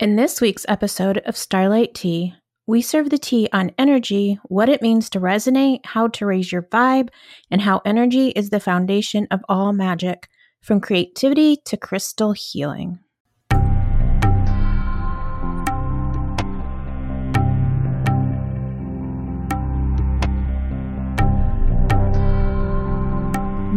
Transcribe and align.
In 0.00 0.16
this 0.16 0.40
week's 0.40 0.66
episode 0.68 1.18
of 1.18 1.36
Starlight 1.36 1.94
Tea, 1.94 2.34
we 2.66 2.82
serve 2.82 3.10
the 3.10 3.16
tea 3.16 3.48
on 3.52 3.70
energy, 3.78 4.40
what 4.46 4.68
it 4.68 4.82
means 4.82 5.08
to 5.10 5.20
resonate, 5.20 5.86
how 5.86 6.08
to 6.08 6.26
raise 6.26 6.50
your 6.50 6.62
vibe, 6.62 7.10
and 7.48 7.60
how 7.60 7.80
energy 7.84 8.30
is 8.30 8.50
the 8.50 8.58
foundation 8.58 9.28
of 9.30 9.44
all 9.48 9.72
magic, 9.72 10.26
from 10.60 10.80
creativity 10.80 11.58
to 11.66 11.76
crystal 11.76 12.32
healing. 12.32 12.98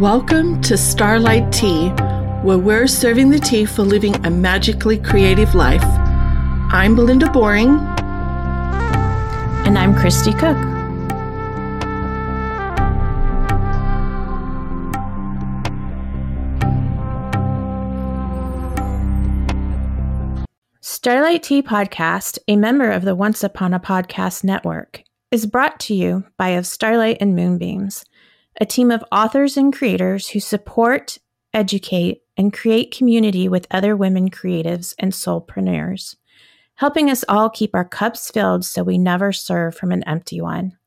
Welcome 0.00 0.60
to 0.62 0.76
Starlight 0.76 1.52
Tea, 1.52 1.90
where 2.42 2.58
we're 2.58 2.88
serving 2.88 3.30
the 3.30 3.38
tea 3.38 3.64
for 3.64 3.84
living 3.84 4.16
a 4.26 4.30
magically 4.30 4.98
creative 4.98 5.54
life. 5.54 5.97
I'm 6.70 6.94
Belinda 6.94 7.30
Boring. 7.30 7.78
And 9.64 9.78
I'm 9.78 9.94
Kristie 9.94 10.38
Cook. 10.38 10.54
Starlight 20.82 21.42
Tea 21.42 21.62
Podcast, 21.62 22.38
a 22.46 22.56
member 22.56 22.90
of 22.90 23.02
the 23.02 23.14
Once 23.14 23.42
Upon 23.42 23.72
a 23.72 23.80
Podcast 23.80 24.44
network, 24.44 25.02
is 25.30 25.46
brought 25.46 25.80
to 25.80 25.94
you 25.94 26.24
by 26.36 26.50
Of 26.50 26.66
Starlight 26.66 27.16
and 27.18 27.34
Moonbeams, 27.34 28.04
a 28.60 28.66
team 28.66 28.90
of 28.90 29.02
authors 29.10 29.56
and 29.56 29.72
creators 29.72 30.28
who 30.28 30.40
support, 30.40 31.16
educate, 31.54 32.24
and 32.36 32.52
create 32.52 32.94
community 32.94 33.48
with 33.48 33.66
other 33.70 33.96
women 33.96 34.28
creatives 34.28 34.94
and 34.98 35.12
soulpreneurs 35.12 36.16
helping 36.78 37.10
us 37.10 37.24
all 37.28 37.50
keep 37.50 37.74
our 37.74 37.84
cups 37.84 38.30
filled 38.30 38.64
so 38.64 38.82
we 38.84 38.96
never 38.96 39.32
serve 39.32 39.74
from 39.74 39.90
an 39.90 40.04
empty 40.04 40.40
one. 40.40 40.78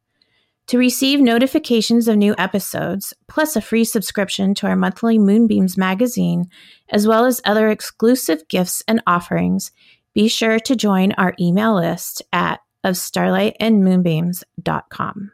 To 0.68 0.78
receive 0.78 1.20
notifications 1.20 2.08
of 2.08 2.16
new 2.16 2.34
episodes, 2.38 3.14
plus 3.28 3.58
a 3.58 3.62
free 3.62 3.84
subscription 3.84 4.56
to 4.56 4.68
our 4.68 4.78
monthly 4.78 5.20
Moonbeams 5.20 5.78
magazine, 5.78 6.50
as 6.90 7.06
well 7.06 7.26
as 7.26 7.42
other 7.44 7.70
exclusive 7.70 8.48
gifts 8.48 8.82
and 8.88 9.04
offerings, 9.06 9.74
be 10.14 10.30
sure 10.30 10.60
to 10.60 10.78
join 10.78 11.12
our 11.14 11.34
email 11.42 11.76
list 11.76 12.22
at 12.32 12.62
of 12.86 12.96
starlightandmoonbeams.com. 12.96 15.32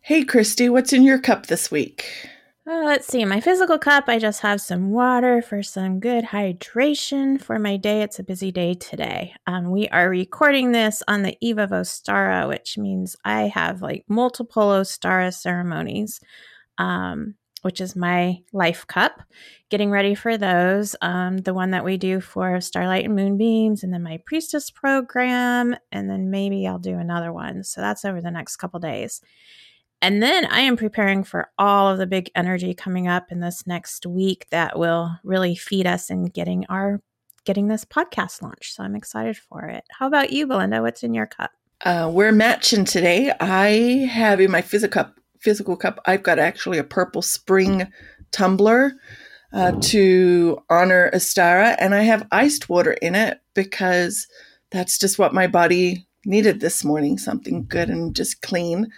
Hey, 0.00 0.24
Kristie, 0.24 0.70
what's 0.70 0.92
in 0.92 1.02
your 1.02 1.18
cup 1.18 1.46
this 1.46 1.72
week? 1.72 2.28
Uh, 2.68 2.82
let's 2.84 3.06
see. 3.06 3.24
My 3.24 3.40
physical 3.40 3.78
cup, 3.78 4.04
I 4.08 4.18
just 4.18 4.42
have 4.42 4.60
some 4.60 4.90
water 4.90 5.40
for 5.40 5.62
some 5.62 6.00
good 6.00 6.22
hydration 6.22 7.40
for 7.40 7.58
my 7.58 7.78
day. 7.78 8.02
It's 8.02 8.18
a 8.18 8.22
busy 8.22 8.52
day 8.52 8.74
today. 8.74 9.32
Um, 9.46 9.70
we 9.70 9.88
are 9.88 10.10
recording 10.10 10.72
this 10.72 11.02
on 11.08 11.22
the 11.22 11.34
eve 11.40 11.56
of 11.56 11.70
Ostara, 11.70 12.46
which 12.46 12.76
means 12.76 13.16
I 13.24 13.44
have 13.44 13.80
like 13.80 14.04
multiple 14.06 14.64
Ostara 14.64 15.32
ceremonies, 15.32 16.20
um, 16.76 17.36
which 17.62 17.80
is 17.80 17.96
my 17.96 18.42
life 18.52 18.86
cup. 18.86 19.22
Getting 19.70 19.90
ready 19.90 20.14
for 20.14 20.36
those. 20.36 20.94
Um, 21.00 21.38
the 21.38 21.54
one 21.54 21.70
that 21.70 21.86
we 21.86 21.96
do 21.96 22.20
for 22.20 22.60
Starlight 22.60 23.06
and 23.06 23.16
Moonbeams, 23.16 23.82
and 23.82 23.94
then 23.94 24.02
my 24.02 24.20
Priestess 24.26 24.70
program, 24.70 25.74
and 25.90 26.10
then 26.10 26.30
maybe 26.30 26.66
I'll 26.66 26.78
do 26.78 26.98
another 26.98 27.32
one. 27.32 27.64
So 27.64 27.80
that's 27.80 28.04
over 28.04 28.20
the 28.20 28.30
next 28.30 28.56
couple 28.56 28.78
days. 28.78 29.22
And 30.00 30.22
then 30.22 30.44
I 30.46 30.60
am 30.60 30.76
preparing 30.76 31.24
for 31.24 31.50
all 31.58 31.88
of 31.88 31.98
the 31.98 32.06
big 32.06 32.30
energy 32.34 32.72
coming 32.72 33.08
up 33.08 33.32
in 33.32 33.40
this 33.40 33.66
next 33.66 34.06
week 34.06 34.46
that 34.50 34.78
will 34.78 35.10
really 35.24 35.56
feed 35.56 35.86
us 35.86 36.10
in 36.10 36.26
getting 36.26 36.64
our 36.68 37.00
getting 37.44 37.68
this 37.68 37.84
podcast 37.84 38.42
launched. 38.42 38.74
So 38.74 38.82
I'm 38.82 38.94
excited 38.94 39.36
for 39.36 39.64
it. 39.64 39.84
How 39.90 40.06
about 40.06 40.30
you, 40.30 40.46
Belinda? 40.46 40.82
What's 40.82 41.02
in 41.02 41.14
your 41.14 41.26
cup? 41.26 41.50
Uh, 41.84 42.10
we're 42.12 42.32
matching 42.32 42.84
today. 42.84 43.32
I 43.40 44.06
have 44.10 44.40
in 44.40 44.50
my 44.50 44.60
physical 44.60 45.04
cup, 45.04 45.18
physical 45.40 45.76
cup, 45.76 46.00
I've 46.06 46.22
got 46.22 46.38
actually 46.38 46.78
a 46.78 46.84
purple 46.84 47.22
spring 47.22 47.90
tumbler 48.32 48.92
uh, 49.52 49.72
to 49.80 50.58
honor 50.68 51.10
Ostara, 51.14 51.76
and 51.78 51.94
I 51.94 52.02
have 52.02 52.26
iced 52.30 52.68
water 52.68 52.92
in 52.92 53.14
it 53.14 53.40
because 53.54 54.26
that's 54.70 54.98
just 54.98 55.18
what 55.18 55.32
my 55.32 55.46
body 55.46 56.06
needed 56.24 56.60
this 56.60 56.84
morning 56.84 57.16
something 57.16 57.64
good 57.66 57.88
and 57.88 58.14
just 58.14 58.42
clean 58.42 58.88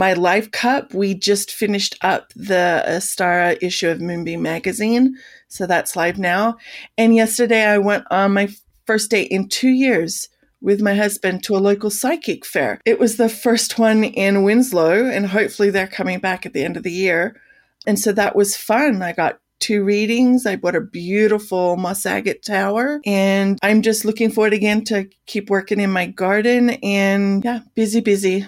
my 0.00 0.14
life 0.14 0.50
cup 0.50 0.94
we 0.94 1.14
just 1.14 1.52
finished 1.52 1.94
up 2.00 2.32
the 2.34 2.82
uh, 2.86 2.96
Ostara 2.96 3.58
issue 3.60 3.90
of 3.90 4.00
moonbeam 4.00 4.40
magazine. 4.40 5.14
So 5.48 5.66
that's 5.66 5.94
live 5.94 6.18
now. 6.18 6.56
And 6.96 7.14
yesterday 7.14 7.64
i 7.66 7.76
went 7.76 8.04
on 8.10 8.32
my 8.32 8.48
first 8.86 9.10
date 9.10 9.30
in 9.30 9.48
two 9.48 9.68
years 9.68 10.28
with 10.62 10.80
my 10.80 10.94
husband 10.94 11.44
to 11.44 11.56
a 11.56 11.58
local 11.58 11.90
psychic 11.90 12.46
fair. 12.46 12.80
It 12.86 12.98
was 12.98 13.18
the 13.18 13.28
first 13.28 13.78
one 13.78 14.02
in 14.02 14.42
winslow 14.42 15.04
and 15.04 15.26
hopefully 15.26 15.68
they're 15.68 15.86
coming 15.86 16.18
back 16.18 16.46
at 16.46 16.54
the 16.54 16.64
end 16.64 16.78
of 16.78 16.82
the 16.82 16.90
year. 16.90 17.38
And 17.86 17.98
so 17.98 18.10
that 18.12 18.34
was 18.34 18.56
fun. 18.56 19.02
I 19.02 19.12
got 19.12 19.38
two 19.58 19.84
readings. 19.84 20.46
I 20.46 20.56
bought 20.56 20.76
a 20.76 20.80
beautiful 20.80 21.76
moss 21.76 22.06
agate 22.06 22.42
tower 22.42 23.02
and 23.04 23.58
I'm 23.62 23.82
just 23.82 24.06
looking 24.06 24.30
forward 24.30 24.54
again 24.54 24.82
to 24.84 25.10
keep 25.26 25.50
working 25.50 25.78
in 25.78 25.92
my 25.92 26.06
garden 26.06 26.70
and 26.82 27.44
yeah, 27.44 27.60
busy, 27.74 28.00
busy. 28.00 28.46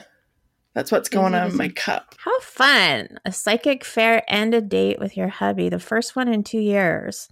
That's 0.74 0.90
what's 0.90 1.08
going 1.08 1.34
on 1.34 1.50
in 1.50 1.56
my 1.56 1.68
cup. 1.68 2.14
How 2.18 2.40
fun. 2.40 3.18
A 3.24 3.32
psychic 3.32 3.84
fair 3.84 4.22
and 4.26 4.54
a 4.54 4.60
date 4.60 4.98
with 4.98 5.16
your 5.16 5.28
hubby, 5.28 5.68
the 5.68 5.78
first 5.78 6.16
one 6.16 6.28
in 6.28 6.42
two 6.42 6.60
years. 6.60 7.28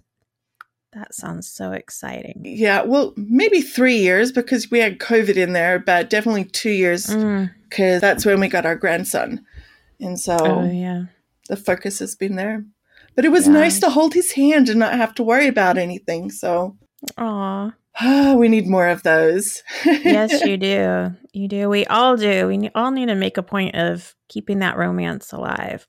That 0.93 1.15
sounds 1.15 1.47
so 1.47 1.71
exciting. 1.71 2.41
Yeah, 2.43 2.83
well, 2.83 3.13
maybe 3.15 3.61
three 3.61 3.95
years 3.95 4.31
because 4.31 4.69
we 4.69 4.79
had 4.79 4.99
COVID 4.99 5.37
in 5.37 5.53
there, 5.53 5.79
but 5.79 6.09
definitely 6.09 6.45
two 6.45 6.69
years 6.69 7.07
because 7.07 7.15
mm. 7.97 8.01
that's 8.01 8.25
when 8.25 8.41
we 8.41 8.49
got 8.49 8.65
our 8.65 8.75
grandson. 8.75 9.45
And 10.01 10.19
so 10.19 10.37
oh, 10.39 10.69
yeah. 10.69 11.05
the 11.47 11.55
focus 11.55 11.99
has 11.99 12.15
been 12.15 12.35
there. 12.35 12.65
But 13.15 13.25
it 13.25 13.29
was 13.29 13.47
yeah. 13.47 13.53
nice 13.53 13.79
to 13.79 13.89
hold 13.89 14.13
his 14.13 14.33
hand 14.33 14.67
and 14.67 14.79
not 14.79 14.93
have 14.93 15.15
to 15.15 15.23
worry 15.23 15.47
about 15.47 15.77
anything. 15.77 16.29
So, 16.29 16.77
Aw. 17.17 17.73
Oh, 17.99 18.37
we 18.37 18.47
need 18.47 18.67
more 18.67 18.87
of 18.87 19.03
those. 19.03 19.63
yes, 19.85 20.43
you 20.45 20.57
do. 20.57 21.13
You 21.33 21.47
do. 21.47 21.69
We 21.69 21.85
all 21.87 22.17
do. 22.17 22.47
We 22.47 22.69
all 22.75 22.91
need 22.91 23.07
to 23.07 23.15
make 23.15 23.37
a 23.37 23.43
point 23.43 23.75
of 23.75 24.15
keeping 24.29 24.59
that 24.59 24.77
romance 24.77 25.31
alive, 25.33 25.87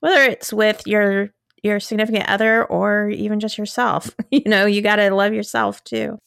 whether 0.00 0.22
it's 0.22 0.52
with 0.52 0.86
your 0.86 1.30
your 1.62 1.78
significant 1.78 2.26
other 2.28 2.64
or 2.64 3.10
even 3.10 3.40
just 3.40 3.58
yourself. 3.58 4.14
You 4.30 4.42
know, 4.46 4.64
you 4.64 4.80
got 4.80 4.96
to 4.96 5.12
love 5.12 5.34
yourself 5.34 5.82
too. 5.82 6.18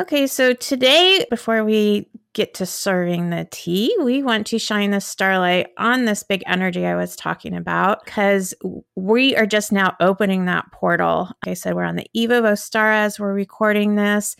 Okay, 0.00 0.26
so 0.26 0.54
today, 0.54 1.26
before 1.28 1.62
we 1.62 2.08
get 2.32 2.54
to 2.54 2.64
serving 2.64 3.28
the 3.28 3.46
tea, 3.50 3.94
we 4.02 4.22
want 4.22 4.46
to 4.46 4.58
shine 4.58 4.92
the 4.92 5.00
starlight 5.00 5.66
on 5.76 6.06
this 6.06 6.22
big 6.22 6.42
energy 6.46 6.86
I 6.86 6.96
was 6.96 7.14
talking 7.14 7.54
about 7.54 8.02
because 8.02 8.54
we 8.96 9.36
are 9.36 9.44
just 9.44 9.72
now 9.72 9.94
opening 10.00 10.46
that 10.46 10.72
portal. 10.72 11.30
Like 11.44 11.50
I 11.50 11.52
said, 11.52 11.74
we're 11.74 11.84
on 11.84 11.96
the 11.96 12.06
eve 12.14 12.30
of 12.30 12.44
Ostara 12.44 12.94
as 12.94 13.20
we're 13.20 13.34
recording 13.34 13.96
this 13.96 14.36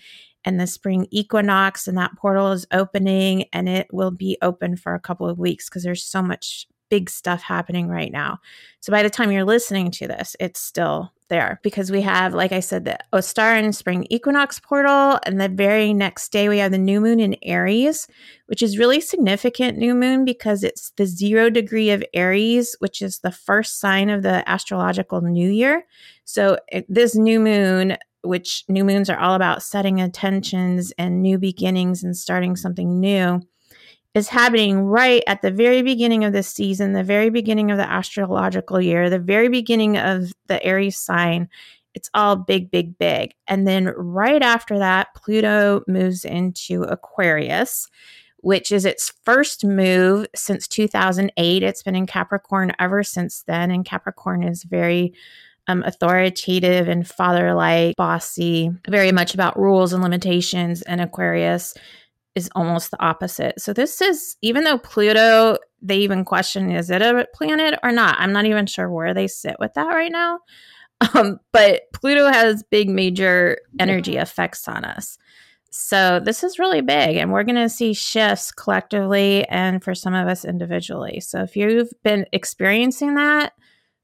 and 0.47 0.59
the 0.59 0.67
spring 0.67 1.07
equinox, 1.11 1.87
and 1.87 1.99
that 1.99 2.17
portal 2.17 2.53
is 2.53 2.67
opening 2.73 3.45
and 3.53 3.69
it 3.69 3.87
will 3.93 4.13
be 4.13 4.39
open 4.41 4.77
for 4.77 4.95
a 4.95 5.01
couple 5.01 5.29
of 5.29 5.39
weeks 5.39 5.69
because 5.69 5.83
there's 5.83 6.03
so 6.03 6.23
much 6.23 6.67
big 6.91 7.09
stuff 7.09 7.43
happening 7.43 7.89
right 7.89 8.13
now. 8.13 8.39
So 8.81 8.91
by 8.91 9.03
the 9.03 9.11
time 9.11 9.31
you're 9.31 9.45
listening 9.45 9.91
to 9.93 10.09
this, 10.09 10.37
it's 10.41 10.61
still 10.61 11.13
there 11.29 11.61
because 11.63 11.91
we 11.91 12.03
have, 12.03 12.35
like 12.35 12.53
I 12.53 12.61
said, 12.61 12.85
the 12.85 12.99
Ostara 13.13 13.63
and 13.63 13.75
spring 13.75 14.07
equinox 14.11 14.59
portal. 14.59 15.19
And 15.25 15.41
the 15.41 15.49
very 15.49 15.95
next 15.95 16.33
day, 16.33 16.49
we 16.49 16.59
have 16.59 16.73
the 16.73 16.79
new 16.79 17.01
moon 17.01 17.21
in 17.21 17.37
Aries, 17.43 18.07
which 18.47 18.63
is 18.63 18.79
really 18.79 19.01
significant 19.01 19.79
new 19.79 19.95
moon 19.95 20.25
because 20.25 20.63
it's 20.63 20.91
the 20.97 21.07
zero 21.07 21.49
degree 21.49 21.91
of 21.91 22.05
Aries, 22.13 22.77
which 22.81 23.01
is 23.01 23.21
the 23.21 23.33
first 23.33 23.81
sign 23.81 24.11
of 24.11 24.23
the 24.23 24.47
astrological 24.49 25.21
new 25.21 25.49
year. 25.49 25.87
So 26.25 26.59
it, 26.69 26.85
this 26.89 27.15
new 27.15 27.41
moon 27.41 27.97
which 28.23 28.65
new 28.69 28.85
moons 28.85 29.09
are 29.09 29.19
all 29.19 29.35
about 29.35 29.63
setting 29.63 29.99
intentions 29.99 30.93
and 30.99 31.23
new 31.23 31.39
beginnings 31.39 32.05
and 32.05 32.15
starting 32.15 32.55
something 32.55 33.01
new 33.01 33.41
is 34.15 34.29
happening 34.29 34.81
right 34.81 35.23
at 35.27 35.43
the 35.43 35.51
very 35.51 35.83
beginning 35.83 36.25
of 36.25 36.33
the 36.33 36.43
season, 36.43 36.93
the 36.93 37.05
very 37.05 37.31
beginning 37.31 37.71
of 37.71 37.79
the 37.79 37.89
astrological 37.89 38.81
year, 38.81 39.09
the 39.09 39.19
very 39.19 39.49
beginning 39.49 39.97
of 39.97 40.33
the 40.47 40.63
Aries 40.65 40.99
sign. 40.99 41.49
It's 41.95 42.11
all 42.15 42.37
big, 42.37 42.71
big, 42.71 42.99
big. 42.99 43.35
And 43.47 43.67
then 43.67 43.87
right 43.97 44.43
after 44.43 44.79
that, 44.79 45.09
Pluto 45.15 45.83
moves 45.87 46.25
into 46.25 46.83
Aquarius, 46.85 47.89
which 48.39 48.73
is 48.73 48.85
its 48.85 49.13
first 49.25 49.65
move 49.65 50.27
since 50.35 50.67
2008. 50.67 51.63
It's 51.63 51.83
been 51.83 51.97
in 51.97 52.07
Capricorn 52.07 52.73
ever 52.79 53.03
since 53.05 53.45
then. 53.47 53.71
And 53.71 53.85
Capricorn 53.85 54.43
is 54.43 54.65
very 54.65 55.13
um, 55.67 55.85
authoritative 55.85 56.89
and 56.89 57.07
father 57.07 57.55
like, 57.55 57.97
bossy, 57.97 58.71
very 58.89 59.13
much 59.13 59.35
about 59.35 59.59
rules 59.59 59.93
and 59.93 60.03
limitations. 60.03 60.83
And 60.83 61.01
Aquarius 61.01 61.75
is 62.35 62.51
almost 62.55 62.91
the 62.91 63.03
opposite. 63.03 63.61
So 63.61 63.73
this 63.73 64.01
is 64.01 64.37
even 64.43 64.65
though 64.65 64.79
Pluto, 64.79 65.59
they 65.83 65.99
even 65.99 66.25
question 66.25 66.71
is 66.71 66.91
it 66.91 67.03
a 67.03 67.27
planet 67.35 67.79
or 67.83 67.93
not? 67.93 68.17
I'm 68.19 68.33
not 68.33 68.45
even 68.47 68.67
sure 68.67 68.91
where 68.91 69.15
they 69.15 69.27
sit 69.27 69.57
with 69.59 69.75
that 69.75 69.89
right 69.89 70.13
now. 70.13 70.41
Um, 71.15 71.41
but 71.51 71.85
Pluto 71.95 72.27
has 72.27 72.63
big 72.63 72.91
major 72.91 73.57
energy 73.79 74.19
effects 74.19 74.69
on 74.69 74.85
us. 74.85 75.17
So 75.71 76.21
this 76.23 76.45
is 76.45 76.59
really 76.59 76.83
big, 76.83 77.17
and 77.17 77.33
we're 77.33 77.43
going 77.43 77.55
to 77.57 77.71
see 77.71 77.95
shifts 77.95 78.53
collectively 78.53 79.47
and 79.49 79.83
for 79.83 79.95
some 79.95 80.13
of 80.13 80.29
us 80.29 80.45
individually. 80.45 81.21
So 81.21 81.41
if 81.41 81.57
you've 81.57 81.91
been 82.03 82.27
experiencing 82.33 83.15
that, 83.15 83.55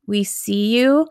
we 0.07 0.25
see 0.25 0.75
you. 0.75 1.07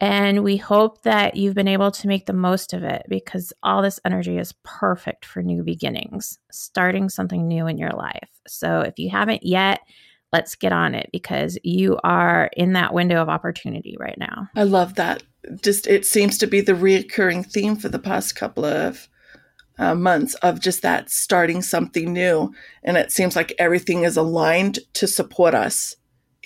And 0.00 0.44
we 0.44 0.56
hope 0.56 1.02
that 1.02 1.36
you've 1.36 1.54
been 1.54 1.68
able 1.68 1.90
to 1.90 2.06
make 2.06 2.26
the 2.26 2.32
most 2.32 2.72
of 2.72 2.84
it 2.84 3.02
because 3.08 3.52
all 3.62 3.82
this 3.82 3.98
energy 4.04 4.38
is 4.38 4.54
perfect 4.62 5.24
for 5.24 5.42
new 5.42 5.64
beginnings, 5.64 6.38
starting 6.52 7.08
something 7.08 7.48
new 7.48 7.66
in 7.66 7.78
your 7.78 7.90
life. 7.90 8.28
So 8.46 8.80
if 8.80 8.98
you 8.98 9.10
haven't 9.10 9.44
yet, 9.44 9.80
let's 10.32 10.54
get 10.54 10.72
on 10.72 10.94
it 10.94 11.10
because 11.12 11.58
you 11.64 11.98
are 12.04 12.50
in 12.56 12.74
that 12.74 12.94
window 12.94 13.20
of 13.20 13.28
opportunity 13.28 13.96
right 13.98 14.18
now. 14.18 14.48
I 14.54 14.62
love 14.64 14.94
that. 14.94 15.24
Just 15.62 15.86
it 15.86 16.04
seems 16.04 16.38
to 16.38 16.46
be 16.46 16.60
the 16.60 16.72
reoccurring 16.72 17.50
theme 17.50 17.74
for 17.76 17.88
the 17.88 17.98
past 17.98 18.36
couple 18.36 18.64
of 18.64 19.08
uh, 19.78 19.94
months 19.94 20.34
of 20.36 20.60
just 20.60 20.82
that 20.82 21.10
starting 21.10 21.62
something 21.62 22.12
new. 22.12 22.52
And 22.82 22.96
it 22.96 23.10
seems 23.10 23.34
like 23.34 23.54
everything 23.58 24.04
is 24.04 24.16
aligned 24.16 24.80
to 24.94 25.06
support 25.06 25.54
us 25.54 25.96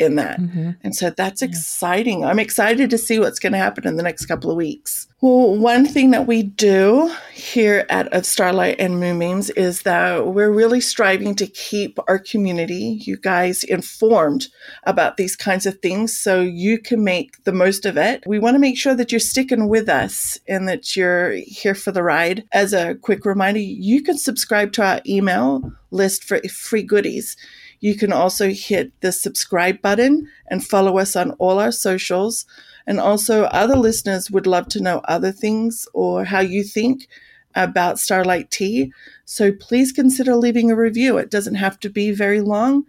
in 0.02 0.16
that. 0.16 0.40
Mm-hmm. 0.40 0.70
And 0.82 0.94
so 0.94 1.10
that's 1.10 1.40
yeah. 1.40 1.48
exciting. 1.48 2.24
I'm 2.24 2.38
excited 2.38 2.90
to 2.90 2.98
see 2.98 3.18
what's 3.18 3.38
going 3.38 3.52
to 3.52 3.58
happen 3.58 3.86
in 3.86 3.96
the 3.96 4.02
next 4.02 4.26
couple 4.26 4.50
of 4.50 4.56
weeks. 4.56 5.06
Well, 5.22 5.56
one 5.56 5.86
thing 5.86 6.10
that 6.10 6.26
we 6.26 6.42
do 6.42 7.14
here 7.32 7.86
at 7.88 8.12
Of 8.12 8.26
Starlight 8.26 8.80
and 8.80 8.98
Moonbeams 8.98 9.50
is 9.50 9.82
that 9.82 10.26
we're 10.26 10.50
really 10.50 10.80
striving 10.80 11.36
to 11.36 11.46
keep 11.46 11.96
our 12.08 12.18
community, 12.18 12.98
you 13.02 13.16
guys, 13.16 13.62
informed 13.62 14.48
about 14.82 15.18
these 15.18 15.36
kinds 15.36 15.64
of 15.64 15.78
things 15.78 16.18
so 16.18 16.40
you 16.40 16.76
can 16.76 17.04
make 17.04 17.44
the 17.44 17.52
most 17.52 17.86
of 17.86 17.96
it. 17.96 18.24
We 18.26 18.40
want 18.40 18.56
to 18.56 18.58
make 18.58 18.76
sure 18.76 18.96
that 18.96 19.12
you're 19.12 19.20
sticking 19.20 19.68
with 19.68 19.88
us 19.88 20.40
and 20.48 20.68
that 20.68 20.96
you're 20.96 21.30
here 21.46 21.76
for 21.76 21.92
the 21.92 22.02
ride. 22.02 22.42
As 22.52 22.72
a 22.72 22.96
quick 22.96 23.24
reminder, 23.24 23.60
you 23.60 24.02
can 24.02 24.18
subscribe 24.18 24.72
to 24.72 24.82
our 24.82 25.00
email 25.06 25.72
list 25.92 26.24
for 26.24 26.40
free 26.48 26.82
goodies. 26.82 27.36
You 27.82 27.96
can 27.96 28.12
also 28.12 28.50
hit 28.50 28.92
the 29.00 29.10
subscribe 29.10 29.82
button 29.82 30.28
and 30.46 30.64
follow 30.64 30.98
us 30.98 31.16
on 31.16 31.32
all 31.32 31.58
our 31.58 31.72
socials. 31.72 32.46
And 32.86 33.00
also, 33.00 33.42
other 33.44 33.74
listeners 33.74 34.30
would 34.30 34.46
love 34.46 34.68
to 34.68 34.80
know 34.80 35.00
other 35.04 35.32
things 35.32 35.88
or 35.92 36.24
how 36.24 36.38
you 36.38 36.62
think 36.62 37.08
about 37.56 37.98
Starlight 37.98 38.52
Tea. 38.52 38.92
So 39.24 39.50
please 39.50 39.90
consider 39.90 40.36
leaving 40.36 40.70
a 40.70 40.76
review. 40.76 41.18
It 41.18 41.28
doesn't 41.28 41.56
have 41.56 41.80
to 41.80 41.90
be 41.90 42.12
very 42.12 42.40
long, 42.40 42.84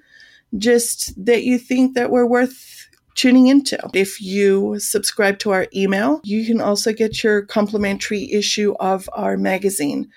just 0.58 1.26
that 1.26 1.44
you 1.44 1.58
think 1.58 1.96
that 1.96 2.12
we're 2.12 2.28
worth 2.28 2.88
tuning 3.16 3.48
into. 3.48 3.80
If 3.96 4.22
you 4.22 4.80
subscribe 4.80 5.40
to 5.40 5.52
our 5.52 5.66
email, 5.76 6.22
you 6.24 6.46
can 6.46 6.62
also 6.62 6.94
get 6.94 7.24
your 7.24 7.42
complimentary 7.42 8.32
issue 8.32 8.76
of 8.80 9.10
our 9.14 9.38
magazine. 9.38 10.10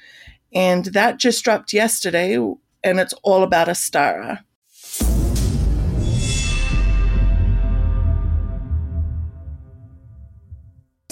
And 0.52 0.84
that 0.86 1.18
just 1.18 1.42
dropped 1.44 1.72
yesterday, 1.72 2.34
and 2.36 3.00
it's 3.00 3.14
all 3.22 3.42
about 3.42 3.68
Ostara. 3.68 4.40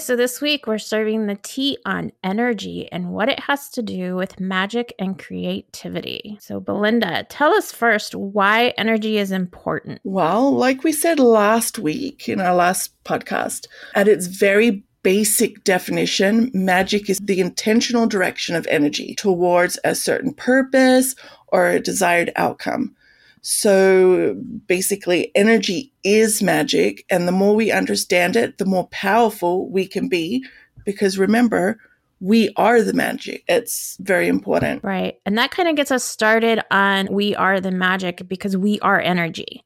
So, 0.05 0.15
this 0.15 0.39
week 0.39 0.67
we're 0.67 0.77
serving 0.77 1.25
the 1.25 1.39
tea 1.41 1.79
on 1.83 2.11
energy 2.23 2.87
and 2.91 3.09
what 3.09 3.27
it 3.27 3.39
has 3.39 3.69
to 3.69 3.81
do 3.81 4.15
with 4.15 4.39
magic 4.39 4.93
and 4.99 5.17
creativity. 5.17 6.37
So, 6.39 6.59
Belinda, 6.59 7.23
tell 7.27 7.51
us 7.51 7.71
first 7.71 8.13
why 8.13 8.75
energy 8.77 9.17
is 9.17 9.31
important. 9.31 10.01
Well, 10.03 10.51
like 10.51 10.83
we 10.83 10.91
said 10.91 11.17
last 11.17 11.79
week 11.79 12.29
in 12.29 12.39
our 12.39 12.53
last 12.53 12.91
podcast, 13.03 13.65
at 13.95 14.07
its 14.07 14.27
very 14.27 14.83
basic 15.01 15.63
definition, 15.63 16.51
magic 16.53 17.09
is 17.09 17.17
the 17.17 17.39
intentional 17.39 18.05
direction 18.05 18.55
of 18.55 18.67
energy 18.67 19.15
towards 19.15 19.79
a 19.83 19.95
certain 19.95 20.35
purpose 20.35 21.15
or 21.47 21.65
a 21.65 21.79
desired 21.79 22.31
outcome. 22.35 22.95
So 23.47 24.33
basically, 24.65 25.31
energy 25.35 25.93
is 26.03 26.41
magic. 26.41 27.05
And 27.11 27.27
the 27.27 27.31
more 27.31 27.53
we 27.53 27.71
understand 27.71 28.35
it, 28.35 28.57
the 28.57 28.65
more 28.65 28.87
powerful 28.87 29.69
we 29.69 29.85
can 29.85 30.09
be. 30.09 30.43
Because 30.83 31.19
remember, 31.19 31.77
we 32.19 32.51
are 32.55 32.81
the 32.81 32.93
magic. 32.93 33.43
It's 33.47 33.97
very 33.99 34.27
important. 34.29 34.83
Right. 34.83 35.19
And 35.27 35.37
that 35.37 35.51
kind 35.51 35.69
of 35.69 35.75
gets 35.75 35.91
us 35.91 36.03
started 36.03 36.59
on 36.71 37.07
we 37.11 37.35
are 37.35 37.61
the 37.61 37.69
magic 37.69 38.27
because 38.27 38.57
we 38.57 38.79
are 38.79 38.99
energy. 38.99 39.63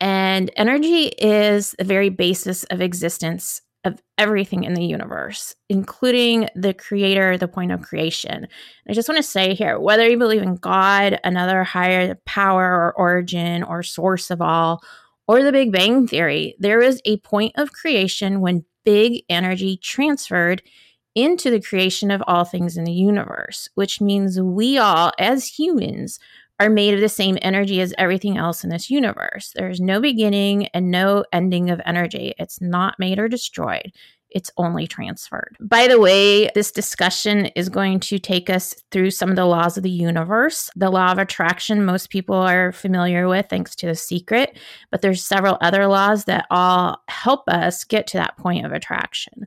And 0.00 0.50
energy 0.56 1.04
is 1.06 1.76
the 1.78 1.84
very 1.84 2.08
basis 2.08 2.64
of 2.64 2.80
existence 2.80 3.62
of 3.84 4.00
everything 4.18 4.64
in 4.64 4.74
the 4.74 4.84
universe, 4.84 5.54
including 5.68 6.48
the 6.54 6.72
creator, 6.74 7.36
the 7.36 7.48
point 7.48 7.72
of 7.72 7.82
creation. 7.82 8.48
I 8.88 8.92
just 8.92 9.08
want 9.08 9.18
to 9.18 9.22
say 9.22 9.54
here 9.54 9.78
whether 9.78 10.08
you 10.08 10.18
believe 10.18 10.42
in 10.42 10.56
God, 10.56 11.20
another 11.24 11.64
higher 11.64 12.14
power 12.24 12.64
or 12.64 12.94
origin 12.96 13.62
or 13.62 13.82
source 13.82 14.30
of 14.30 14.40
all, 14.40 14.82
or 15.26 15.42
the 15.42 15.52
Big 15.52 15.72
Bang 15.72 16.06
Theory, 16.06 16.54
there 16.58 16.80
is 16.80 17.00
a 17.04 17.18
point 17.18 17.52
of 17.56 17.72
creation 17.72 18.40
when 18.40 18.64
big 18.84 19.24
energy 19.28 19.78
transferred 19.78 20.62
into 21.14 21.50
the 21.50 21.60
creation 21.60 22.10
of 22.10 22.22
all 22.26 22.44
things 22.44 22.76
in 22.76 22.84
the 22.84 22.92
universe, 22.92 23.68
which 23.74 24.00
means 24.00 24.40
we 24.40 24.78
all, 24.78 25.12
as 25.18 25.46
humans, 25.46 26.18
are 26.60 26.70
made 26.70 26.94
of 26.94 27.00
the 27.00 27.08
same 27.08 27.38
energy 27.42 27.80
as 27.80 27.94
everything 27.98 28.36
else 28.36 28.64
in 28.64 28.70
this 28.70 28.90
universe. 28.90 29.52
There's 29.54 29.80
no 29.80 30.00
beginning 30.00 30.68
and 30.68 30.90
no 30.90 31.24
ending 31.32 31.70
of 31.70 31.80
energy. 31.84 32.34
It's 32.38 32.60
not 32.60 32.98
made 32.98 33.18
or 33.18 33.28
destroyed. 33.28 33.92
It's 34.30 34.50
only 34.56 34.88
transferred. 34.88 35.56
By 35.60 35.86
the 35.86 36.00
way, 36.00 36.50
this 36.56 36.72
discussion 36.72 37.46
is 37.54 37.68
going 37.68 38.00
to 38.00 38.18
take 38.18 38.50
us 38.50 38.74
through 38.90 39.12
some 39.12 39.30
of 39.30 39.36
the 39.36 39.44
laws 39.44 39.76
of 39.76 39.84
the 39.84 39.90
universe. 39.90 40.70
The 40.74 40.90
law 40.90 41.12
of 41.12 41.18
attraction, 41.18 41.84
most 41.84 42.10
people 42.10 42.34
are 42.34 42.72
familiar 42.72 43.28
with 43.28 43.46
thanks 43.48 43.76
to 43.76 43.86
The 43.86 43.94
Secret, 43.94 44.58
but 44.90 45.02
there's 45.02 45.24
several 45.24 45.56
other 45.60 45.86
laws 45.86 46.24
that 46.24 46.46
all 46.50 46.98
help 47.06 47.48
us 47.48 47.84
get 47.84 48.08
to 48.08 48.16
that 48.16 48.36
point 48.36 48.66
of 48.66 48.72
attraction. 48.72 49.46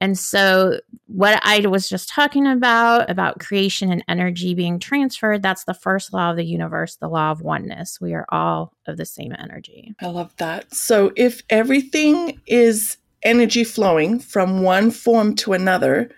And 0.00 0.18
so, 0.18 0.78
what 1.06 1.40
I 1.42 1.66
was 1.66 1.88
just 1.88 2.08
talking 2.08 2.46
about, 2.46 3.08
about 3.08 3.40
creation 3.40 3.90
and 3.90 4.04
energy 4.08 4.54
being 4.54 4.78
transferred, 4.78 5.42
that's 5.42 5.64
the 5.64 5.74
first 5.74 6.12
law 6.12 6.30
of 6.30 6.36
the 6.36 6.44
universe, 6.44 6.96
the 6.96 7.08
law 7.08 7.30
of 7.30 7.40
oneness. 7.40 7.98
We 8.00 8.12
are 8.12 8.26
all 8.30 8.74
of 8.86 8.98
the 8.98 9.06
same 9.06 9.34
energy. 9.38 9.94
I 10.00 10.08
love 10.08 10.36
that. 10.36 10.74
So, 10.74 11.12
if 11.16 11.42
everything 11.48 12.40
is 12.46 12.98
energy 13.22 13.64
flowing 13.64 14.18
from 14.18 14.62
one 14.62 14.90
form 14.90 15.34
to 15.36 15.54
another, 15.54 16.10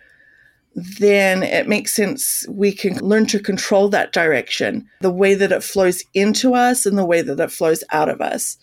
then 0.75 1.43
it 1.43 1.69
makes 1.69 1.95
sense 1.95 2.45
we 2.49 2.73
can 2.73 2.99
learn 2.99 3.27
to 3.27 3.39
control 3.39 3.89
that 3.89 4.13
direction, 4.13 4.89
the 5.01 5.11
way 5.11 5.35
that 5.35 5.53
it 5.53 5.63
flows 5.63 6.03
into 6.15 6.55
us 6.55 6.85
and 6.85 6.99
the 6.99 7.07
way 7.07 7.23
that 7.23 7.41
it 7.41 7.53
flows 7.53 7.85
out 7.91 8.09
of 8.09 8.21
us. 8.21 8.59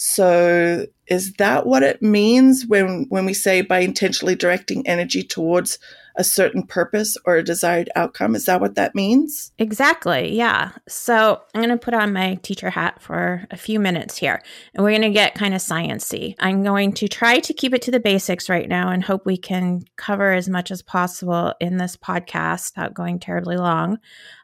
So 0.00 0.86
is 1.08 1.32
that 1.38 1.66
what 1.66 1.82
it 1.82 2.00
means 2.00 2.64
when 2.68 3.06
when 3.08 3.24
we 3.26 3.34
say 3.34 3.62
by 3.62 3.80
intentionally 3.80 4.36
directing 4.36 4.86
energy 4.86 5.24
towards 5.24 5.80
a 6.18 6.24
certain 6.24 6.64
purpose 6.64 7.16
or 7.24 7.36
a 7.36 7.44
desired 7.44 7.88
outcome? 7.96 8.34
Is 8.34 8.44
that 8.44 8.60
what 8.60 8.74
that 8.74 8.94
means? 8.94 9.52
Exactly. 9.58 10.34
Yeah. 10.36 10.72
So 10.88 11.40
I'm 11.54 11.62
going 11.62 11.76
to 11.76 11.82
put 11.82 11.94
on 11.94 12.12
my 12.12 12.34
teacher 12.42 12.70
hat 12.70 13.00
for 13.00 13.46
a 13.50 13.56
few 13.56 13.80
minutes 13.80 14.18
here, 14.18 14.42
and 14.74 14.84
we're 14.84 14.90
going 14.90 15.02
to 15.02 15.10
get 15.10 15.34
kind 15.34 15.54
of 15.54 15.60
sciency. 15.60 16.34
I'm 16.40 16.62
going 16.62 16.92
to 16.94 17.08
try 17.08 17.38
to 17.38 17.54
keep 17.54 17.72
it 17.72 17.82
to 17.82 17.90
the 17.90 18.00
basics 18.00 18.48
right 18.48 18.68
now, 18.68 18.90
and 18.90 19.02
hope 19.02 19.24
we 19.24 19.36
can 19.36 19.84
cover 19.96 20.32
as 20.32 20.48
much 20.48 20.70
as 20.70 20.82
possible 20.82 21.54
in 21.60 21.76
this 21.76 21.96
podcast 21.96 22.74
without 22.74 22.94
going 22.94 23.18
terribly 23.18 23.56
long. 23.56 23.98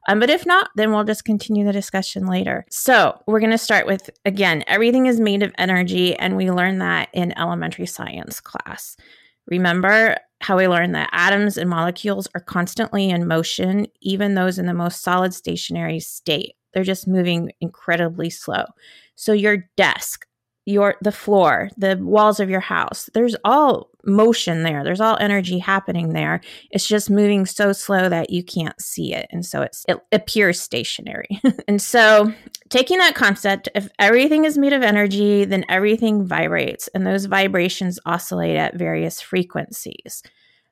Um, 0.06 0.20
but 0.20 0.30
if 0.30 0.46
not, 0.46 0.70
then 0.76 0.92
we'll 0.92 1.04
just 1.04 1.24
continue 1.24 1.64
the 1.64 1.72
discussion 1.72 2.26
later. 2.26 2.64
So 2.70 3.20
we're 3.26 3.40
going 3.40 3.50
to 3.50 3.58
start 3.58 3.86
with 3.86 4.10
again, 4.24 4.62
everything 4.66 5.06
is 5.06 5.18
made 5.18 5.42
of 5.42 5.52
energy, 5.58 6.14
and 6.16 6.36
we 6.36 6.50
learn 6.50 6.78
that 6.78 7.08
in 7.12 7.36
elementary 7.38 7.86
science 7.86 8.40
class. 8.40 8.96
Remember 9.46 10.16
how 10.44 10.58
we 10.58 10.68
learned 10.68 10.94
that 10.94 11.08
atoms 11.10 11.56
and 11.56 11.70
molecules 11.70 12.28
are 12.34 12.40
constantly 12.40 13.08
in 13.08 13.26
motion, 13.26 13.86
even 14.02 14.34
those 14.34 14.58
in 14.58 14.66
the 14.66 14.74
most 14.74 15.02
solid 15.02 15.32
stationary 15.32 15.98
state. 16.00 16.52
They're 16.74 16.84
just 16.84 17.08
moving 17.08 17.50
incredibly 17.62 18.28
slow. 18.28 18.66
So 19.16 19.32
your 19.32 19.70
desk, 19.78 20.26
your 20.66 20.96
the 21.02 21.12
floor, 21.12 21.70
the 21.76 21.98
walls 22.00 22.40
of 22.40 22.50
your 22.50 22.60
house. 22.60 23.10
There's 23.14 23.36
all 23.44 23.90
motion 24.04 24.62
there. 24.62 24.84
There's 24.84 25.00
all 25.00 25.16
energy 25.20 25.58
happening 25.58 26.12
there. 26.12 26.40
It's 26.70 26.86
just 26.86 27.10
moving 27.10 27.46
so 27.46 27.72
slow 27.72 28.08
that 28.08 28.30
you 28.30 28.42
can't 28.42 28.80
see 28.80 29.14
it, 29.14 29.26
and 29.30 29.44
so 29.44 29.62
it's 29.62 29.84
it 29.88 29.98
appears 30.12 30.60
stationary. 30.60 31.40
and 31.68 31.80
so, 31.80 32.32
taking 32.70 32.98
that 32.98 33.14
concept, 33.14 33.68
if 33.74 33.88
everything 33.98 34.44
is 34.44 34.58
made 34.58 34.72
of 34.72 34.82
energy, 34.82 35.44
then 35.44 35.64
everything 35.68 36.26
vibrates, 36.26 36.88
and 36.94 37.06
those 37.06 37.26
vibrations 37.26 37.98
oscillate 38.06 38.56
at 38.56 38.76
various 38.76 39.20
frequencies. 39.20 40.22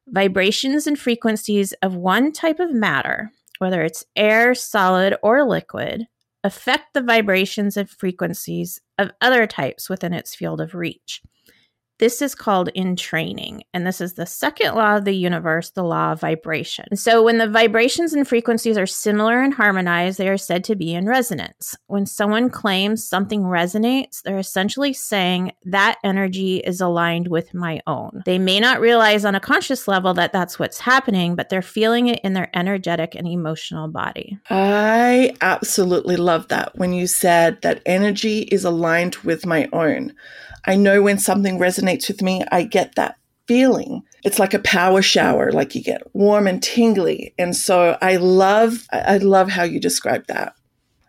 Vibrations 0.08 0.86
and 0.86 0.98
frequencies 0.98 1.72
of 1.82 1.94
one 1.94 2.32
type 2.32 2.58
of 2.58 2.72
matter 2.72 3.30
whether 3.62 3.82
it's 3.82 4.04
air, 4.16 4.56
solid, 4.56 5.14
or 5.22 5.44
liquid, 5.44 6.08
affect 6.44 6.94
the 6.94 7.02
vibrations 7.02 7.76
and 7.76 7.88
frequencies 7.88 8.80
of 8.98 9.10
other 9.20 9.46
types 9.46 9.88
within 9.88 10.12
its 10.12 10.34
field 10.34 10.60
of 10.60 10.74
reach. 10.74 11.22
This 12.02 12.20
is 12.20 12.34
called 12.34 12.68
entraining. 12.74 13.62
And 13.72 13.86
this 13.86 14.00
is 14.00 14.14
the 14.14 14.26
second 14.26 14.74
law 14.74 14.96
of 14.96 15.04
the 15.04 15.14
universe, 15.14 15.70
the 15.70 15.84
law 15.84 16.10
of 16.10 16.20
vibration. 16.20 16.96
So, 16.96 17.22
when 17.22 17.38
the 17.38 17.46
vibrations 17.46 18.12
and 18.12 18.26
frequencies 18.26 18.76
are 18.76 18.86
similar 18.86 19.40
and 19.40 19.54
harmonized, 19.54 20.18
they 20.18 20.28
are 20.28 20.36
said 20.36 20.64
to 20.64 20.74
be 20.74 20.94
in 20.94 21.06
resonance. 21.06 21.76
When 21.86 22.04
someone 22.06 22.50
claims 22.50 23.08
something 23.08 23.42
resonates, 23.42 24.20
they're 24.20 24.38
essentially 24.38 24.92
saying 24.92 25.52
that 25.66 25.98
energy 26.02 26.56
is 26.56 26.80
aligned 26.80 27.28
with 27.28 27.54
my 27.54 27.80
own. 27.86 28.22
They 28.26 28.40
may 28.40 28.58
not 28.58 28.80
realize 28.80 29.24
on 29.24 29.36
a 29.36 29.40
conscious 29.40 29.86
level 29.86 30.12
that 30.14 30.32
that's 30.32 30.58
what's 30.58 30.80
happening, 30.80 31.36
but 31.36 31.50
they're 31.50 31.62
feeling 31.62 32.08
it 32.08 32.18
in 32.24 32.32
their 32.32 32.50
energetic 32.52 33.14
and 33.14 33.28
emotional 33.28 33.86
body. 33.86 34.40
I 34.50 35.36
absolutely 35.40 36.16
love 36.16 36.48
that 36.48 36.76
when 36.76 36.94
you 36.94 37.06
said 37.06 37.62
that 37.62 37.80
energy 37.86 38.40
is 38.40 38.64
aligned 38.64 39.14
with 39.18 39.46
my 39.46 39.68
own. 39.72 40.14
I 40.64 40.76
know 40.76 41.02
when 41.02 41.18
something 41.18 41.58
resonates 41.58 42.08
with 42.08 42.22
me, 42.22 42.44
I 42.50 42.62
get 42.64 42.94
that 42.94 43.16
feeling. 43.48 44.02
It's 44.24 44.38
like 44.38 44.54
a 44.54 44.60
power 44.60 45.02
shower, 45.02 45.50
like 45.50 45.74
you 45.74 45.82
get 45.82 46.02
warm 46.14 46.46
and 46.46 46.62
tingly. 46.62 47.34
And 47.38 47.56
so 47.56 47.98
I 48.00 48.16
love, 48.16 48.86
I 48.92 49.18
love 49.18 49.50
how 49.50 49.64
you 49.64 49.80
describe 49.80 50.26
that 50.28 50.54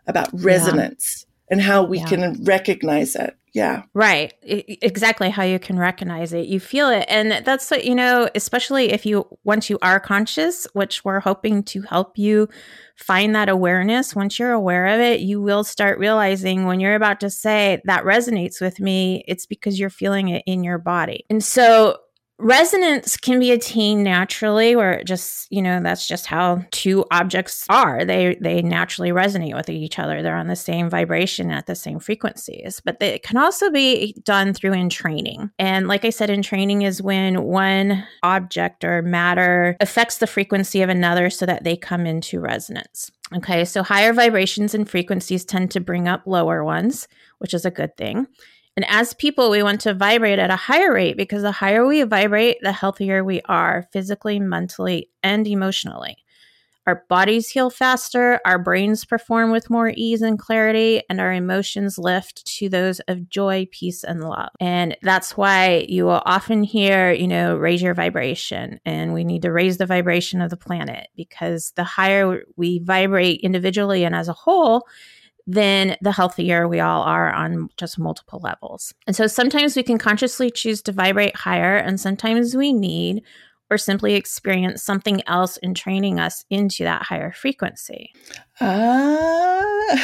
about 0.08 0.30
resonance 0.34 1.26
yeah. 1.28 1.54
and 1.54 1.62
how 1.62 1.84
we 1.84 2.00
yeah. 2.00 2.06
can 2.06 2.44
recognize 2.44 3.16
it. 3.16 3.38
Yeah. 3.54 3.84
Right. 3.94 4.34
I- 4.50 4.66
exactly 4.82 5.30
how 5.30 5.44
you 5.44 5.60
can 5.60 5.78
recognize 5.78 6.34
it. 6.34 6.48
You 6.48 6.60
feel 6.60 6.90
it. 6.90 7.06
And 7.08 7.46
that's 7.46 7.70
what, 7.70 7.86
you 7.86 7.94
know, 7.94 8.28
especially 8.34 8.92
if 8.92 9.06
you, 9.06 9.28
once 9.44 9.70
you 9.70 9.78
are 9.84 10.00
conscious, 10.00 10.66
which 10.74 11.06
we're 11.06 11.20
hoping 11.20 11.62
to 11.66 11.84
help 11.84 12.18
you 12.18 12.50
find 12.96 13.36
that 13.36 13.50
awareness. 13.50 14.16
Once 14.16 14.38
you're 14.38 14.52
aware 14.52 14.88
of 14.88 15.00
it, 15.00 15.22
you 15.22 15.42
will 15.42 15.64
start 15.64 16.00
realizing 16.00 16.66
when 16.66 16.80
you're 16.80 16.96
about 16.96 17.20
to 17.22 17.30
say 17.30 17.82
that 17.86 18.04
resonates 18.04 18.62
with 18.62 18.80
me, 18.80 19.24
it's 19.28 19.46
because 19.46 19.80
you're 19.80 19.90
feeling 19.90 20.30
it 20.30 20.44
in 20.46 20.64
your 20.64 20.78
body. 20.78 21.26
And 21.30 21.44
so 21.44 21.98
resonance 22.44 23.16
can 23.16 23.40
be 23.40 23.52
attained 23.52 24.04
naturally 24.04 24.76
where 24.76 24.92
it 24.92 25.08
just 25.08 25.52
you 25.52 25.62
know 25.62 25.80
that's 25.82 26.08
just 26.08 26.26
how 26.26 26.64
two 26.72 27.06
objects 27.10 27.66
are. 27.70 28.04
They 28.06 28.38
they 28.42 28.62
naturally 28.62 29.12
resonate 29.12 29.56
with 29.56 29.70
each 29.70 29.98
other. 29.98 30.22
They're 30.22 30.36
on 30.36 30.48
the 30.48 30.56
same 30.56 30.90
vibration 30.90 31.52
at 31.52 31.66
the 31.66 31.76
same 31.76 32.00
frequencies. 32.00 32.82
But 32.84 33.00
they, 33.00 33.16
it 33.16 33.24
can 33.24 33.38
also 33.38 33.72
be 33.72 34.14
done 34.24 34.54
through 34.54 34.74
entraining 34.74 35.52
and 35.58 35.88
like 35.88 36.04
i 36.06 36.10
said 36.10 36.30
entraining 36.30 36.82
is 36.82 37.02
when 37.02 37.44
one 37.44 38.04
object 38.24 38.84
or 38.84 39.02
matter 39.02 39.78
affects 39.80 40.18
the 40.18 40.28
frequency 40.28 40.82
of 40.82 40.90
another 40.90 41.30
so 41.30 41.46
that 41.46 41.64
they 41.64 41.78
come 41.78 42.06
into 42.06 42.40
resonance. 42.40 43.12
Okay 43.36 43.64
so 43.66 43.84
higher 43.84 44.14
vibrations 44.14 44.76
and 44.76 44.90
frequencies 44.90 45.46
tend 45.46 45.72
to 45.72 45.80
bring 45.80 46.08
up 46.08 46.24
lower 46.26 46.64
ones 46.64 47.08
which 47.40 47.54
is 47.54 47.66
a 47.66 47.72
good 47.72 47.96
thing 47.96 48.28
and 48.76 48.86
as 48.90 49.14
people, 49.14 49.50
we 49.50 49.62
want 49.62 49.82
to 49.82 49.94
vibrate 49.94 50.40
at 50.40 50.50
a 50.50 50.56
higher 50.56 50.94
rate 50.94 51.16
because 51.16 51.44
the 51.44 51.52
higher 51.52 51.86
we 51.86 52.02
vibrate, 52.04 52.58
the 52.62 52.72
healthier 52.72 53.24
we 53.24 53.42
are 53.46 53.88
physically, 53.94 54.40
mentally, 54.40 55.10
and 55.22 55.46
emotionally. 55.46 56.18
Our 56.86 57.06
bodies 57.08 57.50
heal 57.50 57.70
faster, 57.70 58.42
our 58.46 58.60
brains 58.60 59.06
perform 59.06 59.52
with 59.52 59.70
more 59.70 59.94
ease 59.96 60.22
and 60.22 60.38
clarity, 60.38 61.02
and 61.10 61.22
our 61.22 61.32
emotions 61.32 61.98
lift 61.98 62.46
to 62.58 62.68
those 62.68 63.00
of 63.02 63.30
joy, 63.30 63.68
peace, 63.72 64.04
and 64.04 64.22
love. 64.22 64.50
And 64.60 64.98
that's 65.02 65.38
why 65.38 65.86
you 65.88 66.04
will 66.06 66.22
often 66.26 66.62
hear, 66.62 67.12
you 67.12 67.28
know, 67.28 67.56
raise 67.56 67.82
your 67.82 67.94
vibration. 67.94 68.82
And 68.86 69.14
we 69.14 69.24
need 69.24 69.44
to 69.44 69.52
raise 69.54 69.78
the 69.78 69.86
vibration 69.86 70.42
of 70.42 70.50
the 70.50 70.58
planet 70.58 71.08
because 71.16 71.72
the 71.78 71.86
higher 71.86 72.42
we 72.58 72.80
vibrate 72.80 73.40
individually 73.42 74.04
and 74.04 74.14
as 74.14 74.28
a 74.28 74.34
whole, 74.34 74.86
then 75.46 75.98
the 76.02 76.12
healthier 76.12 76.68
we 76.68 76.80
all 76.80 77.04
are 77.04 77.32
on 77.32 77.70
just 77.78 78.00
multiple 78.00 78.40
levels. 78.42 78.94
And 79.08 79.16
so 79.16 79.28
sometimes 79.28 79.76
we 79.76 79.84
can 79.84 79.98
consciously 79.98 80.50
choose 80.50 80.82
to 80.84 80.92
vibrate 80.92 81.36
higher, 81.36 81.76
and 81.76 82.00
sometimes 82.00 82.56
we 82.56 82.74
need 82.74 83.24
or 83.74 83.78
simply 83.78 84.14
experience 84.14 84.84
something 84.84 85.28
else 85.28 85.58
entraining 85.64 86.20
us 86.20 86.46
into 86.52 86.84
that 86.84 87.02
higher 87.02 87.32
frequency. 87.32 88.14
Ah, 88.62 89.64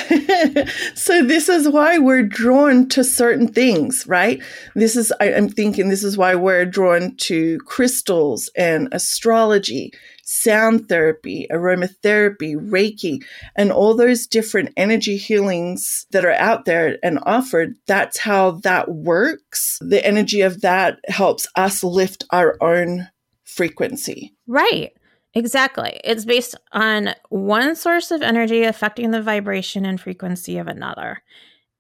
so 0.95 1.23
this 1.23 1.47
is 1.47 1.69
why 1.69 1.99
we're 1.99 2.23
drawn 2.23 2.89
to 2.89 3.03
certain 3.03 3.47
things, 3.47 4.07
right? 4.07 4.41
This 4.73 4.95
is, 4.95 5.13
I, 5.19 5.25
am 5.25 5.49
thinking, 5.49 5.89
this 5.89 6.03
is 6.03 6.17
why 6.17 6.33
we're 6.33 6.65
drawn 6.65 7.15
to 7.17 7.59
crystals 7.59 8.49
and 8.57 8.89
astrology 8.91 9.91
sound 10.29 10.87
therapy, 10.87 11.47
aromatherapy, 11.51 12.55
Reiki, 12.55 13.23
and 13.55 13.71
all 13.71 13.95
those 13.95 14.27
different 14.27 14.71
energy 14.77 15.17
healings 15.17 16.05
that 16.11 16.23
are 16.23 16.33
out 16.33 16.65
there 16.65 16.97
and 17.03 17.19
offered. 17.23 17.75
That's 17.87 18.19
how 18.19 18.51
that 18.63 18.91
works. 18.91 19.79
The 19.81 20.05
energy 20.05 20.41
of 20.41 20.61
that 20.61 20.99
helps 21.07 21.47
us 21.55 21.83
lift 21.83 22.25
our 22.31 22.57
own 22.61 23.09
frequency. 23.55 24.35
Right. 24.47 24.91
Exactly. 25.33 25.99
It's 26.03 26.25
based 26.25 26.55
on 26.71 27.13
one 27.29 27.75
source 27.75 28.11
of 28.11 28.21
energy 28.21 28.63
affecting 28.63 29.11
the 29.11 29.21
vibration 29.21 29.85
and 29.85 30.01
frequency 30.01 30.57
of 30.57 30.67
another. 30.67 31.21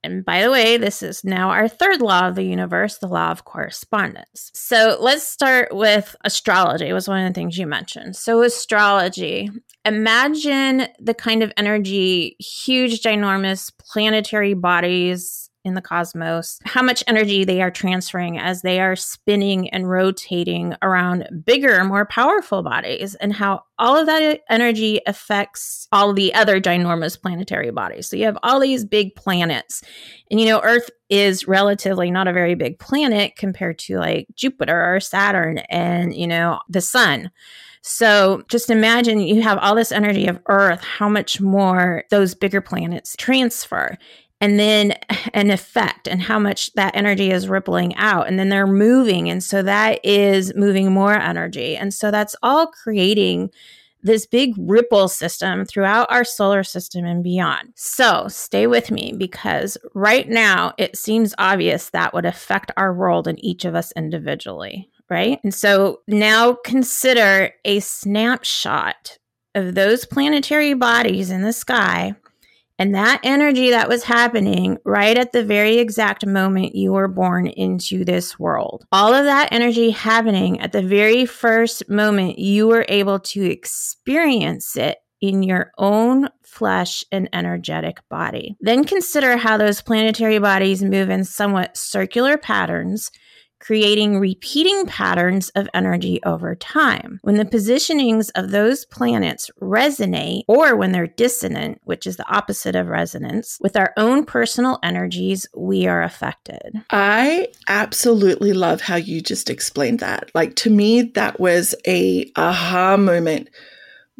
And 0.01 0.23
by 0.23 0.41
the 0.41 0.51
way, 0.51 0.77
this 0.77 1.03
is 1.03 1.25
now 1.25 1.49
our 1.49 1.67
third 1.67 2.01
law 2.01 2.27
of 2.27 2.35
the 2.35 2.43
universe, 2.43 2.99
the 2.99 3.07
law 3.07 3.31
of 3.31 3.43
correspondence. 3.43 4.49
So 4.53 4.97
let's 4.99 5.27
start 5.27 5.75
with 5.75 6.15
astrology, 6.23 6.87
it 6.87 6.93
was 6.93 7.07
one 7.07 7.25
of 7.25 7.29
the 7.29 7.37
things 7.37 7.57
you 7.57 7.67
mentioned. 7.67 8.15
So, 8.15 8.41
astrology, 8.41 9.49
imagine 9.83 10.87
the 10.99 11.13
kind 11.13 11.43
of 11.43 11.51
energy, 11.57 12.37
huge, 12.39 13.01
ginormous 13.01 13.73
planetary 13.77 14.53
bodies 14.53 15.48
in 15.69 15.75
the 15.75 15.81
cosmos, 15.81 16.59
how 16.65 16.81
much 16.81 17.03
energy 17.07 17.45
they 17.45 17.61
are 17.61 17.71
transferring 17.71 18.37
as 18.37 18.61
they 18.61 18.81
are 18.81 18.97
spinning 18.97 19.69
and 19.69 19.89
rotating 19.89 20.75
around 20.81 21.29
bigger, 21.45 21.85
more 21.85 22.05
powerful 22.05 22.61
bodies, 22.61 23.15
and 23.15 23.31
how 23.31 23.63
all 23.77 23.95
of 23.95 24.07
that 24.07 24.41
energy 24.49 24.99
affects 25.07 25.87
all 25.93 26.13
the 26.13 26.33
other 26.33 26.59
ginormous 26.59 27.19
planetary 27.19 27.71
bodies. 27.71 28.09
So 28.09 28.17
you 28.17 28.25
have 28.25 28.37
all 28.43 28.59
these 28.59 28.83
big 28.83 29.15
planets. 29.15 29.81
And 30.29 30.39
you 30.39 30.47
know, 30.47 30.59
Earth 30.63 30.89
is 31.09 31.47
relatively 31.47 32.11
not 32.11 32.27
a 32.27 32.33
very 32.33 32.55
big 32.55 32.77
planet 32.79 33.35
compared 33.37 33.79
to 33.79 33.97
like 33.97 34.27
Jupiter 34.35 34.93
or 34.93 34.99
Saturn 34.99 35.59
and, 35.69 36.13
you 36.13 36.27
know, 36.27 36.59
the 36.67 36.81
sun. 36.81 37.31
So 37.81 38.43
just 38.49 38.69
imagine 38.69 39.19
you 39.19 39.41
have 39.41 39.57
all 39.59 39.75
this 39.75 39.91
energy 39.91 40.27
of 40.27 40.39
Earth, 40.47 40.81
how 40.81 41.07
much 41.07 41.39
more 41.39 42.03
those 42.09 42.35
bigger 42.35 42.61
planets 42.61 43.15
transfer 43.17 43.97
and 44.41 44.59
then 44.59 44.93
an 45.33 45.51
effect 45.51 46.07
and 46.07 46.21
how 46.21 46.39
much 46.39 46.73
that 46.73 46.95
energy 46.95 47.31
is 47.31 47.49
rippling 47.49 47.95
out 47.95 48.27
and 48.27 48.39
then 48.39 48.49
they're 48.49 48.67
moving 48.67 49.29
and 49.29 49.43
so 49.43 49.61
that 49.61 49.99
is 50.03 50.53
moving 50.55 50.91
more 50.91 51.13
energy 51.13 51.75
and 51.75 51.93
so 51.93 52.11
that's 52.11 52.35
all 52.41 52.67
creating 52.67 53.51
this 54.01 54.25
big 54.25 54.53
ripple 54.57 55.07
system 55.07 55.65
throughout 55.65 56.09
our 56.11 56.23
solar 56.23 56.63
system 56.63 57.05
and 57.05 57.23
beyond. 57.23 57.69
So, 57.75 58.27
stay 58.29 58.67
with 58.67 58.91
me 58.91 59.13
because 59.17 59.77
right 59.93 60.27
now 60.29 60.73
it 60.77 60.97
seems 60.97 61.35
obvious 61.37 61.89
that 61.89 62.13
would 62.13 62.25
affect 62.25 62.71
our 62.77 62.93
world 62.93 63.27
and 63.27 63.43
each 63.43 63.65
of 63.65 63.75
us 63.75 63.91
individually, 63.95 64.89
right? 65.09 65.39
And 65.43 65.53
so 65.53 65.99
now 66.07 66.53
consider 66.53 67.51
a 67.65 67.79
snapshot 67.81 69.17
of 69.55 69.75
those 69.75 70.05
planetary 70.05 70.75
bodies 70.75 71.29
in 71.29 71.41
the 71.41 71.53
sky 71.53 72.15
and 72.79 72.95
that 72.95 73.19
energy 73.23 73.71
that 73.71 73.89
was 73.89 74.03
happening 74.03 74.77
right 74.85 75.17
at 75.17 75.33
the 75.33 75.43
very 75.43 75.77
exact 75.77 76.25
moment 76.25 76.73
you 76.73 76.93
were 76.93 77.09
born 77.09 77.45
into 77.45 78.05
this 78.05 78.39
world. 78.39 78.85
All 78.91 79.13
of 79.13 79.25
that 79.25 79.49
energy 79.51 79.91
happening 79.91 80.61
at 80.61 80.71
the 80.71 80.81
very 80.81 81.25
first 81.25 81.89
moment 81.89 82.39
you 82.39 82.67
were 82.67 82.85
able 82.87 83.19
to 83.19 83.43
experience 83.43 84.77
it 84.77 84.97
in 85.21 85.43
your 85.43 85.71
own 85.77 86.29
flesh 86.43 87.03
and 87.11 87.29
energetic 87.33 87.97
body. 88.09 88.55
Then 88.61 88.85
consider 88.85 89.35
how 89.35 89.57
those 89.57 89.81
planetary 89.81 90.39
bodies 90.39 90.81
move 90.81 91.09
in 91.09 91.25
somewhat 91.25 91.75
circular 91.75 92.37
patterns 92.37 93.11
creating 93.59 94.19
repeating 94.19 94.85
patterns 94.85 95.49
of 95.49 95.69
energy 95.73 96.19
over 96.23 96.55
time. 96.55 97.19
When 97.23 97.35
the 97.35 97.45
positionings 97.45 98.29
of 98.35 98.51
those 98.51 98.85
planets 98.85 99.51
resonate, 99.61 100.43
or 100.47 100.75
when 100.75 100.91
they're 100.91 101.07
dissonant, 101.07 101.81
which 101.83 102.07
is 102.07 102.17
the 102.17 102.29
opposite 102.29 102.75
of 102.75 102.87
resonance, 102.87 103.57
with 103.61 103.75
our 103.75 103.93
own 103.97 104.25
personal 104.25 104.79
energies, 104.83 105.47
we 105.55 105.87
are 105.87 106.03
affected. 106.03 106.81
I 106.89 107.49
absolutely 107.67 108.53
love 108.53 108.81
how 108.81 108.95
you 108.95 109.21
just 109.21 109.49
explained 109.49 109.99
that. 109.99 110.31
Like 110.33 110.55
to 110.57 110.69
me, 110.69 111.01
that 111.01 111.39
was 111.39 111.75
a 111.85 112.31
aha 112.35 112.97
moment 112.97 113.49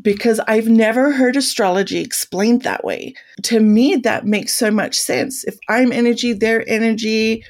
because 0.01 0.39
I've 0.47 0.67
never 0.67 1.11
heard 1.11 1.35
astrology 1.35 1.99
explained 1.99 2.61
that 2.63 2.83
way. 2.83 3.15
To 3.43 3.59
me, 3.59 3.97
that 3.97 4.25
makes 4.25 4.53
so 4.53 4.71
much 4.71 4.97
sense. 4.97 5.43
If 5.43 5.57
I'm 5.67 5.91
energy, 5.91 6.33
they're 6.33 6.67
energy 6.69 7.43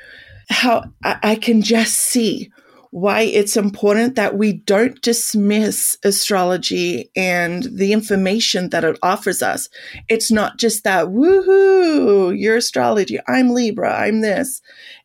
how 0.50 0.84
I, 1.04 1.36
can 1.36 1.62
just 1.62 1.96
see 1.96 2.52
why 2.92 3.22
it's 3.22 3.56
important 3.56 4.16
that 4.16 4.36
we 4.36 4.54
don't 4.54 5.00
dismiss 5.02 5.98
astrology 6.04 7.12
and 7.16 7.64
the 7.72 7.94
information 7.94 8.72
that 8.72 8.84
it 8.84 8.98
offers 9.04 9.44
us. 9.44 9.70
It's 10.08 10.32
not 10.32 10.58
just 10.58 10.84
that, 10.84 11.08
woohoo, 11.08 12.38
your 12.38 12.58
astrology, 12.58 13.20
I'm 13.28 13.52
Libra, 13.52 13.94
I'm 13.94 14.22
this. 14.22 14.62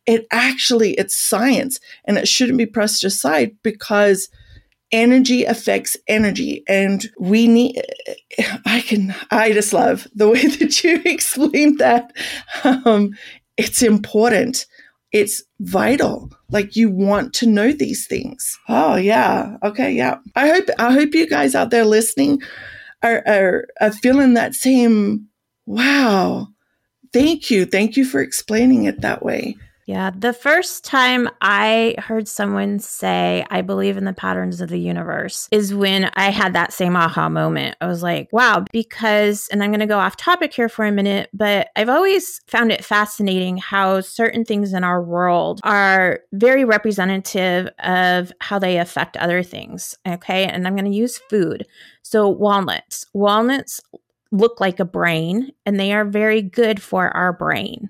It 0.07 0.25
actually, 0.31 0.93
it's 0.93 1.15
science 1.15 1.79
and 2.05 2.17
it 2.17 2.27
shouldn't 2.27 2.57
be 2.57 2.65
pressed 2.65 3.03
aside 3.03 3.55
because 3.61 4.29
energy 4.91 5.43
affects 5.45 5.97
energy 6.07 6.63
and 6.67 7.09
we 7.19 7.47
need 7.47 7.81
i 8.67 8.81
can 8.81 9.15
i 9.31 9.51
just 9.51 9.73
love 9.73 10.07
the 10.13 10.29
way 10.29 10.45
that 10.47 10.83
you 10.83 11.01
explained 11.05 11.79
that 11.79 12.15
um, 12.63 13.09
it's 13.57 13.81
important 13.81 14.67
it's 15.11 15.43
vital. 15.59 16.31
Like 16.49 16.75
you 16.75 16.89
want 16.89 17.33
to 17.35 17.47
know 17.47 17.71
these 17.71 18.07
things. 18.07 18.57
Oh 18.67 18.95
yeah. 18.95 19.57
Okay 19.63 19.91
yeah. 19.91 20.17
I 20.35 20.47
hope 20.49 20.65
i 20.79 20.91
hope 20.93 21.13
you 21.13 21.27
guys 21.27 21.55
out 21.55 21.69
there 21.69 21.85
listening 21.85 22.41
are, 23.03 23.23
are, 23.27 23.67
are 23.81 23.91
feeling 23.91 24.33
that 24.33 24.55
same 24.55 25.27
wow. 25.65 26.47
Thank 27.13 27.49
you. 27.49 27.65
Thank 27.65 27.97
you 27.97 28.05
for 28.05 28.19
explaining 28.21 28.85
it 28.85 29.01
that 29.01 29.23
way 29.23 29.55
yeah, 29.85 30.09
the 30.09 30.33
first 30.33 30.83
time 30.83 31.29
I 31.41 31.93
heard 31.99 32.27
someone 32.27 32.79
say, 32.79 33.45
I 33.51 33.61
believe 33.61 33.97
in 33.97 34.05
the 34.05 34.13
patterns 34.13 34.59
of 34.59 34.69
the 34.69 34.79
universe, 34.79 35.47
is 35.51 35.75
when 35.75 36.05
I 36.15 36.31
had 36.31 36.53
that 36.53 36.73
same 36.73 36.95
aha 36.95 37.29
moment. 37.29 37.77
I 37.81 37.85
was 37.85 38.01
like, 38.01 38.27
wow, 38.31 38.65
because, 38.71 39.47
and 39.51 39.63
I'm 39.63 39.69
going 39.69 39.81
to 39.81 39.85
go 39.85 39.99
off 39.99 40.17
topic 40.17 40.55
here 40.55 40.69
for 40.69 40.85
a 40.85 40.91
minute, 40.91 41.29
but 41.33 41.69
I've 41.75 41.89
always 41.89 42.41
found 42.47 42.71
it 42.71 42.83
fascinating 42.83 43.57
how 43.57 44.01
certain 44.01 44.43
things 44.43 44.73
in 44.73 44.83
our 44.83 45.03
world 45.03 45.59
are 45.63 46.21
very 46.33 46.65
representative 46.65 47.69
of 47.77 48.31
how 48.41 48.57
they 48.57 48.79
affect 48.79 49.17
other 49.17 49.43
things. 49.43 49.95
Okay. 50.07 50.45
And 50.45 50.65
I'm 50.65 50.75
going 50.75 50.91
to 50.91 50.97
use 50.97 51.19
food. 51.29 51.67
So, 52.01 52.27
walnuts. 52.27 53.05
Walnuts 53.13 53.81
look 54.31 54.59
like 54.59 54.79
a 54.79 54.85
brain 54.85 55.51
and 55.63 55.79
they 55.79 55.93
are 55.93 56.05
very 56.05 56.41
good 56.41 56.81
for 56.81 57.15
our 57.15 57.31
brain 57.33 57.89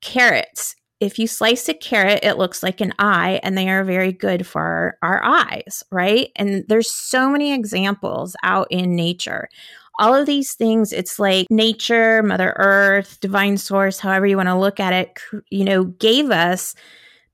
carrots 0.00 0.74
if 1.02 1.18
you 1.18 1.26
slice 1.26 1.68
a 1.68 1.74
carrot, 1.74 2.20
it 2.22 2.38
looks 2.38 2.62
like 2.62 2.80
an 2.80 2.94
eye, 2.96 3.40
and 3.42 3.58
they 3.58 3.68
are 3.68 3.82
very 3.82 4.12
good 4.12 4.46
for 4.46 4.96
our, 5.02 5.20
eyes, 5.24 5.82
right? 5.90 6.30
And 6.36 6.64
there's 6.68 6.90
so 6.90 7.28
many 7.28 7.52
examples 7.52 8.36
out 8.44 8.68
in 8.70 8.94
nature. 8.94 9.48
All 9.98 10.14
of 10.14 10.26
these 10.26 10.54
things, 10.54 10.92
it's 10.92 11.18
like 11.18 11.48
nature, 11.50 12.22
Mother 12.22 12.54
Earth, 12.56 13.18
divine 13.20 13.56
source, 13.56 13.98
however 13.98 14.26
you 14.26 14.36
want 14.36 14.48
to 14.48 14.56
look 14.56 14.78
at 14.78 14.92
it, 14.92 15.20
you 15.50 15.64
know, 15.64 15.84
gave 15.84 16.30
us 16.30 16.76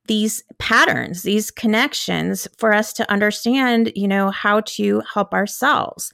these 0.06 0.42
patterns, 0.58 1.22
these 1.22 1.50
connections 1.50 2.48
for 2.56 2.72
us 2.72 2.94
to 2.94 3.10
understand, 3.12 3.92
you 3.94 4.08
know, 4.08 4.30
how 4.30 4.60
to 4.62 5.02
help 5.12 5.34
ourselves. 5.34 6.12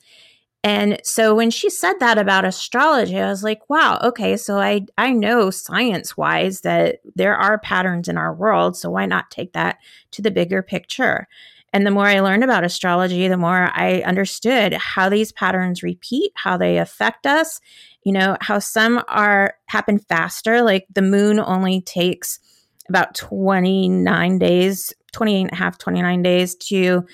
And 0.64 0.99
so 1.04 1.35
when 1.35 1.50
she 1.50 1.68
said 1.68 2.00
that 2.00 2.16
about 2.16 2.47
astrology, 2.47 3.21
I 3.21 3.28
was 3.28 3.44
like, 3.44 3.68
wow, 3.68 4.00
okay, 4.02 4.35
so 4.38 4.59
I 4.59 4.87
I 4.97 5.12
know 5.12 5.50
science-wise 5.50 6.62
that 6.62 7.00
there 7.14 7.37
are 7.37 7.59
patterns 7.59 8.09
in 8.09 8.16
our 8.16 8.35
world, 8.35 8.75
so 8.75 8.90
why 8.90 9.04
not 9.04 9.30
take 9.30 9.52
that 9.52 9.76
to 10.12 10.23
the 10.23 10.30
bigger 10.30 10.62
picture? 10.62 11.28
And 11.75 11.87
the 11.87 11.90
more 11.90 12.06
I 12.06 12.21
learned 12.21 12.44
about 12.44 12.64
astrology, 12.64 13.28
the 13.28 13.37
more 13.37 13.71
I 13.75 14.02
understood 14.06 14.73
how 14.73 15.11
these 15.11 15.33
patterns 15.33 15.83
repeat, 15.83 16.33
how 16.35 16.56
they 16.56 16.78
affect 16.78 17.26
us, 17.26 17.61
you 18.04 18.12
know, 18.12 18.38
how 18.40 18.59
some 18.59 19.02
are 19.09 19.56
happen 19.66 19.99
faster, 19.99 20.62
like 20.62 20.87
the 20.94 21.02
moon 21.02 21.40
only 21.40 21.83
takes 21.83 22.40
about 22.88 23.14
29 23.14 24.38
days, 24.38 24.94
28 25.12 25.40
and 25.42 25.52
a 25.52 25.56
half, 25.56 25.76
29 25.76 26.23
days 26.23 26.54
to 26.54 27.04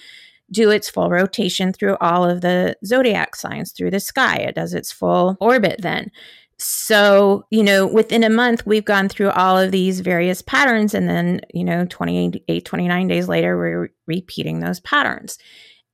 do 0.52 0.70
its 0.70 0.90
full 0.90 1.10
rotation 1.10 1.72
through 1.72 1.96
all 2.00 2.28
of 2.28 2.40
the 2.40 2.76
zodiac 2.84 3.36
signs 3.36 3.72
through 3.72 3.90
the 3.90 4.00
sky. 4.00 4.36
It 4.36 4.54
does 4.54 4.74
its 4.74 4.92
full 4.92 5.36
orbit 5.40 5.80
then. 5.80 6.10
So, 6.58 7.46
you 7.50 7.62
know, 7.62 7.86
within 7.86 8.22
a 8.22 8.28
month, 8.28 8.66
we've 8.66 8.84
gone 8.84 9.08
through 9.08 9.30
all 9.30 9.56
of 9.56 9.72
these 9.72 10.00
various 10.00 10.42
patterns. 10.42 10.92
And 10.92 11.08
then, 11.08 11.40
you 11.54 11.64
know, 11.64 11.86
28, 11.88 12.64
29 12.64 13.08
days 13.08 13.28
later, 13.28 13.56
we're 13.56 13.90
repeating 14.06 14.60
those 14.60 14.78
patterns. 14.80 15.38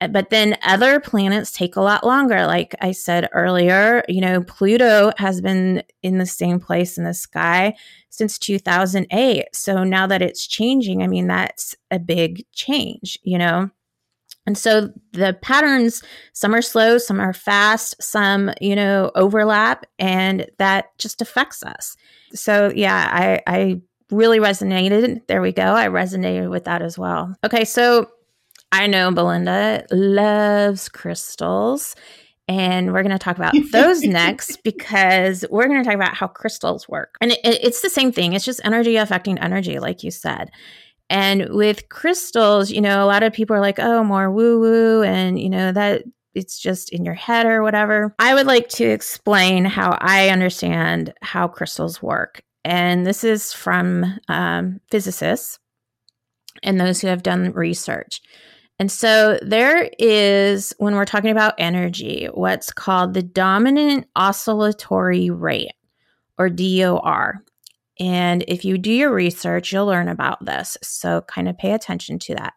Uh, 0.01 0.07
but 0.07 0.29
then 0.29 0.57
other 0.63 0.99
planets 0.99 1.51
take 1.51 1.77
a 1.77 1.81
lot 1.81 2.05
longer. 2.05 2.45
Like 2.45 2.75
I 2.81 2.91
said 2.91 3.29
earlier, 3.31 4.03
you 4.09 4.19
know, 4.19 4.43
Pluto 4.43 5.11
has 5.17 5.39
been 5.39 5.83
in 6.03 6.17
the 6.17 6.25
same 6.25 6.59
place 6.59 6.97
in 6.97 7.05
the 7.05 7.13
sky 7.13 7.73
since 8.09 8.37
2008. 8.37 9.45
So 9.53 9.83
now 9.83 10.05
that 10.07 10.21
it's 10.21 10.45
changing, 10.45 11.01
I 11.01 11.07
mean, 11.07 11.27
that's 11.27 11.75
a 11.91 11.97
big 11.97 12.45
change, 12.51 13.17
you 13.23 13.37
know? 13.37 13.71
And 14.47 14.57
so 14.57 14.89
the 15.11 15.37
patterns, 15.41 16.01
some 16.31 16.55
are 16.55 16.61
slow, 16.61 16.97
some 16.97 17.19
are 17.19 17.33
fast, 17.33 18.01
some, 18.01 18.51
you 18.61 18.75
know, 18.75 19.11
overlap, 19.13 19.85
and 19.99 20.47
that 20.57 20.97
just 20.97 21.21
affects 21.21 21.61
us. 21.63 21.97
So 22.33 22.71
yeah, 22.73 23.09
I, 23.11 23.41
I 23.45 23.81
really 24.09 24.39
resonated. 24.39 25.27
There 25.27 25.41
we 25.41 25.51
go. 25.51 25.73
I 25.73 25.89
resonated 25.89 26.49
with 26.49 26.63
that 26.63 26.81
as 26.81 26.97
well. 26.97 27.35
Okay, 27.43 27.65
so 27.65 28.09
I 28.71 28.87
know 28.87 29.11
Belinda 29.11 29.85
loves 29.91 30.89
crystals. 30.89 31.95
And 32.49 32.93
we're 32.93 33.03
going 33.03 33.11
to 33.11 33.19
talk 33.19 33.35
about 33.35 33.53
those 33.73 34.03
next 34.03 34.63
because 34.63 35.43
we're 35.51 35.67
going 35.67 35.83
to 35.83 35.85
talk 35.85 35.95
about 35.95 36.15
how 36.15 36.27
crystals 36.27 36.87
work. 36.87 37.17
And 37.19 37.33
it, 37.33 37.39
it's 37.43 37.81
the 37.81 37.89
same 37.89 38.13
thing. 38.13 38.31
It's 38.31 38.45
just 38.45 38.61
energy 38.63 38.95
affecting 38.95 39.37
energy, 39.39 39.79
like 39.79 40.01
you 40.01 40.11
said. 40.11 40.49
And 41.09 41.49
with 41.49 41.89
crystals, 41.89 42.69
you 42.69 42.81
know, 42.81 43.03
a 43.03 43.07
lot 43.07 43.23
of 43.23 43.33
people 43.33 43.55
are 43.55 43.61
like, 43.61 43.79
oh, 43.79 44.03
more 44.03 44.29
woo 44.31 44.59
woo. 44.59 45.03
And, 45.03 45.39
you 45.39 45.49
know, 45.49 45.71
that 45.71 46.03
it's 46.35 46.59
just 46.59 46.89
in 46.89 47.05
your 47.05 47.13
head 47.15 47.45
or 47.45 47.63
whatever. 47.63 48.13
I 48.19 48.33
would 48.33 48.45
like 48.45 48.69
to 48.69 48.85
explain 48.85 49.65
how 49.65 49.97
I 49.99 50.29
understand 50.29 51.13
how 51.21 51.47
crystals 51.47 52.01
work. 52.01 52.41
And 52.63 53.05
this 53.05 53.23
is 53.23 53.53
from 53.53 54.19
um, 54.27 54.81
physicists 54.91 55.59
and 56.63 56.79
those 56.79 56.99
who 56.99 57.07
have 57.07 57.23
done 57.23 57.53
research. 57.53 58.21
And 58.79 58.91
so 58.91 59.39
there 59.41 59.89
is, 59.97 60.75
when 60.77 60.93
we're 60.93 61.05
talking 61.05 61.31
about 61.31 61.55
energy, 61.57 62.27
what's 62.31 62.71
called 62.71 63.13
the 63.13 63.23
dominant 63.23 64.07
oscillatory 64.15 65.29
rate 65.29 65.71
or 66.37 66.49
DOR. 66.49 67.43
And 67.99 68.43
if 68.47 68.63
you 68.65 68.77
do 68.77 68.91
your 68.91 69.13
research, 69.13 69.71
you'll 69.71 69.85
learn 69.85 70.07
about 70.07 70.43
this. 70.43 70.77
So 70.81 71.21
kind 71.21 71.47
of 71.47 71.57
pay 71.57 71.73
attention 71.73 72.19
to 72.19 72.35
that. 72.35 72.53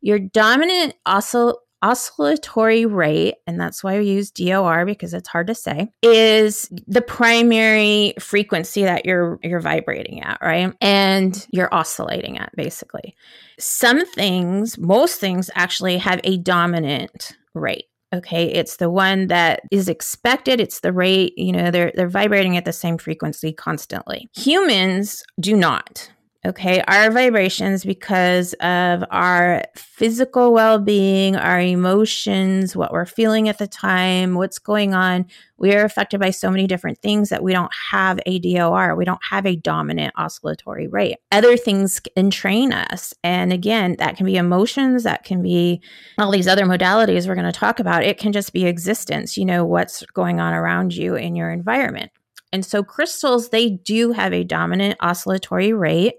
Your 0.00 0.18
dominant 0.18 0.94
oscill- 1.06 1.58
oscillatory 1.84 2.86
rate, 2.86 3.34
and 3.46 3.60
that's 3.60 3.84
why 3.84 3.98
we 3.98 4.06
use 4.06 4.30
DOR 4.30 4.86
because 4.86 5.12
it's 5.12 5.28
hard 5.28 5.46
to 5.48 5.54
say, 5.54 5.90
is 6.02 6.68
the 6.86 7.02
primary 7.02 8.14
frequency 8.18 8.84
that 8.84 9.04
you're 9.04 9.38
you're 9.42 9.60
vibrating 9.60 10.22
at, 10.22 10.38
right? 10.40 10.72
And 10.80 11.46
you're 11.50 11.72
oscillating 11.72 12.38
at 12.38 12.50
basically. 12.56 13.14
Some 13.58 14.04
things, 14.06 14.78
most 14.78 15.20
things 15.20 15.50
actually 15.54 15.98
have 15.98 16.20
a 16.24 16.38
dominant 16.38 17.36
rate. 17.54 17.86
Okay, 18.14 18.44
it's 18.44 18.76
the 18.76 18.90
one 18.90 19.26
that 19.26 19.62
is 19.72 19.88
expected. 19.88 20.60
It's 20.60 20.80
the 20.80 20.92
rate, 20.92 21.36
you 21.36 21.50
know, 21.50 21.72
they're 21.72 21.92
they're 21.96 22.08
vibrating 22.08 22.56
at 22.56 22.64
the 22.64 22.72
same 22.72 22.96
frequency 22.96 23.52
constantly. 23.52 24.28
Humans 24.34 25.24
do 25.40 25.56
not. 25.56 26.10
Okay, 26.46 26.82
our 26.88 27.10
vibrations, 27.10 27.86
because 27.86 28.52
of 28.54 29.02
our 29.10 29.62
physical 29.76 30.52
well 30.52 30.78
being, 30.78 31.36
our 31.36 31.58
emotions, 31.58 32.76
what 32.76 32.92
we're 32.92 33.06
feeling 33.06 33.48
at 33.48 33.56
the 33.56 33.66
time, 33.66 34.34
what's 34.34 34.58
going 34.58 34.92
on, 34.92 35.24
we 35.56 35.74
are 35.74 35.86
affected 35.86 36.20
by 36.20 36.28
so 36.28 36.50
many 36.50 36.66
different 36.66 36.98
things 36.98 37.30
that 37.30 37.42
we 37.42 37.54
don't 37.54 37.72
have 37.90 38.20
a 38.26 38.38
DOR. 38.40 38.94
We 38.94 39.06
don't 39.06 39.24
have 39.30 39.46
a 39.46 39.56
dominant 39.56 40.12
oscillatory 40.18 40.86
rate. 40.86 41.16
Other 41.32 41.56
things 41.56 41.98
entrain 42.14 42.74
us. 42.74 43.14
And 43.24 43.50
again, 43.50 43.96
that 43.98 44.18
can 44.18 44.26
be 44.26 44.36
emotions, 44.36 45.04
that 45.04 45.24
can 45.24 45.40
be 45.40 45.80
all 46.18 46.30
these 46.30 46.48
other 46.48 46.66
modalities 46.66 47.26
we're 47.26 47.36
going 47.36 47.50
to 47.50 47.58
talk 47.58 47.80
about. 47.80 48.04
It 48.04 48.18
can 48.18 48.32
just 48.32 48.52
be 48.52 48.66
existence, 48.66 49.38
you 49.38 49.46
know, 49.46 49.64
what's 49.64 50.04
going 50.12 50.40
on 50.40 50.52
around 50.52 50.94
you 50.94 51.14
in 51.14 51.36
your 51.36 51.50
environment. 51.50 52.10
And 52.54 52.64
so 52.64 52.84
crystals, 52.84 53.48
they 53.48 53.70
do 53.70 54.12
have 54.12 54.32
a 54.32 54.44
dominant 54.44 54.96
oscillatory 55.00 55.72
rate. 55.72 56.14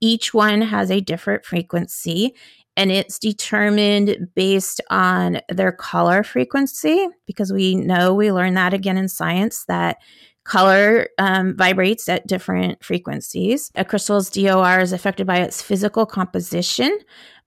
Each 0.00 0.32
one 0.32 0.60
has 0.60 0.88
a 0.88 1.00
different 1.00 1.44
frequency 1.44 2.36
and 2.76 2.92
it's 2.92 3.18
determined 3.18 4.28
based 4.36 4.80
on 4.88 5.40
their 5.48 5.72
color 5.72 6.22
frequency 6.22 7.08
because 7.26 7.52
we 7.52 7.74
know 7.74 8.14
we 8.14 8.30
learned 8.30 8.56
that 8.56 8.72
again 8.72 8.96
in 8.96 9.08
science 9.08 9.64
that 9.66 9.96
color 10.44 11.08
um, 11.18 11.56
vibrates 11.56 12.08
at 12.08 12.24
different 12.28 12.84
frequencies. 12.84 13.72
A 13.74 13.84
crystal's 13.84 14.30
DOR 14.30 14.78
is 14.78 14.92
affected 14.92 15.26
by 15.26 15.38
its 15.38 15.60
physical 15.60 16.06
composition, 16.06 16.96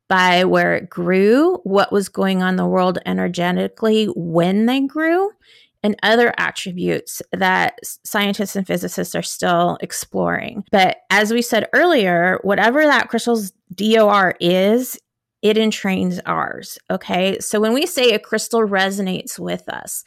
by 0.09 0.43
where 0.43 0.75
it 0.75 0.89
grew, 0.89 1.59
what 1.63 1.93
was 1.93 2.09
going 2.09 2.43
on 2.43 2.49
in 2.49 2.55
the 2.57 2.67
world 2.67 2.99
energetically 3.05 4.07
when 4.17 4.65
they 4.65 4.81
grew, 4.81 5.31
and 5.83 5.95
other 6.01 6.33
attributes 6.37 7.21
that 7.31 7.77
scientists 8.05 8.55
and 8.55 8.65
physicists 8.65 9.15
are 9.15 9.21
still 9.21 9.77
exploring. 9.81 10.63
But 10.71 10.97
as 11.09 11.33
we 11.33 11.41
said 11.41 11.67
earlier, 11.73 12.39
whatever 12.43 12.83
that 12.83 13.09
crystal's 13.09 13.51
DOR 13.75 14.35
is, 14.39 14.97
it 15.41 15.57
entrains 15.57 16.21
ours. 16.25 16.79
Okay. 16.89 17.37
So 17.39 17.59
when 17.59 17.73
we 17.73 17.85
say 17.85 18.11
a 18.11 18.19
crystal 18.19 18.61
resonates 18.61 19.37
with 19.37 19.67
us, 19.67 20.05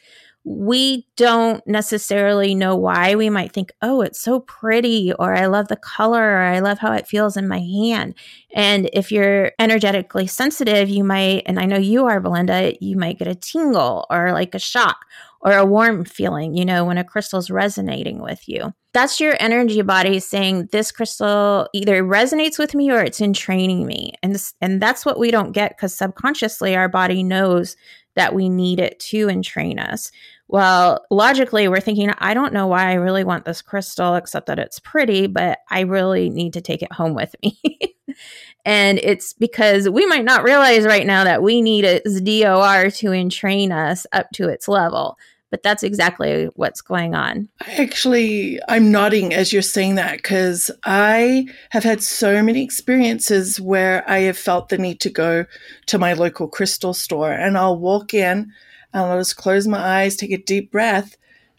we 0.48 1.04
don't 1.16 1.66
necessarily 1.66 2.54
know 2.54 2.76
why. 2.76 3.16
We 3.16 3.30
might 3.30 3.50
think, 3.50 3.72
oh, 3.82 4.00
it's 4.00 4.20
so 4.20 4.38
pretty, 4.38 5.12
or 5.14 5.34
I 5.34 5.46
love 5.46 5.66
the 5.66 5.74
color, 5.76 6.22
or 6.22 6.42
I 6.42 6.60
love 6.60 6.78
how 6.78 6.92
it 6.92 7.08
feels 7.08 7.36
in 7.36 7.48
my 7.48 7.58
hand. 7.58 8.14
And 8.54 8.88
if 8.92 9.10
you're 9.10 9.50
energetically 9.58 10.28
sensitive, 10.28 10.88
you 10.88 11.02
might, 11.02 11.42
and 11.46 11.58
I 11.58 11.64
know 11.64 11.76
you 11.76 12.06
are, 12.06 12.20
Belinda, 12.20 12.74
you 12.80 12.96
might 12.96 13.18
get 13.18 13.26
a 13.26 13.34
tingle 13.34 14.06
or 14.08 14.30
like 14.32 14.54
a 14.54 14.60
shock 14.60 14.98
or 15.40 15.50
a 15.52 15.66
warm 15.66 16.04
feeling, 16.04 16.56
you 16.56 16.64
know, 16.64 16.84
when 16.84 16.96
a 16.96 17.02
crystal's 17.02 17.50
resonating 17.50 18.22
with 18.22 18.48
you. 18.48 18.72
That's 18.94 19.18
your 19.18 19.34
energy 19.40 19.82
body 19.82 20.20
saying 20.20 20.68
this 20.70 20.92
crystal 20.92 21.68
either 21.72 22.04
resonates 22.04 22.56
with 22.56 22.72
me 22.72 22.92
or 22.92 23.02
it's 23.02 23.20
entraining 23.20 23.84
me. 23.84 24.12
And 24.22 24.36
this, 24.36 24.54
and 24.60 24.80
that's 24.80 25.04
what 25.04 25.18
we 25.18 25.32
don't 25.32 25.50
get 25.50 25.76
because 25.76 25.92
subconsciously 25.92 26.76
our 26.76 26.88
body 26.88 27.24
knows 27.24 27.76
that 28.16 28.34
we 28.34 28.48
need 28.48 28.80
it 28.80 28.98
to 28.98 29.28
entrain 29.28 29.78
us. 29.78 30.10
Well, 30.48 31.04
logically, 31.10 31.66
we're 31.66 31.80
thinking, 31.80 32.12
I 32.18 32.32
don't 32.32 32.52
know 32.52 32.68
why 32.68 32.90
I 32.90 32.94
really 32.94 33.24
want 33.24 33.44
this 33.44 33.62
crystal, 33.62 34.14
except 34.14 34.46
that 34.46 34.60
it's 34.60 34.78
pretty, 34.78 35.26
but 35.26 35.58
I 35.70 35.80
really 35.80 36.30
need 36.30 36.52
to 36.52 36.60
take 36.60 36.82
it 36.82 36.92
home 36.92 37.14
with 37.14 37.34
me. 37.42 37.58
and 38.64 38.98
it's 39.02 39.32
because 39.32 39.88
we 39.88 40.06
might 40.06 40.24
not 40.24 40.44
realize 40.44 40.84
right 40.84 41.06
now 41.06 41.24
that 41.24 41.42
we 41.42 41.62
need 41.62 41.84
its 41.84 42.20
DOR 42.20 42.90
to 42.90 43.12
entrain 43.12 43.72
us 43.72 44.06
up 44.12 44.30
to 44.34 44.48
its 44.48 44.68
level. 44.68 45.18
But 45.50 45.62
that's 45.62 45.84
exactly 45.84 46.46
what's 46.54 46.80
going 46.80 47.14
on. 47.14 47.48
I 47.60 47.74
actually, 47.74 48.60
I'm 48.68 48.90
nodding 48.90 49.32
as 49.32 49.52
you're 49.52 49.62
saying 49.62 49.94
that 49.94 50.16
because 50.16 50.70
I 50.84 51.46
have 51.70 51.84
had 51.84 52.02
so 52.02 52.42
many 52.42 52.62
experiences 52.62 53.60
where 53.60 54.08
I 54.10 54.20
have 54.20 54.36
felt 54.36 54.68
the 54.68 54.78
need 54.78 55.00
to 55.00 55.10
go 55.10 55.46
to 55.86 55.98
my 55.98 56.12
local 56.14 56.48
crystal 56.48 56.94
store 56.94 57.32
and 57.32 57.56
I'll 57.56 57.78
walk 57.78 58.12
in 58.12 58.52
I'll 58.96 59.18
just 59.18 59.36
close 59.36 59.66
my 59.66 59.78
eyes, 59.78 60.16
take 60.16 60.32
a 60.32 60.38
deep 60.38 60.70
breath, 60.70 61.16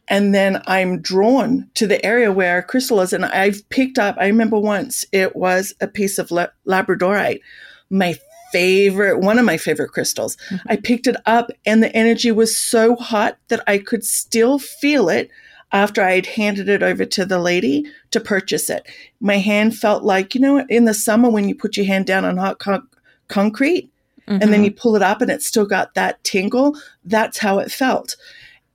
and 0.08 0.34
then 0.34 0.62
I'm 0.68 1.02
drawn 1.02 1.70
to 1.76 1.88
the 1.88 2.04
area 2.06 2.32
where 2.32 2.60
a 2.60 2.64
crystal 2.64 3.02
is. 3.02 3.14
And 3.14 3.26
I've 3.26 3.68
picked 3.70 4.00
up, 4.00 4.16
I 4.18 4.28
remember 4.28 4.60
once 4.60 5.06
it 5.12 5.36
was 5.36 5.74
a 5.82 5.88
piece 5.88 6.18
of 6.18 6.30
labradorite, 6.30 7.42
my 7.90 8.16
favorite, 8.52 9.20
one 9.20 9.38
of 9.38 9.46
my 9.46 9.58
favorite 9.58 9.92
crystals. 9.92 10.38
Mm-hmm. 10.50 10.68
I 10.70 10.78
picked 10.78 11.08
it 11.08 11.18
up 11.26 11.50
and 11.66 11.84
the 11.84 11.94
energy 11.96 12.32
was 12.32 12.58
so 12.58 12.96
hot 12.96 13.38
that 13.50 13.62
I 13.68 13.78
could 13.78 14.06
still 14.06 14.60
feel 14.60 15.10
it 15.10 15.30
after 15.74 16.02
I 16.02 16.14
had 16.14 16.26
handed 16.26 16.70
it 16.70 16.82
over 16.82 17.04
to 17.04 17.26
the 17.26 17.40
lady 17.40 17.86
to 18.12 18.22
purchase 18.22 18.70
it. 18.70 18.88
My 19.20 19.38
hand 19.38 19.76
felt 19.76 20.04
like, 20.04 20.34
you 20.34 20.40
know, 20.40 20.66
in 20.70 20.86
the 20.86 20.94
summer 20.94 21.30
when 21.30 21.50
you 21.50 21.56
put 21.56 21.76
your 21.76 21.86
hand 21.86 22.06
down 22.06 22.24
on 22.24 22.38
hot 22.38 22.60
con- 22.60 22.88
concrete, 23.28 23.92
mm-hmm. 24.28 24.42
and 24.42 24.54
then 24.54 24.64
you 24.64 24.72
pull 24.72 24.96
it 24.96 25.02
up 25.02 25.22
and 25.22 25.32
it's 25.32 25.48
still 25.48 25.66
got 25.66 25.94
that 25.94 26.24
tingle. 26.24 26.78
That's 27.06 27.38
how 27.38 27.60
it 27.60 27.72
felt. 27.72 28.16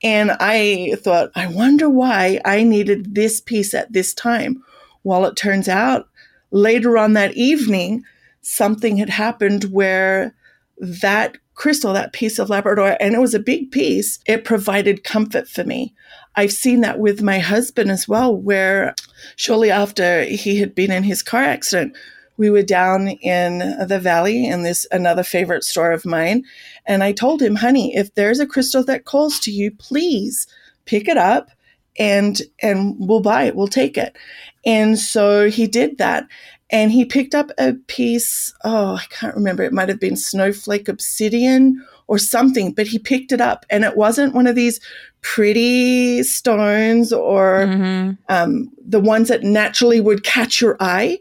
And 0.02 0.32
I 0.40 0.96
thought, 0.98 1.30
I 1.36 1.46
wonder 1.46 1.88
why 1.88 2.40
I 2.44 2.64
needed 2.64 3.14
this 3.14 3.40
piece 3.40 3.72
at 3.72 3.92
this 3.92 4.12
time. 4.12 4.62
Well, 5.04 5.24
it 5.26 5.36
turns 5.36 5.68
out 5.68 6.08
later 6.50 6.98
on 6.98 7.12
that 7.12 7.34
evening, 7.34 8.04
something 8.40 8.96
had 8.96 9.10
happened 9.10 9.64
where 9.64 10.34
that 10.78 11.36
crystal, 11.54 11.92
that 11.92 12.12
piece 12.12 12.38
of 12.38 12.50
Labrador, 12.50 12.96
and 12.98 13.14
it 13.14 13.20
was 13.20 13.34
a 13.34 13.38
big 13.38 13.70
piece, 13.70 14.18
it 14.26 14.44
provided 14.44 15.04
comfort 15.04 15.48
for 15.48 15.64
me. 15.64 15.94
I've 16.34 16.52
seen 16.52 16.80
that 16.80 16.98
with 16.98 17.22
my 17.22 17.38
husband 17.38 17.90
as 17.90 18.08
well, 18.08 18.34
where 18.34 18.94
shortly 19.36 19.70
after 19.70 20.24
he 20.24 20.58
had 20.58 20.74
been 20.74 20.90
in 20.90 21.02
his 21.02 21.22
car 21.22 21.42
accident, 21.42 21.94
we 22.42 22.50
were 22.50 22.62
down 22.62 23.08
in 23.08 23.58
the 23.86 24.00
valley 24.00 24.44
in 24.44 24.64
this 24.64 24.84
another 24.90 25.22
favorite 25.22 25.62
store 25.62 25.92
of 25.92 26.04
mine 26.04 26.42
and 26.86 27.04
i 27.04 27.12
told 27.12 27.40
him 27.40 27.54
honey 27.54 27.94
if 27.94 28.12
there's 28.14 28.40
a 28.40 28.46
crystal 28.46 28.84
that 28.84 29.04
calls 29.04 29.38
to 29.38 29.52
you 29.52 29.70
please 29.70 30.46
pick 30.84 31.06
it 31.06 31.16
up 31.16 31.50
and 31.98 32.42
and 32.60 32.96
we'll 32.98 33.20
buy 33.20 33.44
it. 33.44 33.56
We'll 33.56 33.68
take 33.68 33.98
it. 33.98 34.16
And 34.64 34.98
so 34.98 35.50
he 35.50 35.66
did 35.66 35.98
that 35.98 36.26
and 36.70 36.90
he 36.90 37.04
picked 37.04 37.34
up 37.34 37.50
a 37.58 37.74
piece 37.86 38.54
oh 38.64 38.94
i 38.94 39.04
can't 39.10 39.34
remember 39.34 39.62
it 39.62 39.74
might 39.74 39.90
have 39.90 40.00
been 40.00 40.16
snowflake 40.16 40.88
obsidian 40.88 41.84
or 42.06 42.18
something 42.18 42.72
but 42.72 42.86
he 42.86 42.98
picked 42.98 43.30
it 43.30 43.40
up 43.40 43.66
and 43.68 43.84
it 43.84 43.96
wasn't 43.96 44.34
one 44.34 44.46
of 44.46 44.54
these 44.54 44.80
pretty 45.20 46.22
stones 46.22 47.12
or 47.12 47.66
mm-hmm. 47.66 48.12
um, 48.30 48.70
the 48.82 49.00
ones 49.00 49.28
that 49.28 49.42
naturally 49.42 50.00
would 50.00 50.24
catch 50.24 50.60
your 50.62 50.76
eye 50.80 51.18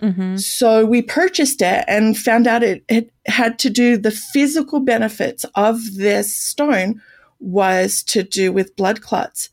Mm-hmm. 0.00 0.36
So 0.36 0.84
we 0.84 1.02
purchased 1.02 1.60
it 1.60 1.84
and 1.88 2.16
found 2.16 2.46
out 2.46 2.62
it, 2.62 2.84
it 2.88 3.10
had 3.26 3.58
to 3.60 3.70
do 3.70 3.96
the 3.96 4.10
physical 4.10 4.80
benefits 4.80 5.44
of 5.54 5.80
this 5.96 6.34
stone 6.34 7.00
was 7.40 8.02
to 8.04 8.22
do 8.22 8.52
with 8.52 8.76
blood 8.76 9.00
clots. 9.00 9.50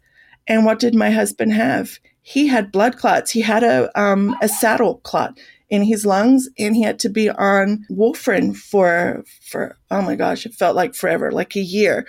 And 0.48 0.66
what 0.66 0.80
did 0.80 0.94
my 0.94 1.10
husband 1.10 1.54
have? 1.54 2.00
He 2.22 2.48
had 2.48 2.72
blood 2.72 2.98
clots. 2.98 3.32
He 3.32 3.42
had 3.42 3.64
a 3.64 3.90
um, 4.00 4.36
a 4.42 4.48
saddle 4.48 4.96
clot 5.04 5.38
in 5.70 5.84
his 5.84 6.06
lungs, 6.06 6.50
and 6.58 6.76
he 6.76 6.84
had 6.84 7.00
to 7.00 7.10
be 7.10 7.30
on 7.30 7.86
warfarin 7.90 8.56
for 8.56 9.24
for 9.42 9.78
oh 9.92 10.02
my 10.02 10.16
gosh, 10.16 10.46
it 10.46 10.54
felt 10.54 10.76
like 10.76 10.96
forever, 10.96 11.32
like 11.32 11.56
a 11.56 11.62
year. 11.62 12.08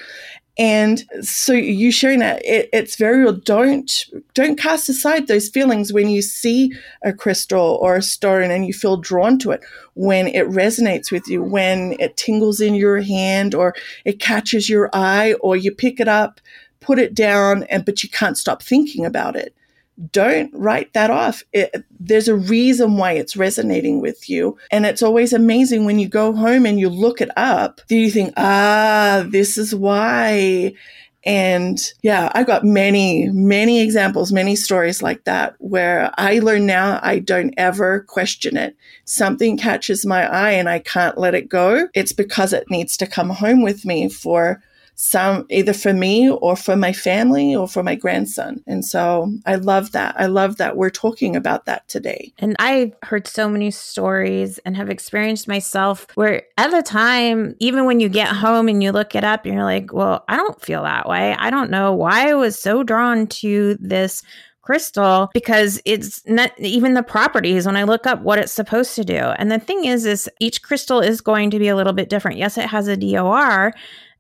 And 0.58 1.04
so 1.20 1.52
you 1.52 1.92
sharing 1.92 2.20
that, 2.20 2.42
it, 2.44 2.70
it's 2.72 2.96
very 2.96 3.22
real. 3.22 3.32
Don't 3.32 4.06
don't 4.32 4.58
cast 4.58 4.88
aside 4.88 5.26
those 5.26 5.48
feelings 5.48 5.92
when 5.92 6.08
you 6.08 6.22
see 6.22 6.72
a 7.02 7.12
crystal 7.12 7.78
or 7.82 7.96
a 7.96 8.02
stone 8.02 8.50
and 8.50 8.66
you 8.66 8.72
feel 8.72 8.96
drawn 8.96 9.38
to 9.40 9.50
it. 9.50 9.60
When 9.94 10.28
it 10.28 10.46
resonates 10.46 11.10
with 11.10 11.28
you, 11.28 11.42
when 11.42 11.96
it 11.98 12.16
tingles 12.16 12.60
in 12.60 12.74
your 12.74 13.00
hand, 13.02 13.54
or 13.54 13.74
it 14.04 14.18
catches 14.18 14.68
your 14.70 14.88
eye, 14.94 15.34
or 15.40 15.56
you 15.56 15.72
pick 15.72 16.00
it 16.00 16.08
up, 16.08 16.40
put 16.80 16.98
it 16.98 17.14
down, 17.14 17.64
and 17.64 17.84
but 17.84 18.02
you 18.02 18.08
can't 18.08 18.38
stop 18.38 18.62
thinking 18.62 19.04
about 19.04 19.36
it 19.36 19.55
don't 20.12 20.52
write 20.54 20.92
that 20.92 21.11
off. 21.11 21.42
It, 21.52 21.85
there's 21.98 22.28
a 22.28 22.37
reason 22.37 22.96
why 22.96 23.12
it's 23.12 23.37
resonating 23.37 24.00
with 24.00 24.28
you. 24.28 24.59
And 24.70 24.85
it's 24.85 25.02
always 25.02 25.32
amazing 25.32 25.85
when 25.85 25.98
you 25.98 26.09
go 26.09 26.32
home 26.32 26.66
and 26.66 26.78
you 26.78 26.88
look 26.88 27.20
it 27.20 27.30
up, 27.37 27.80
do 27.88 27.96
you 27.96 28.11
think, 28.11 28.35
ah, 28.37 29.24
this 29.28 29.56
is 29.56 29.74
why. 29.74 30.74
And 31.24 31.80
yeah, 32.02 32.30
I've 32.35 32.46
got 32.46 32.64
many, 32.64 33.28
many 33.30 33.80
examples, 33.80 34.32
many 34.32 34.54
stories 34.54 35.02
like 35.02 35.24
that 35.24 35.56
where 35.59 36.12
I 36.16 36.38
learn 36.38 36.66
now 36.66 37.00
I 37.02 37.18
don't 37.18 37.52
ever 37.56 38.00
question 38.00 38.56
it. 38.56 38.76
Something 39.06 39.59
catches 39.59 40.06
my 40.06 40.30
eye 40.30 40.52
and 40.52 40.68
I 40.68 40.78
can't 40.78 41.18
let 41.18 41.35
it 41.35 41.48
go. 41.48 41.88
It's 41.94 42.12
because 42.12 42.52
it 42.52 42.70
needs 42.70 42.96
to 42.98 43.09
come 43.09 43.30
home 43.30 43.62
with 43.62 43.85
me 43.85 44.09
for 44.09 44.62
some 44.96 45.46
either 45.50 45.74
for 45.74 45.92
me 45.92 46.30
or 46.30 46.56
for 46.56 46.74
my 46.74 46.92
family 46.92 47.54
or 47.54 47.68
for 47.68 47.82
my 47.82 47.94
grandson. 47.94 48.62
And 48.66 48.85
so 48.85 49.30
I 49.44 49.56
love 49.56 49.92
that. 49.92 50.18
I 50.18 50.26
love 50.26 50.56
that 50.56 50.76
we're 50.76 50.90
talking 50.90 51.37
about 51.37 51.66
that 51.66 51.87
today. 51.87 52.32
And 52.38 52.56
I've 52.59 52.94
heard 53.02 53.28
so 53.28 53.48
many 53.48 53.70
stories 53.70 54.59
and 54.64 54.74
have 54.76 54.88
experienced 54.88 55.46
myself 55.46 56.06
where 56.14 56.42
at 56.56 56.70
the 56.70 56.82
time, 56.82 57.54
even 57.61 57.85
when 57.85 58.00
you 58.00 58.09
get 58.09 58.28
home 58.28 58.68
and 58.68 58.82
you 58.82 58.90
look 58.90 59.14
it 59.14 59.22
up, 59.22 59.44
you're 59.44 59.64
like, 59.64 59.92
well, 59.92 60.24
I 60.28 60.37
don't 60.37 60.61
feel 60.62 60.82
that 60.85 61.06
way. 61.06 61.35
I 61.38 61.50
don't 61.50 61.70
know 61.70 61.92
why 61.92 62.30
I 62.30 62.35
was 62.35 62.59
so 62.59 62.82
drawn 62.82 63.26
to 63.26 63.76
this 63.78 64.22
crystal 64.62 65.30
because 65.32 65.80
it's 65.85 66.26
not 66.26 66.50
even 66.59 66.94
the 66.94 67.02
properties 67.02 67.66
when 67.66 67.76
I 67.76 67.85
look 67.85 68.04
up 68.04 68.20
what 68.22 68.38
it's 68.38 68.52
supposed 68.52 68.96
to 68.96 69.04
do. 69.04 69.14
And 69.14 69.52
the 69.52 69.61
thing 69.61 69.85
is 69.85 70.04
is 70.04 70.28
each 70.40 70.62
crystal 70.62 71.00
is 71.00 71.20
going 71.20 71.50
to 71.50 71.59
be 71.61 71.68
a 71.68 71.76
little 71.76 71.92
bit 71.92 72.09
different. 72.09 72.38
Yes, 72.38 72.59
it 72.59 72.66
has 72.66 72.88
a 72.88 72.96
DOR, 72.96 73.72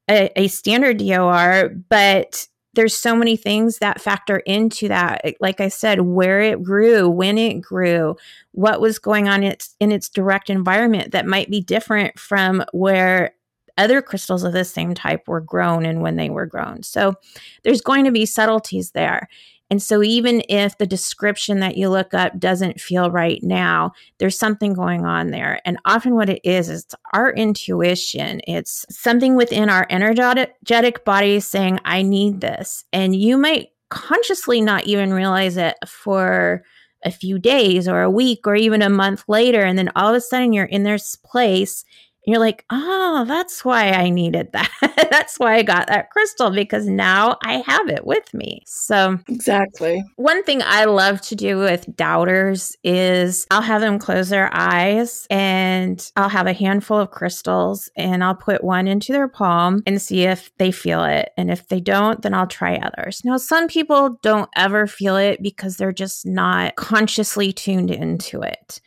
a, 0.08 0.30
a 0.36 0.48
standard 0.48 0.98
DOR, 0.98 1.70
but 1.88 2.46
there's 2.74 2.96
so 2.96 3.16
many 3.16 3.36
things 3.36 3.78
that 3.78 4.00
factor 4.00 4.38
into 4.40 4.86
that. 4.88 5.24
Like 5.40 5.60
I 5.60 5.68
said, 5.68 6.02
where 6.02 6.40
it 6.40 6.62
grew, 6.62 7.08
when 7.08 7.38
it 7.38 7.60
grew, 7.60 8.16
what 8.52 8.80
was 8.80 8.98
going 8.98 9.28
on 9.28 9.42
in 9.42 9.50
its, 9.52 9.74
in 9.80 9.90
its 9.90 10.08
direct 10.08 10.50
environment 10.50 11.12
that 11.12 11.26
might 11.26 11.50
be 11.50 11.60
different 11.60 12.18
from 12.18 12.62
where 12.72 13.32
other 13.78 14.00
crystals 14.00 14.42
of 14.42 14.52
the 14.52 14.64
same 14.64 14.94
type 14.94 15.26
were 15.26 15.40
grown 15.40 15.84
and 15.84 16.02
when 16.02 16.16
they 16.16 16.30
were 16.30 16.46
grown. 16.46 16.82
So 16.82 17.14
there's 17.62 17.80
going 17.80 18.04
to 18.04 18.10
be 18.10 18.26
subtleties 18.26 18.92
there. 18.92 19.28
And 19.68 19.82
so, 19.82 20.02
even 20.02 20.42
if 20.48 20.78
the 20.78 20.86
description 20.86 21.60
that 21.60 21.76
you 21.76 21.88
look 21.88 22.14
up 22.14 22.38
doesn't 22.38 22.80
feel 22.80 23.10
right 23.10 23.42
now, 23.42 23.92
there's 24.18 24.38
something 24.38 24.74
going 24.74 25.04
on 25.04 25.30
there. 25.30 25.60
And 25.64 25.78
often, 25.84 26.14
what 26.14 26.28
it 26.28 26.40
is, 26.44 26.68
is 26.68 26.86
our 27.12 27.32
intuition. 27.32 28.40
It's 28.46 28.86
something 28.90 29.34
within 29.34 29.68
our 29.68 29.86
energetic 29.90 31.04
body 31.04 31.40
saying, 31.40 31.80
I 31.84 32.02
need 32.02 32.40
this. 32.40 32.84
And 32.92 33.16
you 33.16 33.36
might 33.36 33.70
consciously 33.88 34.60
not 34.60 34.86
even 34.86 35.12
realize 35.12 35.56
it 35.56 35.76
for 35.86 36.62
a 37.04 37.10
few 37.10 37.38
days 37.38 37.86
or 37.88 38.02
a 38.02 38.10
week 38.10 38.46
or 38.46 38.54
even 38.54 38.82
a 38.82 38.90
month 38.90 39.24
later. 39.28 39.62
And 39.62 39.78
then 39.78 39.90
all 39.96 40.10
of 40.10 40.16
a 40.16 40.20
sudden, 40.20 40.52
you're 40.52 40.64
in 40.64 40.82
this 40.84 41.16
place 41.16 41.84
you're 42.26 42.40
like, 42.40 42.64
oh, 42.70 43.24
that's 43.26 43.64
why 43.64 43.92
I 43.92 44.10
needed 44.10 44.50
that. 44.52 44.70
that's 45.10 45.38
why 45.38 45.54
I 45.54 45.62
got 45.62 45.86
that 45.86 46.10
crystal 46.10 46.50
because 46.50 46.86
now 46.88 47.38
I 47.44 47.62
have 47.66 47.88
it 47.88 48.04
with 48.04 48.34
me. 48.34 48.62
So, 48.66 49.18
exactly. 49.28 50.02
One 50.16 50.42
thing 50.42 50.60
I 50.64 50.86
love 50.86 51.20
to 51.22 51.36
do 51.36 51.58
with 51.58 51.94
doubters 51.94 52.76
is 52.82 53.46
I'll 53.52 53.62
have 53.62 53.80
them 53.80 54.00
close 54.00 54.28
their 54.28 54.50
eyes 54.52 55.26
and 55.30 56.10
I'll 56.16 56.28
have 56.28 56.48
a 56.48 56.52
handful 56.52 56.98
of 56.98 57.12
crystals 57.12 57.88
and 57.96 58.24
I'll 58.24 58.34
put 58.34 58.64
one 58.64 58.88
into 58.88 59.12
their 59.12 59.28
palm 59.28 59.84
and 59.86 60.02
see 60.02 60.24
if 60.24 60.50
they 60.58 60.72
feel 60.72 61.04
it. 61.04 61.30
And 61.36 61.48
if 61.48 61.68
they 61.68 61.80
don't, 61.80 62.22
then 62.22 62.34
I'll 62.34 62.48
try 62.48 62.76
others. 62.76 63.24
Now, 63.24 63.36
some 63.36 63.68
people 63.68 64.18
don't 64.22 64.50
ever 64.56 64.88
feel 64.88 65.16
it 65.16 65.40
because 65.42 65.76
they're 65.76 65.92
just 65.92 66.26
not 66.26 66.74
consciously 66.74 67.52
tuned 67.52 67.92
into 67.92 68.42
it. 68.42 68.80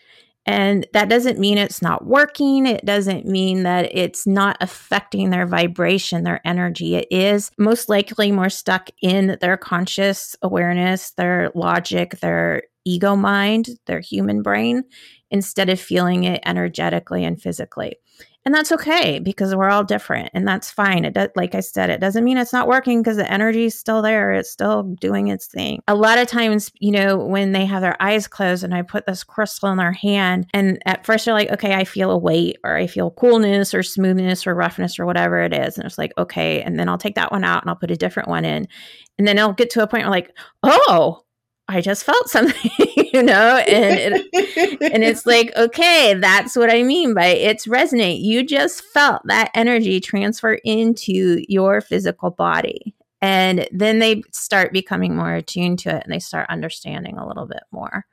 And 0.45 0.87
that 0.93 1.09
doesn't 1.09 1.37
mean 1.37 1.57
it's 1.57 1.81
not 1.81 2.05
working. 2.05 2.65
It 2.65 2.83
doesn't 2.85 3.25
mean 3.25 3.63
that 3.63 3.95
it's 3.95 4.25
not 4.25 4.57
affecting 4.61 5.29
their 5.29 5.45
vibration, 5.45 6.23
their 6.23 6.41
energy. 6.45 6.95
It 6.95 7.07
is 7.11 7.51
most 7.57 7.87
likely 7.89 8.31
more 8.31 8.49
stuck 8.49 8.89
in 9.01 9.37
their 9.41 9.57
conscious 9.57 10.35
awareness, 10.41 11.11
their 11.11 11.51
logic, 11.53 12.19
their 12.19 12.63
ego 12.85 13.15
mind, 13.15 13.69
their 13.85 13.99
human 13.99 14.41
brain, 14.41 14.83
instead 15.29 15.69
of 15.69 15.79
feeling 15.79 16.23
it 16.23 16.41
energetically 16.45 17.23
and 17.23 17.39
physically 17.39 17.97
and 18.45 18.55
that's 18.55 18.71
okay 18.71 19.19
because 19.19 19.53
we're 19.55 19.69
all 19.69 19.83
different 19.83 20.29
and 20.33 20.47
that's 20.47 20.71
fine. 20.71 21.05
It 21.05 21.13
does 21.13 21.29
like 21.35 21.55
i 21.55 21.59
said 21.59 21.89
it 21.89 21.99
doesn't 21.99 22.23
mean 22.23 22.37
it's 22.37 22.53
not 22.53 22.67
working 22.67 23.01
because 23.01 23.17
the 23.17 23.31
energy 23.31 23.65
is 23.65 23.77
still 23.77 24.01
there 24.01 24.31
it's 24.31 24.49
still 24.49 24.83
doing 24.99 25.27
its 25.27 25.47
thing. 25.47 25.81
A 25.87 25.95
lot 25.95 26.17
of 26.17 26.27
times 26.27 26.71
you 26.79 26.91
know 26.91 27.17
when 27.17 27.51
they 27.51 27.65
have 27.65 27.81
their 27.81 28.01
eyes 28.01 28.27
closed 28.27 28.63
and 28.63 28.73
i 28.73 28.81
put 28.81 29.05
this 29.05 29.23
crystal 29.23 29.69
in 29.69 29.77
their 29.77 29.91
hand 29.91 30.47
and 30.53 30.81
at 30.85 31.05
first 31.05 31.25
they're 31.25 31.33
like 31.33 31.51
okay 31.51 31.73
i 31.73 31.83
feel 31.83 32.11
a 32.11 32.17
weight 32.17 32.57
or 32.63 32.75
i 32.75 32.87
feel 32.87 33.11
coolness 33.11 33.73
or 33.73 33.83
smoothness 33.83 34.47
or 34.47 34.55
roughness 34.55 34.99
or 34.99 35.05
whatever 35.05 35.41
it 35.41 35.53
is 35.53 35.77
and 35.77 35.85
it's 35.85 35.97
like 35.97 36.13
okay 36.17 36.61
and 36.61 36.79
then 36.79 36.87
i'll 36.89 36.97
take 36.97 37.15
that 37.15 37.31
one 37.31 37.43
out 37.43 37.63
and 37.63 37.69
i'll 37.69 37.75
put 37.75 37.91
a 37.91 37.97
different 37.97 38.29
one 38.29 38.45
in. 38.45 38.67
And 39.17 39.27
then 39.27 39.37
i'll 39.37 39.53
get 39.53 39.69
to 39.71 39.83
a 39.83 39.87
point 39.87 40.03
where 40.03 40.11
like 40.11 40.31
oh 40.63 41.23
I 41.69 41.81
just 41.81 42.03
felt 42.03 42.29
something, 42.29 42.71
you 43.13 43.21
know, 43.21 43.57
and 43.57 44.15
it, 44.33 44.81
and 44.91 45.03
it's 45.03 45.25
like, 45.25 45.55
okay, 45.55 46.15
that's 46.15 46.55
what 46.55 46.71
I 46.71 46.81
mean 46.81 47.13
by 47.13 47.27
it's 47.27 47.67
resonate. 47.67 48.21
You 48.21 48.43
just 48.43 48.83
felt 48.83 49.21
that 49.25 49.51
energy 49.53 49.99
transfer 49.99 50.53
into 50.65 51.43
your 51.47 51.79
physical 51.79 52.31
body. 52.31 52.95
And 53.21 53.67
then 53.71 53.99
they 53.99 54.23
start 54.31 54.73
becoming 54.73 55.15
more 55.15 55.35
attuned 55.35 55.79
to 55.79 55.95
it 55.95 56.03
and 56.03 56.11
they 56.11 56.19
start 56.19 56.49
understanding 56.49 57.17
a 57.17 57.27
little 57.27 57.45
bit 57.45 57.63
more. 57.71 58.05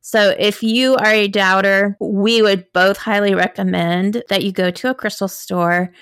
So, 0.00 0.34
if 0.38 0.62
you 0.62 0.94
are 0.96 1.06
a 1.06 1.28
doubter, 1.28 1.96
we 2.00 2.42
would 2.42 2.72
both 2.72 2.98
highly 2.98 3.34
recommend 3.34 4.22
that 4.28 4.42
you 4.44 4.52
go 4.52 4.70
to 4.70 4.90
a 4.90 4.94
crystal 4.94 5.28
store 5.28 5.92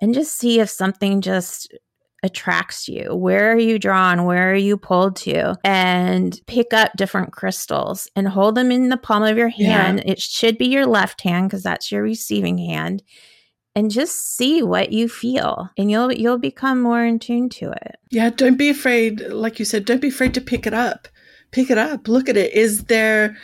and 0.00 0.14
just 0.14 0.36
see 0.36 0.60
if 0.60 0.70
something 0.70 1.20
just 1.20 1.72
attracts 2.22 2.88
you? 2.88 3.14
Where 3.14 3.52
are 3.52 3.58
you 3.58 3.78
drawn? 3.78 4.24
Where 4.24 4.50
are 4.52 4.56
you 4.56 4.76
pulled 4.76 5.16
to? 5.16 5.56
And 5.64 6.38
pick 6.46 6.72
up 6.72 6.92
different 6.96 7.32
crystals 7.32 8.08
and 8.14 8.28
hold 8.28 8.54
them 8.54 8.70
in 8.70 8.88
the 8.88 8.96
palm 8.96 9.22
of 9.22 9.38
your 9.38 9.48
hand. 9.48 10.02
Yeah. 10.04 10.12
It 10.12 10.20
should 10.20 10.58
be 10.58 10.66
your 10.66 10.86
left 10.86 11.22
hand 11.22 11.48
because 11.48 11.62
that's 11.62 11.90
your 11.90 12.02
receiving 12.02 12.58
hand. 12.58 13.02
And 13.76 13.90
just 13.90 14.36
see 14.36 14.64
what 14.64 14.90
you 14.90 15.08
feel, 15.08 15.70
and 15.78 15.88
you'll 15.92 16.12
you'll 16.12 16.38
become 16.38 16.82
more 16.82 17.04
in 17.04 17.20
tune 17.20 17.48
to 17.50 17.70
it. 17.70 17.96
Yeah, 18.10 18.30
don't 18.30 18.56
be 18.56 18.68
afraid. 18.68 19.20
Like 19.20 19.60
you 19.60 19.64
said, 19.64 19.84
don't 19.84 20.00
be 20.00 20.08
afraid 20.08 20.34
to 20.34 20.40
pick 20.40 20.66
it 20.66 20.74
up 20.74 21.06
pick 21.50 21.70
it 21.70 21.78
up 21.78 22.06
look 22.06 22.28
at 22.28 22.36
it 22.36 22.52
is 22.52 22.84
there 22.84 23.36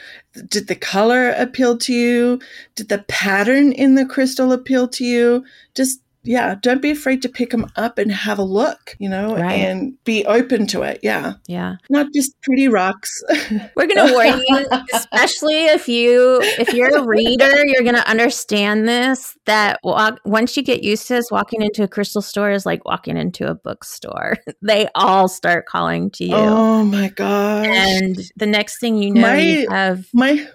did 0.49 0.69
the 0.69 0.75
color 0.75 1.31
appeal 1.31 1.77
to 1.77 1.93
you 1.93 2.39
did 2.75 2.89
the 2.89 3.05
pattern 3.09 3.73
in 3.73 3.95
the 3.95 4.07
crystal 4.07 4.53
appeal 4.53 4.87
to 4.87 5.05
you 5.05 5.45
just 5.75 6.01
yeah, 6.27 6.57
don't 6.61 6.83
be 6.83 6.91
afraid 6.91 7.23
to 7.23 7.29
pick 7.29 7.51
them 7.51 7.67
up 7.77 7.99
and 7.99 8.11
have 8.11 8.39
a 8.39 8.43
look, 8.43 8.97
you 8.99 9.09
know, 9.09 9.37
right. 9.37 9.53
and 9.53 10.03
be 10.05 10.25
open 10.27 10.67
to 10.69 10.83
it. 10.83 11.01
Yeah. 11.03 11.35
Yeah. 11.47 11.77
Not 11.89 12.09
just 12.12 12.41
pretty 12.43 12.69
rocks. 12.69 13.23
We're 13.77 13.87
going 13.87 14.07
to 14.07 14.12
warn 14.12 14.43
you, 14.47 14.67
especially 14.93 15.67
if 15.67 15.89
you 15.89 16.41
if 16.43 16.75
you're 16.75 16.97
a 16.97 17.05
reader, 17.05 17.65
you're 17.67 17.83
going 17.83 17.95
to 17.95 18.09
understand 18.09 18.89
this 18.89 19.37
that 19.47 19.79
walk, 19.85 20.19
once 20.25 20.57
you 20.57 20.62
get 20.62 20.83
used 20.83 21.07
to 21.09 21.15
this 21.15 21.31
walking 21.31 21.62
into 21.62 21.83
a 21.83 21.89
crystal 21.89 22.23
store 22.23 22.51
is 22.51 22.67
like 22.67 22.85
walking 22.85 23.17
into 23.17 23.49
a 23.49 23.55
bookstore. 23.55 24.37
they 24.62 24.89
all 24.95 25.29
start 25.29 25.67
calling 25.67 26.11
to 26.12 26.25
you. 26.25 26.35
Oh 26.35 26.85
my 26.85 27.09
gosh. 27.09 27.67
And 27.67 28.19
the 28.37 28.47
next 28.47 28.81
thing 28.81 28.97
you 28.97 29.15
know, 29.15 29.21
my, 29.21 29.39
you 29.39 29.69
have 29.71 30.07
my 30.12 30.47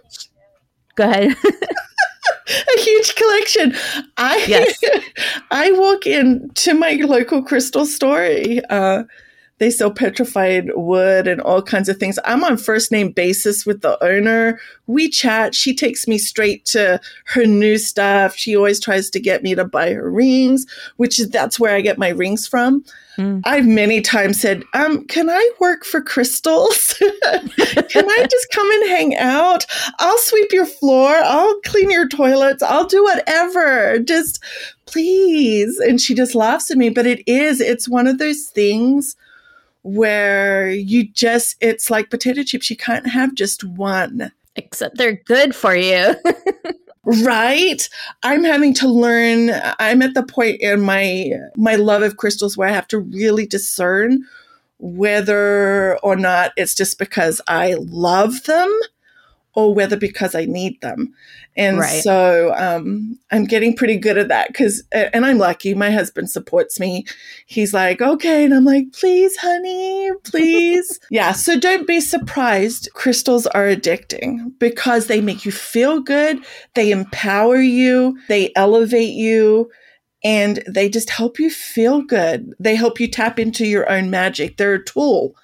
Go 0.96 1.10
ahead. 1.10 1.36
a 2.78 2.82
huge 2.82 3.16
collection. 3.16 3.74
I 4.18 4.46
yes. 4.48 4.80
I 5.52 5.72
walk 5.72 6.06
into 6.06 6.74
my 6.74 6.94
local 7.04 7.44
crystal 7.44 7.86
store. 7.86 8.28
Uh, 8.70 9.04
they 9.62 9.70
sell 9.70 9.92
petrified 9.92 10.72
wood 10.74 11.28
and 11.28 11.40
all 11.40 11.62
kinds 11.62 11.88
of 11.88 11.98
things. 11.98 12.18
I'm 12.26 12.44
on 12.44 12.58
first 12.58 12.92
name 12.92 13.12
basis 13.12 13.64
with 13.64 13.82
the 13.82 14.04
owner. 14.04 14.60
We 14.88 15.08
chat. 15.08 15.54
She 15.54 15.76
takes 15.76 16.08
me 16.08 16.18
straight 16.18 16.66
to 16.66 17.00
her 17.26 17.46
new 17.46 17.78
stuff. 17.78 18.36
She 18.36 18.58
always 18.58 18.80
tries 18.80 19.12
to 19.12 19.20
get 19.20 19.44
me 19.44 19.54
to 19.54 19.64
buy 19.64 19.94
her 19.94 20.10
rings, 20.10 20.66
which 20.98 21.20
is 21.20 21.30
that's 21.30 21.60
where 21.60 21.76
I 21.76 21.82
get 21.82 22.00
my 22.00 22.10
rings 22.10 22.48
from. 22.48 22.84
Mm. 23.20 23.44
I've 23.46 23.68
many 23.68 24.02
times 24.02 24.42
said, 24.42 24.64
um, 24.74 25.06
can 25.06 25.30
I 25.30 25.52
work 25.60 25.86
for 25.86 26.02
crystals? 26.02 26.96
can 27.00 28.10
I 28.10 28.28
just 28.32 28.50
come 28.52 28.72
and 28.72 28.90
hang 28.90 29.16
out? 29.18 29.68
I'll 30.00 30.18
sweep 30.18 30.52
your 30.52 30.66
floor. 30.66 31.14
I'll 31.14 31.62
clean 31.66 31.92
your 31.92 32.08
toilets. 32.08 32.64
I'll 32.64 32.88
do 32.88 33.04
whatever. 33.04 34.00
Just 34.00 34.44
please. 34.88 35.78
And 35.78 36.02
she 36.02 36.16
just 36.16 36.34
laughs 36.34 36.72
at 36.72 36.78
me. 36.78 36.90
But 36.90 37.06
it 37.06 37.22
is, 37.28 37.62
it's 37.62 37.88
one 37.88 38.08
of 38.08 38.18
those 38.18 38.46
things 38.46 39.16
where 39.84 40.70
you 40.70 41.08
just, 41.10 41.56
it's 41.62 41.90
like 41.90 42.10
potato 42.10 42.44
chips. 42.44 42.70
You 42.70 42.78
can't 42.78 43.08
have 43.08 43.36
just 43.36 43.64
one. 43.64 44.32
Except 44.56 44.98
they're 44.98 45.22
good 45.26 45.56
for 45.56 45.76
you. 45.76 46.16
right 47.04 47.90
i'm 48.22 48.44
having 48.44 48.76
to 48.76 48.88
learn 48.88 49.50
i'm 49.80 50.04
at 50.04 50.14
the 50.14 50.22
point 50.22 50.62
in 50.62 50.80
my 50.82 51.32
my 51.56 51.76
love 51.76 52.04
of 52.04 52.18
crystals 52.18 52.56
where 52.56 52.70
i 52.70 52.72
have 52.72 52.88
to 52.88 53.00
really 53.00 53.46
discern 53.48 54.24
whether 54.78 55.98
or 56.04 56.16
not 56.16 56.52
it's 56.58 56.76
just 56.76 57.00
because 57.00 57.42
i 57.48 57.74
love 57.80 58.44
them 58.44 58.80
or 59.54 59.74
whether 59.74 59.98
because 59.98 60.36
I 60.36 60.46
need 60.46 60.80
them. 60.82 61.14
And 61.58 61.80
right. 61.80 62.02
so 62.04 62.54
um, 62.56 63.20
I'm 63.32 63.46
getting 63.46 63.76
pretty 63.76 63.98
good 63.98 64.18
at 64.18 64.30
that 64.30 64.48
because, 64.48 64.84
and 64.92 65.26
I'm 65.26 65.38
lucky, 65.38 65.74
my 65.74 65.92
husband 65.92 66.30
supports 66.30 66.80
me. 66.80 67.06
He's 67.46 67.74
like, 67.74 68.02
okay. 68.02 68.46
And 68.46 68.54
I'm 68.54 68.64
like, 68.64 68.94
please, 68.94 69.36
honey, 69.38 70.12
please. 70.24 71.00
yeah. 71.12 71.34
So 71.34 71.60
don't 71.60 71.88
be 71.88 72.00
surprised. 72.00 72.90
Crystals 72.94 73.48
are 73.48 73.68
addicting 73.68 74.58
because 74.60 75.08
they 75.08 75.20
make 75.20 75.46
you 75.46 75.52
feel 75.52 76.00
good, 76.02 76.40
they 76.76 76.92
empower 76.92 77.58
you, 77.58 78.18
they 78.30 78.52
elevate 78.56 79.14
you. 79.14 79.70
And 80.24 80.64
they 80.68 80.88
just 80.88 81.10
help 81.10 81.40
you 81.40 81.50
feel 81.50 82.04
good. 82.04 82.54
They 82.60 82.76
help 82.76 83.00
you 83.00 83.08
tap 83.08 83.40
into 83.40 83.66
your 83.66 83.90
own 83.90 84.12
magic. 84.12 84.58
They're 84.58 84.76
a 84.76 84.86
tool 84.86 85.36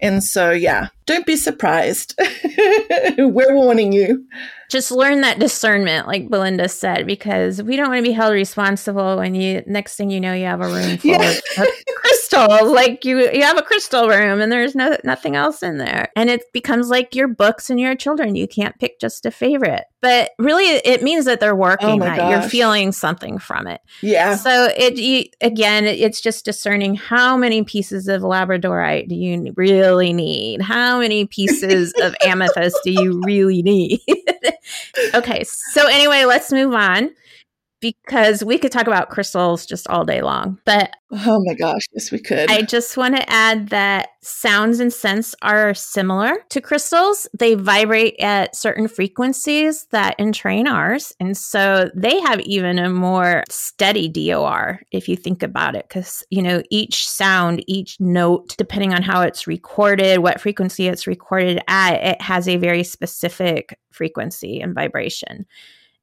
and 0.00 0.22
so, 0.22 0.50
yeah, 0.50 0.88
don't 1.06 1.26
be 1.26 1.36
surprised. 1.36 2.18
We're 3.18 3.54
warning 3.54 3.92
you. 3.92 4.26
Just 4.68 4.90
learn 4.90 5.20
that 5.20 5.38
discernment, 5.38 6.08
like 6.08 6.28
Belinda 6.28 6.68
said, 6.68 7.06
because 7.06 7.62
we 7.62 7.76
don't 7.76 7.88
want 7.88 8.04
to 8.04 8.10
be 8.10 8.12
held 8.12 8.32
responsible 8.32 9.16
when 9.16 9.36
you 9.36 9.62
next 9.66 9.94
thing 9.94 10.10
you 10.10 10.20
know 10.20 10.34
you 10.34 10.44
have 10.46 10.60
a 10.60 10.66
room 10.66 10.98
full 10.98 11.12
yeah. 11.12 11.30
of 11.30 11.68
crystals. 11.96 12.72
Like 12.72 13.04
you, 13.04 13.30
you 13.30 13.42
have 13.42 13.58
a 13.58 13.62
crystal 13.62 14.08
room 14.08 14.40
and 14.40 14.50
there's 14.50 14.74
no 14.74 14.96
nothing 15.04 15.36
else 15.36 15.62
in 15.62 15.78
there, 15.78 16.08
and 16.16 16.28
it 16.28 16.42
becomes 16.52 16.90
like 16.90 17.14
your 17.14 17.28
books 17.28 17.70
and 17.70 17.78
your 17.78 17.94
children. 17.94 18.34
You 18.34 18.48
can't 18.48 18.76
pick 18.80 18.98
just 18.98 19.24
a 19.24 19.30
favorite 19.30 19.84
but 20.06 20.30
really 20.38 20.64
it 20.64 21.02
means 21.02 21.24
that 21.24 21.40
they're 21.40 21.52
oh 21.52 21.56
working 21.56 22.00
oh 22.00 22.04
that 22.04 22.16
gosh. 22.16 22.30
you're 22.30 22.48
feeling 22.48 22.92
something 22.92 23.38
from 23.38 23.66
it 23.66 23.80
yeah 24.02 24.36
so 24.36 24.68
it 24.76 24.96
you, 24.96 25.24
again 25.40 25.84
it's 25.84 26.20
just 26.20 26.44
discerning 26.44 26.94
how 26.94 27.36
many 27.36 27.64
pieces 27.64 28.06
of 28.06 28.22
labradorite 28.22 29.08
do 29.08 29.16
you 29.16 29.52
really 29.56 30.12
need 30.12 30.60
how 30.60 30.95
many 30.98 31.26
pieces 31.26 31.92
of 32.02 32.14
amethyst 32.24 32.76
do 32.84 32.90
you 32.90 33.20
really 33.24 33.62
need? 33.62 34.00
Okay 35.14 35.44
so 35.44 35.86
anyway 35.86 36.24
let's 36.24 36.50
move 36.50 36.74
on 36.74 37.10
because 37.92 38.44
we 38.44 38.58
could 38.58 38.72
talk 38.72 38.86
about 38.86 39.10
crystals 39.10 39.66
just 39.66 39.88
all 39.88 40.04
day 40.04 40.22
long. 40.22 40.58
But 40.64 40.90
oh 41.12 41.40
my 41.44 41.54
gosh, 41.54 41.82
yes, 41.92 42.10
we 42.10 42.18
could. 42.18 42.50
I 42.50 42.62
just 42.62 42.96
want 42.96 43.16
to 43.16 43.30
add 43.30 43.68
that 43.68 44.08
sounds 44.22 44.80
and 44.80 44.92
scents 44.92 45.34
are 45.42 45.72
similar 45.74 46.34
to 46.50 46.60
crystals. 46.60 47.28
They 47.38 47.54
vibrate 47.54 48.18
at 48.18 48.56
certain 48.56 48.88
frequencies 48.88 49.86
that 49.92 50.18
entrain 50.18 50.66
ours. 50.66 51.12
And 51.20 51.36
so 51.36 51.90
they 51.94 52.20
have 52.20 52.40
even 52.40 52.78
a 52.78 52.90
more 52.90 53.44
steady 53.48 54.08
DOR 54.08 54.80
if 54.90 55.08
you 55.08 55.16
think 55.16 55.42
about 55.42 55.76
it, 55.76 55.86
because, 55.88 56.24
you 56.30 56.42
know, 56.42 56.62
each 56.70 57.08
sound, 57.08 57.62
each 57.68 58.00
note, 58.00 58.56
depending 58.58 58.92
on 58.92 59.02
how 59.02 59.22
it's 59.22 59.46
recorded, 59.46 60.18
what 60.18 60.40
frequency 60.40 60.88
it's 60.88 61.06
recorded 61.06 61.60
at, 61.68 62.02
it 62.02 62.20
has 62.20 62.48
a 62.48 62.56
very 62.56 62.82
specific 62.82 63.78
frequency 63.92 64.60
and 64.60 64.74
vibration. 64.74 65.46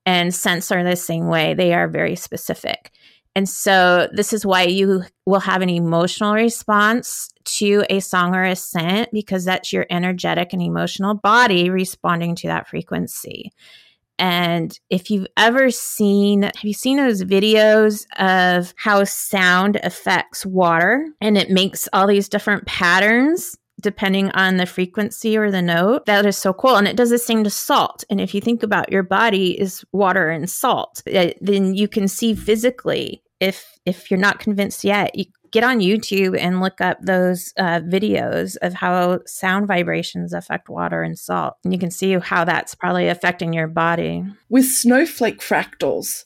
And 0.06 0.34
scents 0.34 0.72
are 0.72 0.84
the 0.84 0.96
same 0.96 1.28
way. 1.28 1.54
They 1.54 1.74
are 1.74 1.88
very 1.88 2.16
specific. 2.16 2.92
And 3.36 3.50
so 3.50 4.08
this 4.12 4.32
is 4.32 4.46
why 4.46 4.64
you 4.64 5.04
will 5.26 5.40
have 5.40 5.62
an 5.62 5.70
emotional 5.70 6.34
response 6.34 7.30
to 7.46 7.84
a 7.90 8.00
song 8.00 8.36
or 8.36 8.44
a 8.44 8.56
scent 8.56 9.10
because 9.12 9.44
that's 9.44 9.74
your 9.74 9.88
energetic 9.90 10.54
and 10.54 10.62
emotional 10.62 11.16
body 11.16 11.70
responding 11.70 12.36
to 12.36 12.48
that 12.48 12.68
frequency. 12.68 13.52
And 14.20 14.80
if 14.92 15.10
you've 15.10 15.28
ever 15.36 15.72
seen, 15.72 16.44
have 16.44 16.64
you 16.64 16.74
seen 16.74 16.98
those 16.98 17.24
videos 17.24 18.06
of 18.20 18.74
how 18.78 19.04
sound 19.06 19.80
affects 19.84 20.46
water 20.46 21.08
and 21.20 21.38
it 21.38 21.50
makes 21.50 21.90
all 21.92 22.06
these 22.06 22.30
different 22.30 22.68
patterns? 22.68 23.58
Depending 23.84 24.32
on 24.32 24.58
the 24.58 24.66
frequency 24.66 25.38
or 25.38 25.52
the 25.52 25.62
note. 25.62 26.08
That 26.08 26.26
is 26.26 26.38
so 26.38 26.54
cool. 26.54 26.76
And 26.76 26.88
it 26.88 26.98
does 26.98 27.12
the 27.12 27.20
same 27.20 27.44
to 27.44 27.50
salt. 27.50 28.04
And 28.10 28.20
if 28.20 28.34
you 28.34 28.42
think 28.42 28.64
about 28.64 28.92
your 28.92 29.04
body 29.04 29.60
is 29.60 29.86
water 29.92 30.30
and 30.30 30.50
salt, 30.50 31.04
eh, 31.06 31.34
then 31.40 31.76
you 31.76 31.88
can 31.88 32.08
see 32.08 32.34
physically 32.34 33.22
if 33.40 33.78
if 33.86 34.10
you're 34.10 34.20
not 34.20 34.40
convinced 34.40 34.84
yet, 34.84 35.16
you 35.16 35.26
get 35.52 35.64
on 35.64 35.80
YouTube 35.80 36.36
and 36.38 36.62
look 36.62 36.82
up 36.82 36.98
those 37.02 37.54
uh, 37.58 37.80
videos 37.82 38.58
of 38.62 38.74
how 38.74 39.20
sound 39.26 39.68
vibrations 39.68 40.34
affect 40.34 40.68
water 40.68 41.04
and 41.04 41.20
salt. 41.20 41.56
And 41.64 41.72
you 41.72 41.80
can 41.80 41.92
see 41.92 42.14
how 42.14 42.44
that's 42.44 42.74
probably 42.74 43.08
affecting 43.08 43.54
your 43.54 43.68
body. 43.68 44.26
With 44.50 44.66
snowflake 44.66 45.40
fractals, 45.40 46.26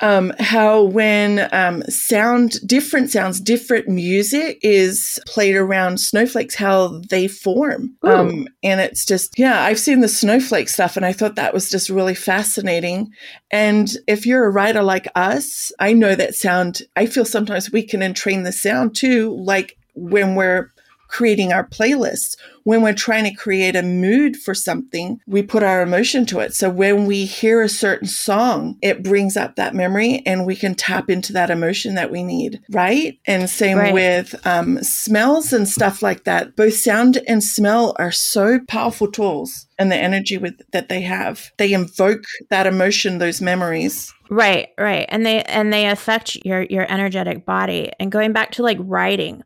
um, 0.00 0.32
how 0.40 0.82
when 0.82 1.48
um, 1.52 1.82
sound, 1.84 2.56
different 2.66 3.10
sounds, 3.10 3.40
different 3.40 3.88
music 3.88 4.58
is 4.62 5.18
played 5.26 5.54
around 5.54 6.00
snowflakes, 6.00 6.54
how 6.54 7.00
they 7.10 7.28
form. 7.28 7.94
Um, 8.02 8.48
and 8.62 8.80
it's 8.80 9.06
just, 9.06 9.38
yeah, 9.38 9.62
I've 9.62 9.78
seen 9.78 10.00
the 10.00 10.08
snowflake 10.08 10.68
stuff 10.68 10.96
and 10.96 11.06
I 11.06 11.12
thought 11.12 11.36
that 11.36 11.54
was 11.54 11.70
just 11.70 11.88
really 11.90 12.14
fascinating. 12.14 13.10
And 13.50 13.90
if 14.08 14.26
you're 14.26 14.44
a 14.44 14.50
writer 14.50 14.82
like 14.82 15.06
us, 15.14 15.70
I 15.78 15.92
know 15.92 16.14
that 16.14 16.34
sound, 16.34 16.82
I 16.96 17.06
feel 17.06 17.24
sometimes 17.24 17.70
we 17.70 17.82
can 17.82 18.02
entrain 18.02 18.42
the 18.42 18.52
sound 18.52 18.96
too, 18.96 19.36
like 19.38 19.76
when 19.94 20.34
we're 20.34 20.70
creating 21.08 21.52
our 21.52 21.66
playlists. 21.66 22.36
When 22.64 22.82
we're 22.82 22.94
trying 22.94 23.24
to 23.24 23.34
create 23.34 23.76
a 23.76 23.82
mood 23.82 24.36
for 24.36 24.54
something, 24.54 25.20
we 25.26 25.42
put 25.42 25.62
our 25.62 25.82
emotion 25.82 26.24
to 26.26 26.40
it. 26.40 26.54
So 26.54 26.70
when 26.70 27.06
we 27.06 27.26
hear 27.26 27.62
a 27.62 27.68
certain 27.68 28.08
song, 28.08 28.78
it 28.80 29.02
brings 29.02 29.36
up 29.36 29.56
that 29.56 29.74
memory 29.74 30.22
and 30.24 30.46
we 30.46 30.56
can 30.56 30.74
tap 30.74 31.10
into 31.10 31.32
that 31.34 31.50
emotion 31.50 31.94
that 31.96 32.10
we 32.10 32.22
need. 32.22 32.60
Right. 32.70 33.18
And 33.26 33.50
same 33.50 33.78
right. 33.78 33.92
with 33.92 34.34
um, 34.46 34.82
smells 34.82 35.52
and 35.52 35.68
stuff 35.68 36.02
like 36.02 36.24
that. 36.24 36.56
Both 36.56 36.74
sound 36.74 37.20
and 37.28 37.44
smell 37.44 37.94
are 37.98 38.12
so 38.12 38.60
powerful 38.66 39.10
tools 39.10 39.66
and 39.78 39.92
the 39.92 39.96
energy 39.96 40.38
with 40.38 40.60
that 40.72 40.88
they 40.88 41.02
have. 41.02 41.52
They 41.58 41.72
invoke 41.72 42.24
that 42.50 42.66
emotion, 42.66 43.18
those 43.18 43.40
memories. 43.40 44.12
Right, 44.30 44.68
right. 44.78 45.06
And 45.10 45.26
they 45.26 45.42
and 45.42 45.72
they 45.72 45.88
affect 45.88 46.36
your 46.44 46.62
your 46.62 46.90
energetic 46.90 47.44
body. 47.44 47.92
And 48.00 48.10
going 48.10 48.32
back 48.32 48.52
to 48.52 48.62
like 48.62 48.78
writing, 48.80 49.42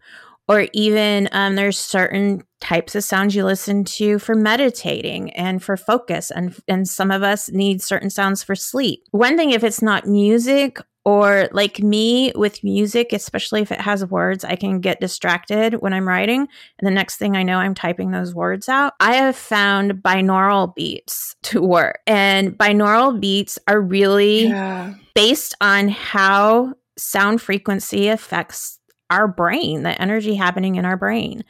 or 0.49 0.67
even 0.73 1.29
um, 1.33 1.55
there's 1.55 1.79
certain 1.79 2.43
types 2.61 2.95
of 2.95 3.05
sounds 3.05 3.35
you 3.35 3.45
listen 3.45 3.85
to 3.85 4.19
for 4.19 4.35
meditating 4.35 5.31
and 5.35 5.63
for 5.63 5.77
focus 5.77 6.31
and 6.31 6.57
and 6.67 6.89
some 6.89 7.11
of 7.11 7.23
us 7.23 7.49
need 7.51 7.81
certain 7.81 8.11
sounds 8.11 8.43
for 8.43 8.57
sleep 8.57 9.05
one 9.13 9.37
thing 9.37 9.51
if 9.51 9.63
it's 9.63 9.83
not 9.83 10.07
music 10.07 10.79
or 11.05 11.49
like 11.53 11.79
me 11.79 12.33
with 12.35 12.65
music 12.65 13.13
especially 13.13 13.63
if 13.63 13.71
it 13.71 13.81
has 13.81 14.05
words 14.07 14.45
i 14.45 14.57
can 14.57 14.81
get 14.81 15.01
distracted 15.01 15.75
when 15.75 15.93
i'm 15.93 16.09
writing 16.09 16.41
and 16.79 16.87
the 16.87 16.91
next 16.91 17.17
thing 17.17 17.37
i 17.37 17.45
know 17.45 17.59
i'm 17.59 17.75
typing 17.75 18.11
those 18.11 18.35
words 18.35 18.69
out 18.69 18.93
i 18.99 19.15
have 19.15 19.37
found 19.37 19.93
binaural 20.03 20.75
beats 20.75 21.37
to 21.43 21.63
work 21.63 22.01
and 22.09 22.59
binaural 22.59 23.19
beats 23.21 23.57
are 23.69 23.81
really 23.81 24.47
yeah. 24.47 24.93
based 25.15 25.55
on 25.61 25.89
how 25.89 26.75
sound 26.97 27.41
frequency 27.41 28.09
affects 28.09 28.78
our 29.11 29.29
brain, 29.29 29.83
the 29.83 30.01
energy 30.01 30.35
happening 30.35 30.77
in 30.77 30.85
our 30.85 30.97
brain. 30.97 31.45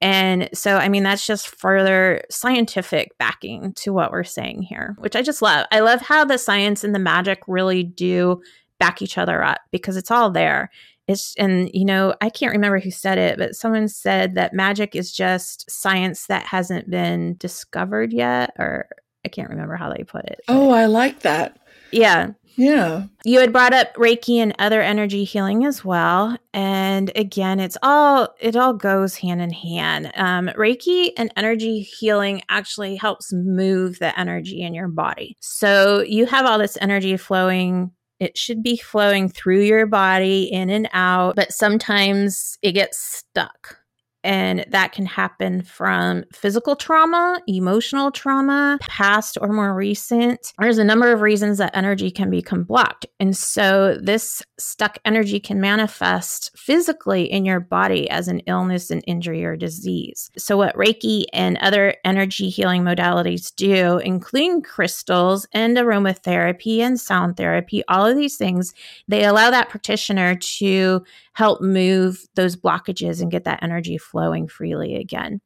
And 0.00 0.50
so, 0.52 0.76
I 0.76 0.88
mean, 0.88 1.02
that's 1.02 1.26
just 1.26 1.48
further 1.48 2.22
scientific 2.30 3.16
backing 3.18 3.72
to 3.74 3.92
what 3.92 4.12
we're 4.12 4.24
saying 4.24 4.62
here, 4.62 4.94
which 4.98 5.16
I 5.16 5.22
just 5.22 5.40
love. 5.40 5.66
I 5.72 5.80
love 5.80 6.02
how 6.02 6.24
the 6.24 6.36
science 6.36 6.84
and 6.84 6.94
the 6.94 6.98
magic 6.98 7.40
really 7.46 7.82
do 7.82 8.42
back 8.78 9.00
each 9.00 9.16
other 9.16 9.42
up 9.42 9.58
because 9.70 9.96
it's 9.96 10.10
all 10.10 10.30
there. 10.30 10.70
It's, 11.08 11.34
and 11.36 11.70
you 11.72 11.84
know, 11.84 12.14
I 12.20 12.28
can't 12.28 12.52
remember 12.52 12.78
who 12.78 12.90
said 12.90 13.16
it, 13.16 13.38
but 13.38 13.54
someone 13.54 13.88
said 13.88 14.34
that 14.34 14.52
magic 14.52 14.94
is 14.94 15.12
just 15.12 15.70
science 15.70 16.26
that 16.26 16.44
hasn't 16.44 16.90
been 16.90 17.36
discovered 17.38 18.12
yet, 18.12 18.50
or 18.58 18.88
I 19.24 19.28
can't 19.28 19.48
remember 19.48 19.76
how 19.76 19.92
they 19.92 20.02
put 20.02 20.26
it. 20.26 20.40
Oh, 20.48 20.70
I 20.70 20.86
like 20.86 21.20
that. 21.20 21.58
Yeah. 21.90 22.32
Yeah. 22.56 23.04
You 23.24 23.40
had 23.40 23.52
brought 23.52 23.74
up 23.74 23.94
Reiki 23.94 24.38
and 24.38 24.54
other 24.58 24.80
energy 24.80 25.24
healing 25.24 25.66
as 25.66 25.84
well. 25.84 26.38
And 26.54 27.12
again, 27.14 27.60
it's 27.60 27.76
all 27.82 28.34
it 28.40 28.56
all 28.56 28.72
goes 28.72 29.16
hand 29.16 29.42
in 29.42 29.50
hand. 29.50 30.10
Um, 30.16 30.48
Reiki 30.56 31.12
and 31.18 31.30
energy 31.36 31.80
healing 31.80 32.42
actually 32.48 32.96
helps 32.96 33.32
move 33.32 33.98
the 33.98 34.18
energy 34.18 34.62
in 34.62 34.72
your 34.72 34.88
body. 34.88 35.36
So 35.40 36.00
you 36.00 36.24
have 36.26 36.46
all 36.46 36.58
this 36.58 36.78
energy 36.80 37.16
flowing 37.16 37.92
it 38.18 38.38
should 38.38 38.62
be 38.62 38.78
flowing 38.78 39.28
through 39.28 39.60
your 39.60 39.86
body 39.86 40.44
in 40.44 40.70
and 40.70 40.88
out, 40.94 41.36
but 41.36 41.52
sometimes 41.52 42.56
it 42.62 42.72
gets 42.72 42.98
stuck. 42.98 43.78
And 44.26 44.66
that 44.70 44.90
can 44.90 45.06
happen 45.06 45.62
from 45.62 46.24
physical 46.32 46.74
trauma, 46.74 47.40
emotional 47.46 48.10
trauma, 48.10 48.76
past 48.80 49.38
or 49.40 49.46
more 49.52 49.72
recent. 49.72 50.52
There's 50.58 50.78
a 50.78 50.84
number 50.84 51.12
of 51.12 51.20
reasons 51.20 51.58
that 51.58 51.76
energy 51.76 52.10
can 52.10 52.28
become 52.28 52.64
blocked. 52.64 53.06
And 53.20 53.36
so 53.36 53.96
this 54.02 54.42
stuck 54.58 54.98
energy 55.04 55.38
can 55.38 55.60
manifest 55.60 56.50
physically 56.58 57.30
in 57.30 57.44
your 57.44 57.60
body 57.60 58.10
as 58.10 58.26
an 58.26 58.40
illness, 58.48 58.90
an 58.90 59.00
injury, 59.02 59.44
or 59.44 59.54
disease. 59.54 60.28
So, 60.36 60.56
what 60.56 60.74
Reiki 60.74 61.26
and 61.32 61.56
other 61.58 61.94
energy 62.04 62.48
healing 62.48 62.82
modalities 62.82 63.54
do, 63.54 63.98
including 63.98 64.62
crystals 64.62 65.46
and 65.52 65.76
aromatherapy 65.76 66.80
and 66.80 66.98
sound 66.98 67.36
therapy, 67.36 67.84
all 67.86 68.04
of 68.04 68.16
these 68.16 68.36
things, 68.36 68.74
they 69.06 69.24
allow 69.24 69.52
that 69.52 69.68
practitioner 69.68 70.34
to 70.34 71.04
help 71.36 71.60
move 71.60 72.24
those 72.34 72.56
blockages 72.56 73.20
and 73.20 73.30
get 73.30 73.44
that 73.44 73.62
energy 73.62 73.98
flowing 73.98 74.48
freely 74.48 74.96
again. 74.96 75.38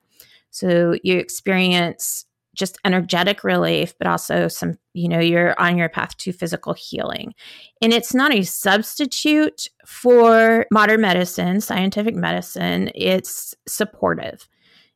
So 0.51 0.95
you 1.03 1.19
experience 1.19 2.27
just 2.55 2.79
energetic 2.85 3.43
relief, 3.43 3.95
but 3.99 4.07
also 4.07 4.47
some, 4.47 4.79
you 4.95 5.09
know, 5.09 5.19
you're 5.19 5.59
on 5.61 5.77
your 5.77 5.89
path 5.89 6.17
to 6.19 6.33
physical 6.33 6.75
healing. 6.75 7.35
And 7.83 7.93
it's 7.93 8.15
not 8.15 8.33
a 8.33 8.45
substitute 8.45 9.67
for 9.85 10.65
modern 10.71 11.01
medicine, 11.01 11.61
scientific 11.61 12.15
medicine, 12.15 12.93
it's 12.95 13.53
supportive 13.67 14.49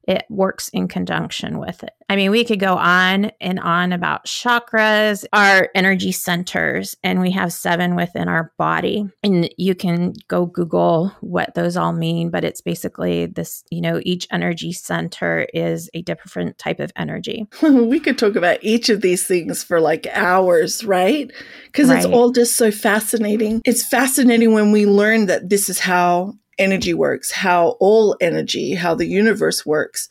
it 0.06 0.24
works 0.28 0.68
in 0.68 0.88
conjunction 0.88 1.58
with 1.58 1.82
it. 1.82 1.92
I 2.08 2.16
mean, 2.16 2.30
we 2.30 2.44
could 2.44 2.60
go 2.60 2.76
on 2.76 3.30
and 3.40 3.58
on 3.58 3.92
about 3.92 4.26
chakras, 4.26 5.24
our 5.32 5.70
energy 5.74 6.12
centers, 6.12 6.94
and 7.02 7.20
we 7.20 7.30
have 7.30 7.52
seven 7.52 7.96
within 7.96 8.28
our 8.28 8.52
body. 8.58 9.08
And 9.22 9.48
you 9.56 9.74
can 9.74 10.12
go 10.28 10.46
Google 10.46 11.12
what 11.20 11.54
those 11.54 11.76
all 11.76 11.92
mean, 11.92 12.30
but 12.30 12.44
it's 12.44 12.60
basically 12.60 13.26
this 13.26 13.64
you 13.70 13.80
know, 13.80 14.00
each 14.02 14.26
energy 14.30 14.72
center 14.72 15.46
is 15.54 15.88
a 15.94 16.02
different 16.02 16.58
type 16.58 16.80
of 16.80 16.92
energy. 16.96 17.46
we 17.62 17.98
could 17.98 18.18
talk 18.18 18.36
about 18.36 18.58
each 18.62 18.88
of 18.90 19.00
these 19.00 19.26
things 19.26 19.64
for 19.64 19.80
like 19.80 20.06
hours, 20.12 20.84
right? 20.84 21.30
Because 21.66 21.88
right. 21.88 21.96
it's 21.98 22.06
all 22.06 22.30
just 22.30 22.56
so 22.56 22.70
fascinating. 22.70 23.62
It's 23.64 23.86
fascinating 23.86 24.52
when 24.52 24.72
we 24.72 24.86
learn 24.86 25.26
that 25.26 25.48
this 25.48 25.68
is 25.68 25.78
how 25.78 26.34
energy 26.58 26.94
works, 26.94 27.30
how 27.30 27.76
all 27.80 28.16
energy, 28.20 28.74
how 28.74 28.94
the 28.94 29.06
universe 29.06 29.64
works. 29.64 30.08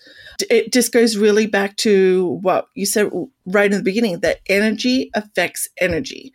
It 0.49 0.73
just 0.73 0.91
goes 0.91 1.17
really 1.17 1.47
back 1.47 1.77
to 1.77 2.39
what 2.41 2.67
you 2.75 2.85
said 2.85 3.09
right 3.45 3.71
in 3.71 3.77
the 3.77 3.83
beginning 3.83 4.19
that 4.19 4.41
energy 4.47 5.09
affects 5.13 5.69
energy. 5.79 6.33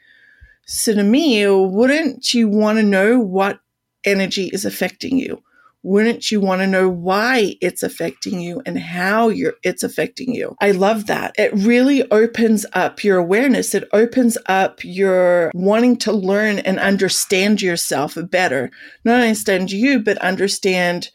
So, 0.66 0.94
to 0.94 1.02
me, 1.02 1.46
wouldn't 1.48 2.34
you 2.34 2.48
want 2.48 2.78
to 2.78 2.82
know 2.82 3.18
what 3.18 3.60
energy 4.04 4.50
is 4.52 4.64
affecting 4.64 5.18
you? 5.18 5.42
Wouldn't 5.82 6.30
you 6.30 6.40
want 6.40 6.60
to 6.60 6.66
know 6.66 6.88
why 6.88 7.56
it's 7.60 7.82
affecting 7.82 8.40
you 8.40 8.60
and 8.66 8.78
how 8.78 9.30
it's 9.62 9.82
affecting 9.82 10.34
you? 10.34 10.56
I 10.60 10.72
love 10.72 11.06
that. 11.06 11.34
It 11.38 11.52
really 11.54 12.08
opens 12.10 12.66
up 12.72 13.04
your 13.04 13.18
awareness. 13.18 13.74
It 13.74 13.88
opens 13.92 14.36
up 14.46 14.82
your 14.82 15.50
wanting 15.54 15.96
to 15.98 16.12
learn 16.12 16.58
and 16.60 16.78
understand 16.78 17.62
yourself 17.62 18.18
better. 18.30 18.70
Not 19.04 19.20
understand 19.20 19.70
you, 19.70 20.00
but 20.00 20.18
understand 20.18 21.10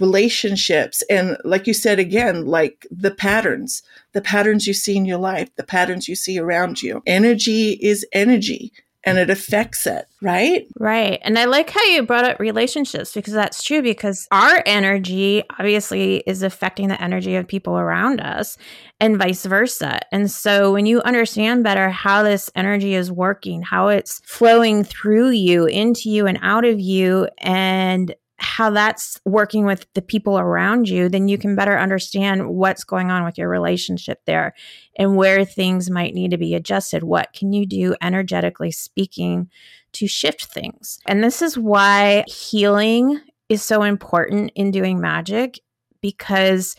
relationships. 0.00 1.02
And 1.10 1.36
like 1.44 1.66
you 1.66 1.74
said 1.74 1.98
again, 1.98 2.46
like 2.46 2.86
the 2.90 3.10
patterns, 3.10 3.82
the 4.12 4.20
patterns 4.20 4.66
you 4.66 4.74
see 4.74 4.96
in 4.96 5.04
your 5.04 5.18
life, 5.18 5.54
the 5.56 5.64
patterns 5.64 6.08
you 6.08 6.14
see 6.14 6.38
around 6.38 6.82
you. 6.82 7.02
Energy 7.06 7.78
is 7.80 8.06
energy 8.12 8.72
and 9.04 9.16
it 9.16 9.30
affects 9.30 9.86
it, 9.86 10.06
right? 10.20 10.66
Right. 10.78 11.20
And 11.22 11.38
I 11.38 11.44
like 11.44 11.70
how 11.70 11.84
you 11.84 12.02
brought 12.02 12.24
up 12.24 12.40
relationships 12.40 13.12
because 13.12 13.32
that's 13.32 13.62
true 13.62 13.80
because 13.80 14.26
our 14.32 14.62
energy 14.66 15.44
obviously 15.58 16.18
is 16.26 16.42
affecting 16.42 16.88
the 16.88 17.00
energy 17.00 17.36
of 17.36 17.46
people 17.46 17.78
around 17.78 18.20
us 18.20 18.58
and 19.00 19.16
vice 19.16 19.44
versa. 19.44 20.00
And 20.10 20.30
so 20.30 20.72
when 20.72 20.84
you 20.84 21.00
understand 21.02 21.62
better 21.62 21.90
how 21.90 22.22
this 22.22 22.50
energy 22.56 22.94
is 22.94 23.12
working, 23.12 23.62
how 23.62 23.88
it's 23.88 24.20
flowing 24.24 24.82
through 24.82 25.30
you, 25.30 25.66
into 25.66 26.10
you, 26.10 26.26
and 26.26 26.38
out 26.42 26.64
of 26.64 26.80
you, 26.80 27.28
and 27.38 28.14
how 28.38 28.70
that's 28.70 29.20
working 29.24 29.64
with 29.66 29.86
the 29.94 30.02
people 30.02 30.38
around 30.38 30.88
you, 30.88 31.08
then 31.08 31.28
you 31.28 31.36
can 31.36 31.56
better 31.56 31.76
understand 31.76 32.48
what's 32.48 32.84
going 32.84 33.10
on 33.10 33.24
with 33.24 33.36
your 33.36 33.48
relationship 33.48 34.20
there 34.26 34.54
and 34.96 35.16
where 35.16 35.44
things 35.44 35.90
might 35.90 36.14
need 36.14 36.30
to 36.30 36.38
be 36.38 36.54
adjusted. 36.54 37.02
What 37.02 37.32
can 37.32 37.52
you 37.52 37.66
do 37.66 37.96
energetically 38.00 38.70
speaking 38.70 39.50
to 39.92 40.06
shift 40.06 40.44
things? 40.44 41.00
And 41.06 41.22
this 41.22 41.42
is 41.42 41.58
why 41.58 42.24
healing 42.28 43.20
is 43.48 43.62
so 43.62 43.82
important 43.82 44.52
in 44.54 44.70
doing 44.70 45.00
magic 45.00 45.58
because 46.00 46.76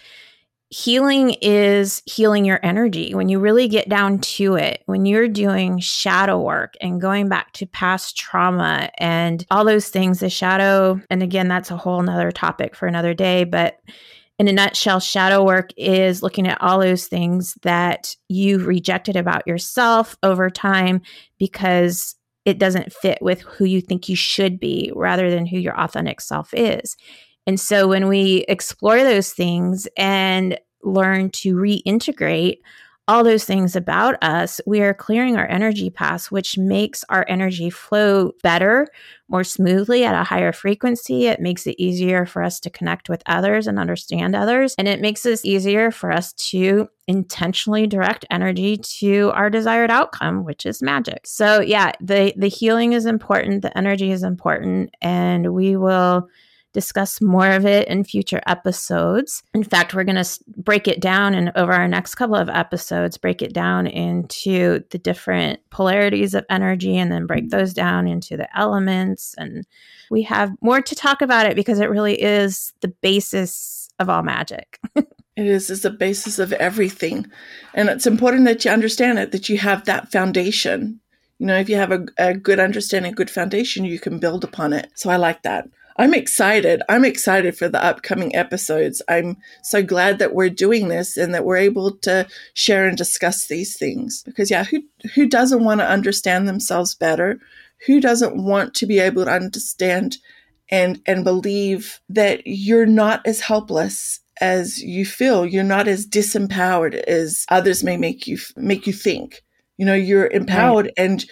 healing 0.70 1.36
is 1.42 2.04
healing 2.06 2.46
your 2.46 2.60
energy. 2.62 3.16
When 3.16 3.28
you 3.28 3.40
really 3.40 3.68
get 3.68 3.90
down 3.90 4.20
to 4.20 4.56
it, 4.56 4.84
when 4.86 5.06
you're 5.06 5.28
doing 5.28 5.80
shadow 5.80 6.40
work 6.40 6.76
and 6.80 7.02
going 7.02 7.28
back 7.28 7.54
to 7.54 7.66
past 7.66 8.16
trauma 8.16 8.92
and 9.00 9.46
all 9.50 9.66
those 9.66 9.90
things, 9.90 10.20
the 10.20 10.30
shadow, 10.30 11.02
and 11.10 11.24
again, 11.24 11.48
that's 11.48 11.72
a 11.72 11.78
whole 11.78 12.02
nother 12.02 12.32
topic 12.32 12.76
for 12.76 12.88
another 12.88 13.14
day, 13.14 13.44
but 13.44 13.80
in 14.38 14.48
a 14.48 14.54
nutshell, 14.54 15.00
shadow 15.00 15.44
work 15.44 15.72
is 15.76 16.24
looking 16.24 16.48
at 16.48 16.62
all 16.62 16.80
those 16.80 17.08
things 17.08 17.56
that 17.64 18.16
you've 18.30 18.68
rejected 18.68 19.18
about 19.18 19.46
yourself 19.46 20.16
over 20.24 20.50
time 20.50 21.02
because 21.40 22.16
it 22.46 22.58
doesn't 22.58 22.94
fit 22.94 23.18
with 23.22 23.42
who 23.42 23.66
you 23.66 23.82
think 23.82 24.08
you 24.08 24.16
should 24.16 24.60
be 24.60 24.92
rather 24.96 25.30
than 25.30 25.46
who 25.46 25.58
your 25.58 25.78
authentic 25.78 26.22
self 26.22 26.54
is. 26.54 26.96
And 27.50 27.60
so 27.60 27.88
when 27.88 28.08
we 28.08 28.46
explore 28.48 29.00
those 29.00 29.34
things 29.34 29.88
and 29.98 30.56
learn 30.84 31.32
to 31.32 31.56
reintegrate 31.56 32.58
all 33.08 33.24
those 33.24 33.44
things 33.44 33.76
about 33.76 34.24
us, 34.24 34.62
we 34.68 34.82
are 34.82 34.94
clearing 34.94 35.36
our 35.36 35.48
energy 35.48 35.90
paths, 35.90 36.30
which 36.30 36.60
makes 36.60 37.04
our 37.10 37.26
energy 37.28 37.72
flow 37.72 38.34
better, 38.44 38.88
more 39.30 39.44
smoothly 39.44 40.06
at 40.06 40.14
a 40.14 40.24
higher 40.24 40.52
frequency. 40.52 41.26
It 41.26 41.40
makes 41.40 41.66
it 41.66 41.76
easier 41.80 42.28
for 42.28 42.44
us 42.44 42.60
to 42.60 42.70
connect 42.70 43.10
with 43.10 43.24
others 43.26 43.66
and 43.66 43.80
understand 43.80 44.36
others. 44.36 44.76
And 44.78 44.88
it 44.88 45.02
makes 45.02 45.26
it 45.26 45.44
easier 45.44 45.90
for 45.90 46.12
us 46.12 46.34
to 46.52 46.88
intentionally 47.08 47.88
direct 47.88 48.26
energy 48.30 48.78
to 49.00 49.32
our 49.34 49.50
desired 49.50 49.90
outcome, 49.90 50.46
which 50.46 50.68
is 50.68 50.84
magic. 50.84 51.26
So 51.26 51.62
yeah, 51.62 51.94
the 52.00 52.32
the 52.38 52.48
healing 52.48 52.94
is 52.94 53.08
important, 53.08 53.64
the 53.64 53.76
energy 53.76 54.12
is 54.12 54.22
important, 54.22 54.94
and 55.02 55.52
we 55.52 55.76
will 55.76 56.30
discuss 56.74 57.22
more 57.22 57.52
of 57.52 57.66
it 57.66 57.88
in 57.88 58.04
future 58.04 58.42
episodes. 58.48 59.44
In 59.54 59.64
fact, 59.64 59.94
we're 59.94 60.04
going 60.04 60.24
to 60.24 60.40
break 60.58 60.88
it 60.88 61.00
down 61.00 61.34
and 61.34 61.52
over 61.56 61.74
our 61.74 61.88
next 61.88 62.16
couple 62.16 62.36
of 62.36 62.50
episodes, 62.50 63.18
break 63.18 63.42
it 63.42 63.54
down 63.54 63.88
into 63.88 64.82
the 64.92 64.98
different 64.98 65.60
polarities 65.70 66.34
of 66.36 66.46
energy 66.50 66.98
and 66.98 67.12
then 67.12 67.26
break 67.26 67.50
those 67.50 67.74
down 67.74 68.08
into 68.08 68.38
the 68.38 68.48
elements. 68.58 69.36
And 69.38 69.66
we 70.12 70.24
have 70.24 70.52
more 70.62 70.82
to 70.82 70.96
talk 70.96 71.22
about 71.22 71.46
it 71.46 71.56
because 71.56 71.80
it 71.80 71.90
really 71.90 72.22
is 72.22 72.74
the 72.82 72.88
basis 72.88 73.90
of 74.00 74.10
all 74.10 74.24
magic. 74.24 74.80
It 75.40 75.48
is 75.48 75.70
is 75.70 75.84
the 75.84 75.90
basis 75.90 76.38
of 76.38 76.52
everything. 76.52 77.26
And 77.74 77.88
it's 77.88 78.06
important 78.06 78.44
that 78.44 78.66
you 78.66 78.72
understand 78.72 79.20
it, 79.20 79.32
that 79.32 79.48
you 79.48 79.58
have 79.58 79.86
that 79.86 80.12
foundation. 80.12 81.00
You 81.38 81.46
know, 81.46 81.56
if 81.56 81.70
you 81.70 81.78
have 81.78 81.94
a, 81.94 82.06
a 82.18 82.34
good 82.34 82.60
understanding, 82.60 83.14
a 83.14 83.16
good 83.16 83.30
foundation, 83.30 83.86
you 83.86 84.00
can 84.00 84.20
build 84.20 84.44
upon 84.44 84.74
it. 84.74 84.92
So 84.96 85.10
I 85.10 85.16
like 85.16 85.44
that. 85.44 85.70
I'm 86.00 86.14
excited. 86.14 86.82
I'm 86.88 87.04
excited 87.04 87.58
for 87.58 87.68
the 87.68 87.84
upcoming 87.84 88.34
episodes. 88.34 89.02
I'm 89.10 89.36
so 89.64 89.84
glad 89.84 90.18
that 90.20 90.34
we're 90.34 90.50
doing 90.50 90.88
this 90.88 91.18
and 91.18 91.34
that 91.36 91.44
we're 91.44 91.58
able 91.58 91.98
to 91.98 92.26
share 92.54 92.88
and 92.88 92.98
discuss 92.98 93.48
these 93.48 93.78
things. 93.78 94.24
Because 94.24 94.50
yeah, 94.50 94.64
who 94.64 94.82
who 95.14 95.28
doesn't 95.28 95.66
want 95.66 95.82
to 95.82 95.90
understand 95.90 96.48
themselves 96.48 96.96
better? 96.96 97.38
Who 97.86 98.00
doesn't 98.00 98.42
want 98.42 98.76
to 98.76 98.86
be 98.86 99.00
able 99.00 99.26
to 99.26 99.32
understand 99.32 100.20
and 100.72 101.02
and 101.06 101.26
believe 101.26 102.00
that 102.08 102.44
you're 102.46 102.86
not 102.86 103.22
as 103.26 103.42
helpless 103.42 104.22
as 104.40 104.82
you 104.82 105.06
feel. 105.06 105.46
You're 105.46 105.66
not 105.66 105.90
as 105.90 106.08
disempowered 106.08 106.94
as 106.94 107.46
others 107.50 107.84
may 107.84 107.98
make 107.98 108.26
you 108.26 108.38
make 108.56 108.88
you 108.88 108.94
think. 108.94 109.42
You 109.76 109.86
know, 109.86 109.96
you're 109.96 110.28
empowered 110.28 110.86
right. 110.86 110.94
and 111.06 111.26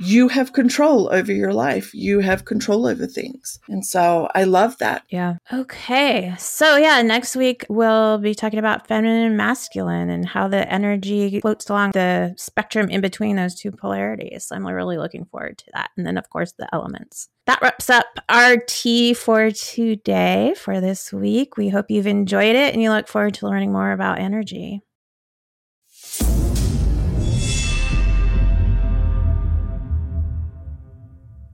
you 0.00 0.28
have 0.28 0.52
control 0.52 1.12
over 1.12 1.32
your 1.32 1.52
life. 1.52 1.94
You 1.94 2.20
have 2.20 2.44
control 2.44 2.86
over 2.86 3.06
things. 3.06 3.58
And 3.68 3.84
so 3.84 4.28
I 4.34 4.44
love 4.44 4.78
that. 4.78 5.04
Yeah. 5.10 5.36
Okay. 5.52 6.34
So, 6.38 6.76
yeah, 6.76 7.02
next 7.02 7.36
week 7.36 7.66
we'll 7.68 8.18
be 8.18 8.34
talking 8.34 8.58
about 8.58 8.86
feminine 8.86 9.26
and 9.26 9.36
masculine 9.36 10.10
and 10.10 10.26
how 10.26 10.48
the 10.48 10.70
energy 10.72 11.40
floats 11.40 11.68
along 11.68 11.92
the 11.92 12.34
spectrum 12.36 12.88
in 12.88 13.00
between 13.00 13.36
those 13.36 13.54
two 13.54 13.70
polarities. 13.70 14.48
I'm 14.50 14.66
really 14.66 14.98
looking 14.98 15.26
forward 15.26 15.58
to 15.58 15.66
that. 15.74 15.90
And 15.96 16.06
then, 16.06 16.16
of 16.16 16.28
course, 16.30 16.52
the 16.52 16.68
elements. 16.74 17.28
That 17.46 17.62
wraps 17.62 17.90
up 17.90 18.06
our 18.28 18.58
tea 18.58 19.12
for 19.12 19.50
today, 19.50 20.54
for 20.56 20.80
this 20.80 21.12
week. 21.12 21.56
We 21.56 21.68
hope 21.68 21.90
you've 21.90 22.06
enjoyed 22.06 22.54
it 22.54 22.72
and 22.72 22.82
you 22.82 22.90
look 22.90 23.08
forward 23.08 23.34
to 23.34 23.46
learning 23.46 23.72
more 23.72 23.92
about 23.92 24.18
energy. 24.18 24.82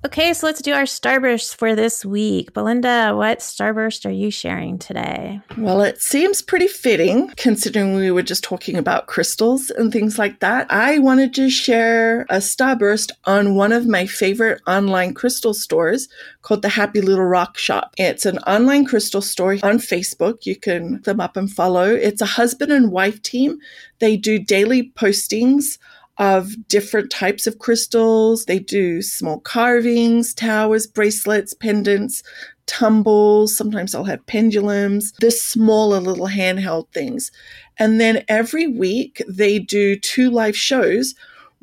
Okay, 0.06 0.32
so 0.34 0.46
let's 0.46 0.62
do 0.62 0.72
our 0.72 0.84
starburst 0.84 1.56
for 1.56 1.74
this 1.74 2.04
week. 2.04 2.52
Belinda, 2.52 3.16
what 3.16 3.40
starburst 3.40 4.06
are 4.06 4.12
you 4.12 4.30
sharing 4.30 4.78
today? 4.78 5.40
Well, 5.58 5.80
it 5.80 6.00
seems 6.00 6.42
pretty 6.42 6.68
fitting 6.68 7.32
considering 7.36 7.96
we 7.96 8.12
were 8.12 8.22
just 8.22 8.44
talking 8.44 8.76
about 8.76 9.08
crystals 9.08 9.68
and 9.70 9.92
things 9.92 10.16
like 10.16 10.38
that. 10.38 10.70
I 10.70 11.00
wanted 11.00 11.34
to 11.34 11.50
share 11.50 12.20
a 12.30 12.36
starburst 12.36 13.10
on 13.24 13.56
one 13.56 13.72
of 13.72 13.88
my 13.88 14.06
favorite 14.06 14.62
online 14.68 15.12
crystal 15.12 15.52
stores 15.52 16.08
called 16.42 16.62
the 16.62 16.68
Happy 16.68 17.00
Little 17.00 17.24
Rock 17.24 17.58
Shop. 17.58 17.92
It's 17.98 18.26
an 18.26 18.38
online 18.46 18.84
crystal 18.84 19.20
store 19.20 19.54
on 19.64 19.78
Facebook. 19.78 20.46
You 20.46 20.54
can 20.54 20.92
look 20.92 21.02
them 21.02 21.18
up 21.18 21.36
and 21.36 21.50
follow. 21.50 21.90
It's 21.90 22.22
a 22.22 22.26
husband 22.26 22.70
and 22.70 22.92
wife 22.92 23.20
team. 23.22 23.58
They 23.98 24.16
do 24.16 24.38
daily 24.38 24.88
postings 24.88 25.78
of 26.18 26.68
different 26.68 27.10
types 27.10 27.46
of 27.46 27.58
crystals. 27.58 28.46
They 28.46 28.58
do 28.58 29.02
small 29.02 29.40
carvings, 29.40 30.32
towers, 30.34 30.86
bracelets, 30.86 31.54
pendants, 31.54 32.22
tumbles. 32.66 33.56
Sometimes 33.56 33.92
they'll 33.92 34.04
have 34.04 34.26
pendulums, 34.26 35.12
the 35.20 35.30
smaller 35.30 36.00
little 36.00 36.28
handheld 36.28 36.88
things. 36.90 37.30
And 37.78 38.00
then 38.00 38.24
every 38.28 38.66
week 38.66 39.22
they 39.28 39.58
do 39.58 39.96
two 39.96 40.30
live 40.30 40.56
shows 40.56 41.14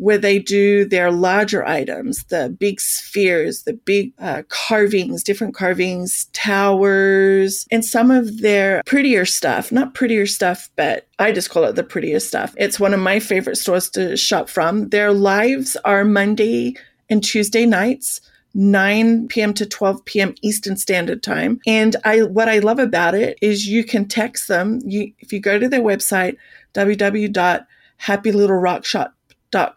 where 0.03 0.17
they 0.17 0.37
do 0.37 0.83
their 0.83 1.09
larger 1.09 1.65
items, 1.65 2.25
the 2.25 2.53
big 2.59 2.81
spheres, 2.81 3.63
the 3.63 3.71
big 3.71 4.11
uh, 4.19 4.43
carvings, 4.49 5.23
different 5.23 5.55
carvings, 5.55 6.25
towers, 6.33 7.65
and 7.71 7.85
some 7.85 8.11
of 8.11 8.41
their 8.41 8.83
prettier 8.85 9.23
stuff. 9.23 9.71
Not 9.71 9.93
prettier 9.93 10.25
stuff, 10.25 10.69
but 10.75 11.07
I 11.19 11.31
just 11.31 11.49
call 11.49 11.63
it 11.63 11.77
the 11.77 11.85
prettiest 11.85 12.27
stuff. 12.27 12.53
It's 12.57 12.81
one 12.81 12.93
of 12.93 12.99
my 12.99 13.21
favorite 13.21 13.55
stores 13.55 13.89
to 13.91 14.17
shop 14.17 14.49
from. 14.49 14.89
Their 14.89 15.13
lives 15.13 15.77
are 15.85 16.03
Monday 16.03 16.75
and 17.09 17.23
Tuesday 17.23 17.65
nights. 17.65 18.19
9 18.55 19.29
p.m. 19.29 19.51
to 19.55 19.65
12 19.65 20.05
p.m. 20.05 20.35
Eastern 20.43 20.77
Standard 20.77 21.23
Time. 21.23 21.59
And 21.65 21.95
I 22.03 22.21
what 22.21 22.47
I 22.47 22.59
love 22.59 22.77
about 22.77 23.15
it 23.15 23.35
is 23.41 23.67
you 23.67 23.83
can 23.83 24.07
text 24.07 24.47
them. 24.47 24.79
You 24.85 25.11
if 25.17 25.33
you 25.33 25.39
go 25.39 25.57
to 25.57 25.67
their 25.67 25.81
website 25.81 26.37
www.happylittlerockshop 26.75 29.13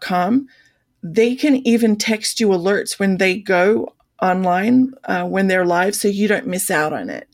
com. 0.01 0.47
They 1.03 1.35
can 1.35 1.55
even 1.67 1.95
text 1.95 2.39
you 2.39 2.49
alerts 2.49 2.99
when 2.99 3.17
they 3.17 3.39
go 3.39 3.93
online, 4.21 4.93
uh, 5.05 5.25
when 5.25 5.47
they're 5.47 5.65
live, 5.65 5.95
so 5.95 6.07
you 6.07 6.27
don't 6.27 6.47
miss 6.47 6.71
out 6.71 6.93
on 6.93 7.09
it. 7.09 7.27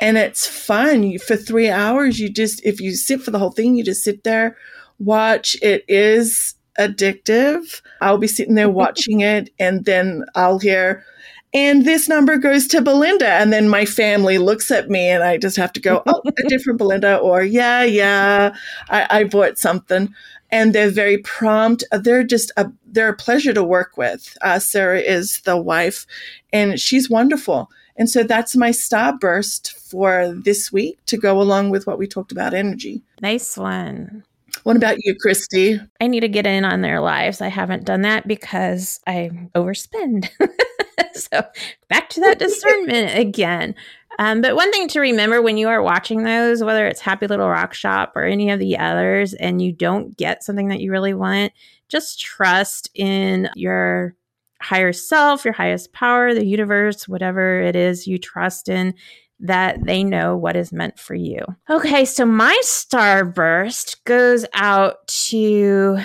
And 0.00 0.16
it's 0.16 0.46
fun. 0.46 1.02
You, 1.02 1.18
for 1.18 1.36
three 1.36 1.68
hours, 1.68 2.18
you 2.18 2.30
just, 2.30 2.64
if 2.64 2.80
you 2.80 2.94
sit 2.94 3.22
for 3.22 3.30
the 3.30 3.38
whole 3.38 3.50
thing, 3.50 3.76
you 3.76 3.84
just 3.84 4.04
sit 4.04 4.24
there, 4.24 4.56
watch. 4.98 5.56
It 5.62 5.84
is 5.88 6.54
addictive. 6.78 7.82
I'll 8.00 8.18
be 8.18 8.26
sitting 8.26 8.54
there 8.54 8.70
watching 8.82 9.20
it, 9.20 9.50
and 9.58 9.84
then 9.84 10.24
I'll 10.34 10.58
hear, 10.58 11.04
and 11.52 11.84
this 11.84 12.08
number 12.08 12.36
goes 12.36 12.66
to 12.68 12.80
Belinda. 12.80 13.28
And 13.28 13.52
then 13.52 13.68
my 13.68 13.84
family 13.84 14.38
looks 14.38 14.70
at 14.70 14.88
me 14.88 15.08
and 15.08 15.22
I 15.22 15.36
just 15.36 15.56
have 15.56 15.72
to 15.74 15.80
go, 15.80 16.02
oh, 16.06 16.22
a 16.26 16.42
different 16.48 16.78
Belinda, 16.78 17.16
or 17.18 17.42
yeah, 17.42 17.82
yeah, 17.82 18.54
I, 18.88 19.06
I 19.10 19.24
bought 19.24 19.58
something 19.58 20.14
and 20.50 20.74
they're 20.74 20.90
very 20.90 21.18
prompt. 21.18 21.84
They're 21.92 22.24
just 22.24 22.52
a 22.56 22.70
they're 22.86 23.10
a 23.10 23.16
pleasure 23.16 23.52
to 23.52 23.62
work 23.62 23.96
with. 23.96 24.36
Uh, 24.42 24.58
Sarah 24.58 25.00
is 25.00 25.40
the 25.42 25.56
wife, 25.56 26.06
and 26.52 26.78
she's 26.78 27.08
wonderful. 27.08 27.70
And 27.96 28.08
so 28.08 28.22
that's 28.22 28.56
my 28.56 28.70
starburst 28.70 29.72
for 29.72 30.32
this 30.34 30.72
week 30.72 30.98
to 31.06 31.18
go 31.18 31.40
along 31.40 31.70
with 31.70 31.86
what 31.86 31.98
we 31.98 32.06
talked 32.06 32.32
about 32.32 32.54
energy. 32.54 33.02
Nice 33.20 33.58
one. 33.58 34.24
What 34.62 34.76
about 34.76 34.96
you, 35.00 35.14
Kristie? 35.14 35.86
I 36.00 36.06
need 36.06 36.20
to 36.20 36.28
get 36.28 36.46
in 36.46 36.64
on 36.64 36.80
their 36.80 37.00
lives. 37.00 37.40
I 37.40 37.48
haven't 37.48 37.84
done 37.84 38.02
that 38.02 38.28
because 38.28 39.00
I 39.06 39.30
overspend. 39.54 40.28
so 41.14 41.42
back 41.88 42.08
to 42.10 42.20
that 42.20 42.38
discernment 42.38 43.18
again. 43.18 43.74
Um, 44.18 44.42
but 44.42 44.56
one 44.56 44.70
thing 44.70 44.88
to 44.88 45.00
remember 45.00 45.40
when 45.40 45.56
you 45.56 45.68
are 45.68 45.82
watching 45.82 46.24
those, 46.24 46.62
whether 46.62 46.86
it's 46.86 47.00
Happy 47.00 47.26
Little 47.26 47.48
Rock 47.48 47.72
Shop 47.72 48.12
or 48.14 48.24
any 48.24 48.50
of 48.50 48.58
the 48.58 48.76
others, 48.76 49.32
and 49.34 49.62
you 49.62 49.72
don't 49.72 50.16
get 50.16 50.44
something 50.44 50.68
that 50.68 50.80
you 50.80 50.90
really 50.90 51.14
want, 51.14 51.52
just 51.88 52.20
trust 52.20 52.90
in 52.94 53.48
your 53.54 54.14
higher 54.60 54.92
self, 54.92 55.44
your 55.44 55.54
highest 55.54 55.92
power, 55.92 56.34
the 56.34 56.44
universe, 56.44 57.08
whatever 57.08 57.60
it 57.62 57.74
is 57.74 58.06
you 58.06 58.18
trust 58.18 58.68
in, 58.68 58.94
that 59.40 59.84
they 59.84 60.04
know 60.04 60.36
what 60.36 60.56
is 60.56 60.72
meant 60.72 60.98
for 60.98 61.14
you. 61.14 61.40
Okay, 61.68 62.04
so 62.04 62.24
my 62.26 62.58
starburst 62.62 63.96
goes 64.04 64.44
out 64.54 65.06
to 65.08 65.98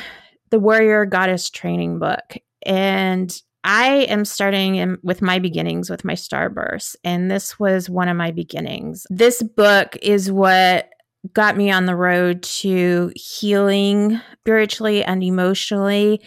the 0.49 0.59
Warrior 0.59 1.05
Goddess 1.05 1.49
Training 1.49 1.99
book. 1.99 2.37
And 2.65 3.41
I 3.63 4.05
am 4.09 4.25
starting 4.25 4.75
in, 4.75 4.97
with 5.03 5.21
my 5.21 5.39
beginnings 5.39 5.89
with 5.89 6.05
my 6.05 6.13
starburst. 6.13 6.95
And 7.03 7.29
this 7.29 7.59
was 7.59 7.89
one 7.89 8.07
of 8.07 8.15
my 8.15 8.31
beginnings. 8.31 9.07
This 9.09 9.41
book 9.41 9.97
is 10.01 10.31
what 10.31 10.89
got 11.33 11.57
me 11.57 11.71
on 11.71 11.85
the 11.85 11.95
road 11.95 12.43
to 12.43 13.11
healing 13.15 14.21
spiritually 14.41 15.03
and 15.03 15.23
emotionally 15.23 16.21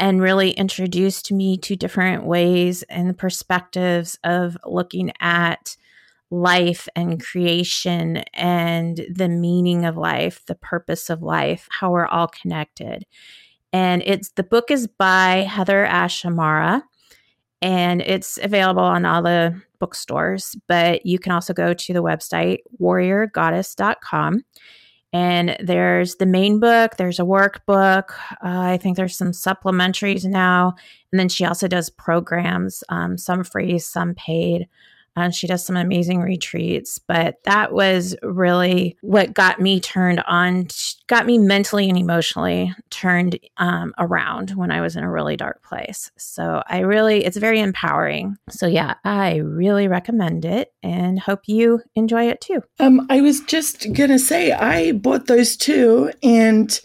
and 0.00 0.20
really 0.20 0.50
introduced 0.50 1.30
me 1.30 1.58
to 1.58 1.76
different 1.76 2.24
ways 2.24 2.82
and 2.84 3.16
perspectives 3.16 4.18
of 4.24 4.56
looking 4.64 5.12
at 5.20 5.76
life 6.30 6.88
and 6.94 7.22
creation 7.22 8.18
and 8.34 9.04
the 9.12 9.28
meaning 9.28 9.84
of 9.84 9.96
life, 9.96 10.44
the 10.46 10.54
purpose 10.54 11.10
of 11.10 11.22
life, 11.22 11.68
how 11.70 11.90
we're 11.90 12.06
all 12.06 12.28
connected. 12.28 13.04
And 13.72 14.02
it's 14.04 14.30
the 14.30 14.42
book 14.42 14.70
is 14.70 14.86
by 14.86 15.46
HeatherAsh 15.48 16.24
Amara 16.24 16.82
and 17.62 18.00
it's 18.00 18.38
available 18.42 18.82
on 18.82 19.04
all 19.04 19.22
the 19.22 19.60
bookstores, 19.78 20.56
but 20.66 21.04
you 21.04 21.18
can 21.18 21.32
also 21.32 21.52
go 21.52 21.74
to 21.74 21.92
the 21.92 22.02
website 22.02 22.58
warriorgoddess.com 22.80 24.44
and 25.12 25.56
there's 25.60 26.16
the 26.16 26.26
main 26.26 26.60
book, 26.60 26.96
there's 26.96 27.18
a 27.18 27.24
workbook. 27.24 28.10
Uh, 28.42 28.60
I 28.60 28.78
think 28.78 28.96
there's 28.96 29.16
some 29.16 29.32
supplementaries 29.32 30.24
now. 30.24 30.74
And 31.10 31.18
then 31.18 31.28
she 31.28 31.44
also 31.44 31.66
does 31.66 31.90
programs, 31.90 32.84
um, 32.88 33.18
some 33.18 33.42
free, 33.42 33.78
some 33.80 34.14
paid 34.14 34.68
and 35.16 35.34
she 35.34 35.46
does 35.46 35.64
some 35.64 35.76
amazing 35.76 36.20
retreats. 36.20 36.98
But 36.98 37.36
that 37.44 37.72
was 37.72 38.16
really 38.22 38.96
what 39.02 39.34
got 39.34 39.60
me 39.60 39.80
turned 39.80 40.22
on, 40.26 40.68
got 41.06 41.26
me 41.26 41.38
mentally 41.38 41.88
and 41.88 41.98
emotionally 41.98 42.74
turned 42.90 43.38
um, 43.56 43.92
around 43.98 44.50
when 44.50 44.70
I 44.70 44.80
was 44.80 44.96
in 44.96 45.04
a 45.04 45.10
really 45.10 45.36
dark 45.36 45.62
place. 45.62 46.10
So 46.16 46.62
I 46.66 46.80
really, 46.80 47.24
it's 47.24 47.36
very 47.36 47.60
empowering. 47.60 48.36
So 48.50 48.66
yeah, 48.66 48.94
I 49.04 49.36
really 49.36 49.88
recommend 49.88 50.44
it 50.44 50.72
and 50.82 51.18
hope 51.18 51.40
you 51.46 51.82
enjoy 51.94 52.28
it 52.28 52.40
too. 52.40 52.62
Um, 52.78 53.06
I 53.10 53.20
was 53.20 53.40
just 53.40 53.92
gonna 53.92 54.18
say 54.18 54.52
I 54.52 54.92
bought 54.92 55.26
those 55.26 55.56
too, 55.56 56.12
and 56.22 56.80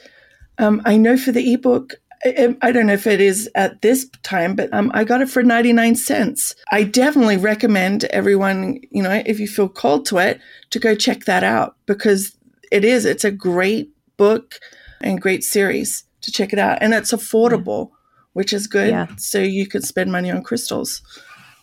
um, 0.57 0.81
I 0.85 0.97
know 0.97 1.17
for 1.17 1.31
the 1.31 1.53
ebook 1.53 1.95
I 2.25 2.71
don't 2.71 2.87
know 2.87 2.93
if 2.93 3.05
it 3.05 3.21
is 3.21 3.49
at 3.53 3.81
this 3.83 4.09
time, 4.23 4.55
but 4.55 4.73
um, 4.73 4.89
I 4.95 5.03
got 5.03 5.21
it 5.21 5.29
for 5.29 5.43
99 5.43 5.95
cents. 5.95 6.55
I 6.71 6.83
definitely 6.83 7.37
recommend 7.37 8.05
everyone, 8.05 8.79
you 8.89 9.03
know, 9.03 9.21
if 9.25 9.39
you 9.39 9.47
feel 9.47 9.69
called 9.69 10.07
to 10.07 10.17
it, 10.17 10.39
to 10.71 10.79
go 10.79 10.95
check 10.95 11.25
that 11.25 11.43
out 11.43 11.75
because 11.85 12.35
it 12.71 12.83
is, 12.83 13.05
it's 13.05 13.23
a 13.23 13.31
great 13.31 13.91
book 14.17 14.59
and 15.01 15.21
great 15.21 15.43
series 15.43 16.03
to 16.21 16.31
check 16.31 16.51
it 16.51 16.57
out. 16.57 16.79
And 16.81 16.95
it's 16.95 17.11
affordable, 17.13 17.89
yeah. 17.89 17.95
which 18.33 18.53
is 18.53 18.65
good. 18.65 18.89
Yeah. 18.89 19.07
So 19.17 19.39
you 19.39 19.67
could 19.67 19.83
spend 19.83 20.11
money 20.11 20.31
on 20.31 20.41
crystals. 20.41 21.03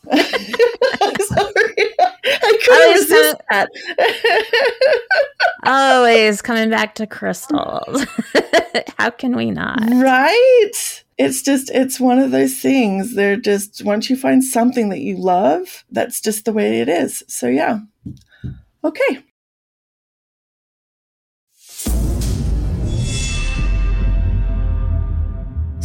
Sorry. 0.12 1.74
I 2.24 2.58
couldn't 2.64 2.92
resist 2.92 3.36
that. 3.50 3.68
always 5.64 6.42
coming 6.42 6.70
back 6.70 6.94
to 6.96 7.06
crystals. 7.06 8.06
How 8.98 9.10
can 9.10 9.36
we 9.36 9.50
not? 9.50 9.80
Right. 9.80 11.04
It's 11.18 11.42
just, 11.42 11.70
it's 11.70 12.00
one 12.00 12.18
of 12.18 12.30
those 12.30 12.58
things. 12.58 13.14
They're 13.14 13.36
just, 13.36 13.84
once 13.84 14.10
you 14.10 14.16
find 14.16 14.42
something 14.42 14.88
that 14.88 15.00
you 15.00 15.16
love, 15.16 15.84
that's 15.90 16.20
just 16.20 16.44
the 16.44 16.52
way 16.52 16.80
it 16.80 16.88
is. 16.88 17.22
So, 17.28 17.48
yeah. 17.48 17.80
Okay. 18.84 19.22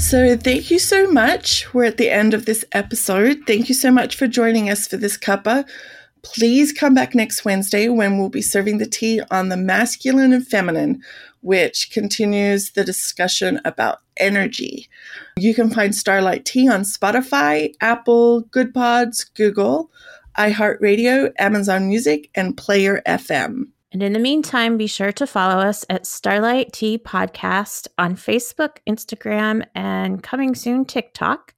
So, 0.08 0.38
thank 0.38 0.72
you 0.72 0.80
so 0.80 1.12
much. 1.12 1.74
We're 1.74 1.84
at 1.84 1.98
the 1.98 2.10
end 2.10 2.34
of 2.34 2.46
this 2.46 2.64
episode. 2.72 3.42
Thank 3.46 3.68
you 3.68 3.76
so 3.76 3.92
much 3.92 4.16
for 4.16 4.26
joining 4.26 4.70
us 4.70 4.88
for 4.88 4.96
this 4.96 5.18
cuppa. 5.18 5.68
Please 6.22 6.72
come 6.72 6.94
back 6.94 7.14
next 7.14 7.44
Wednesday 7.44 7.90
when 7.90 8.18
we'll 8.18 8.30
be 8.30 8.42
serving 8.42 8.78
the 8.78 8.86
tea 8.86 9.20
on 9.30 9.50
the 9.50 9.58
masculine 9.58 10.32
and 10.32 10.48
feminine, 10.48 11.04
which 11.42 11.92
continues 11.92 12.72
the 12.72 12.86
discussion 12.86 13.60
about 13.66 13.98
energy. 14.16 14.88
You 15.36 15.54
can 15.54 15.70
find 15.70 15.94
Starlight 15.94 16.46
Tea 16.46 16.70
on 16.70 16.84
Spotify, 16.84 17.74
Apple, 17.82 18.44
Goodpods, 18.44 19.26
Google, 19.34 19.92
iHeartRadio, 20.38 21.34
Amazon 21.38 21.90
Music, 21.90 22.30
and 22.34 22.56
Player 22.56 23.02
FM. 23.06 23.66
And 23.98 24.04
in 24.04 24.14
the 24.14 24.20
meantime, 24.20 24.78
be 24.78 24.86
sure 24.86 25.12
to 25.14 25.26
follow 25.26 25.60
us 25.60 25.84
at 25.90 26.06
Starlight 26.06 26.72
Tea 26.72 27.00
Podcast 27.00 27.88
on 27.98 28.16
Facebook, 28.16 28.78
Instagram, 28.88 29.66
and 29.74 30.22
coming 30.22 30.54
soon 30.54 30.86
TikTok. 30.86 31.56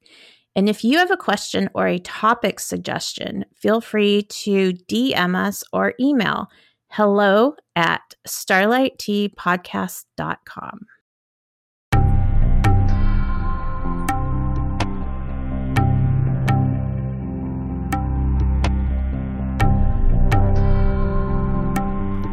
And 0.56 0.66
if 0.66 0.82
you 0.82 0.96
have 0.96 1.10
a 1.10 1.18
question 1.18 1.68
or 1.74 1.86
a 1.86 1.98
topic 1.98 2.58
suggestion, 2.58 3.44
feel 3.54 3.82
free 3.82 4.22
to 4.22 4.72
DM 4.72 5.36
us 5.36 5.62
or 5.70 5.92
email 6.00 6.48
hello 6.88 7.56
at 7.76 8.14
starlightteapodcast.com. 8.26 10.86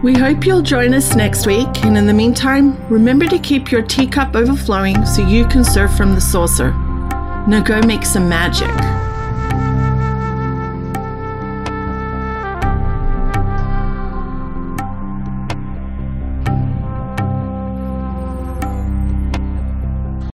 We 0.04 0.14
hope 0.14 0.45
you'll 0.45 0.62
join 0.62 0.93
us 0.93 1.16
next 1.16 1.48
week, 1.48 1.84
and 1.84 1.98
in 1.98 2.06
the 2.06 2.14
meantime, 2.14 2.78
remember 2.88 3.26
to 3.26 3.39
keep 3.39 3.72
your 3.72 3.82
teacup 3.82 4.36
overflowing 4.36 5.04
so 5.08 5.28
you 5.28 5.48
can 5.48 5.64
serve 5.64 5.95
from 5.98 6.14
the 6.14 6.22
saucer. 6.22 6.70
Now 7.48 7.64
go 7.66 7.82
make 7.82 8.06
some 8.06 8.30
magic. 8.30 8.97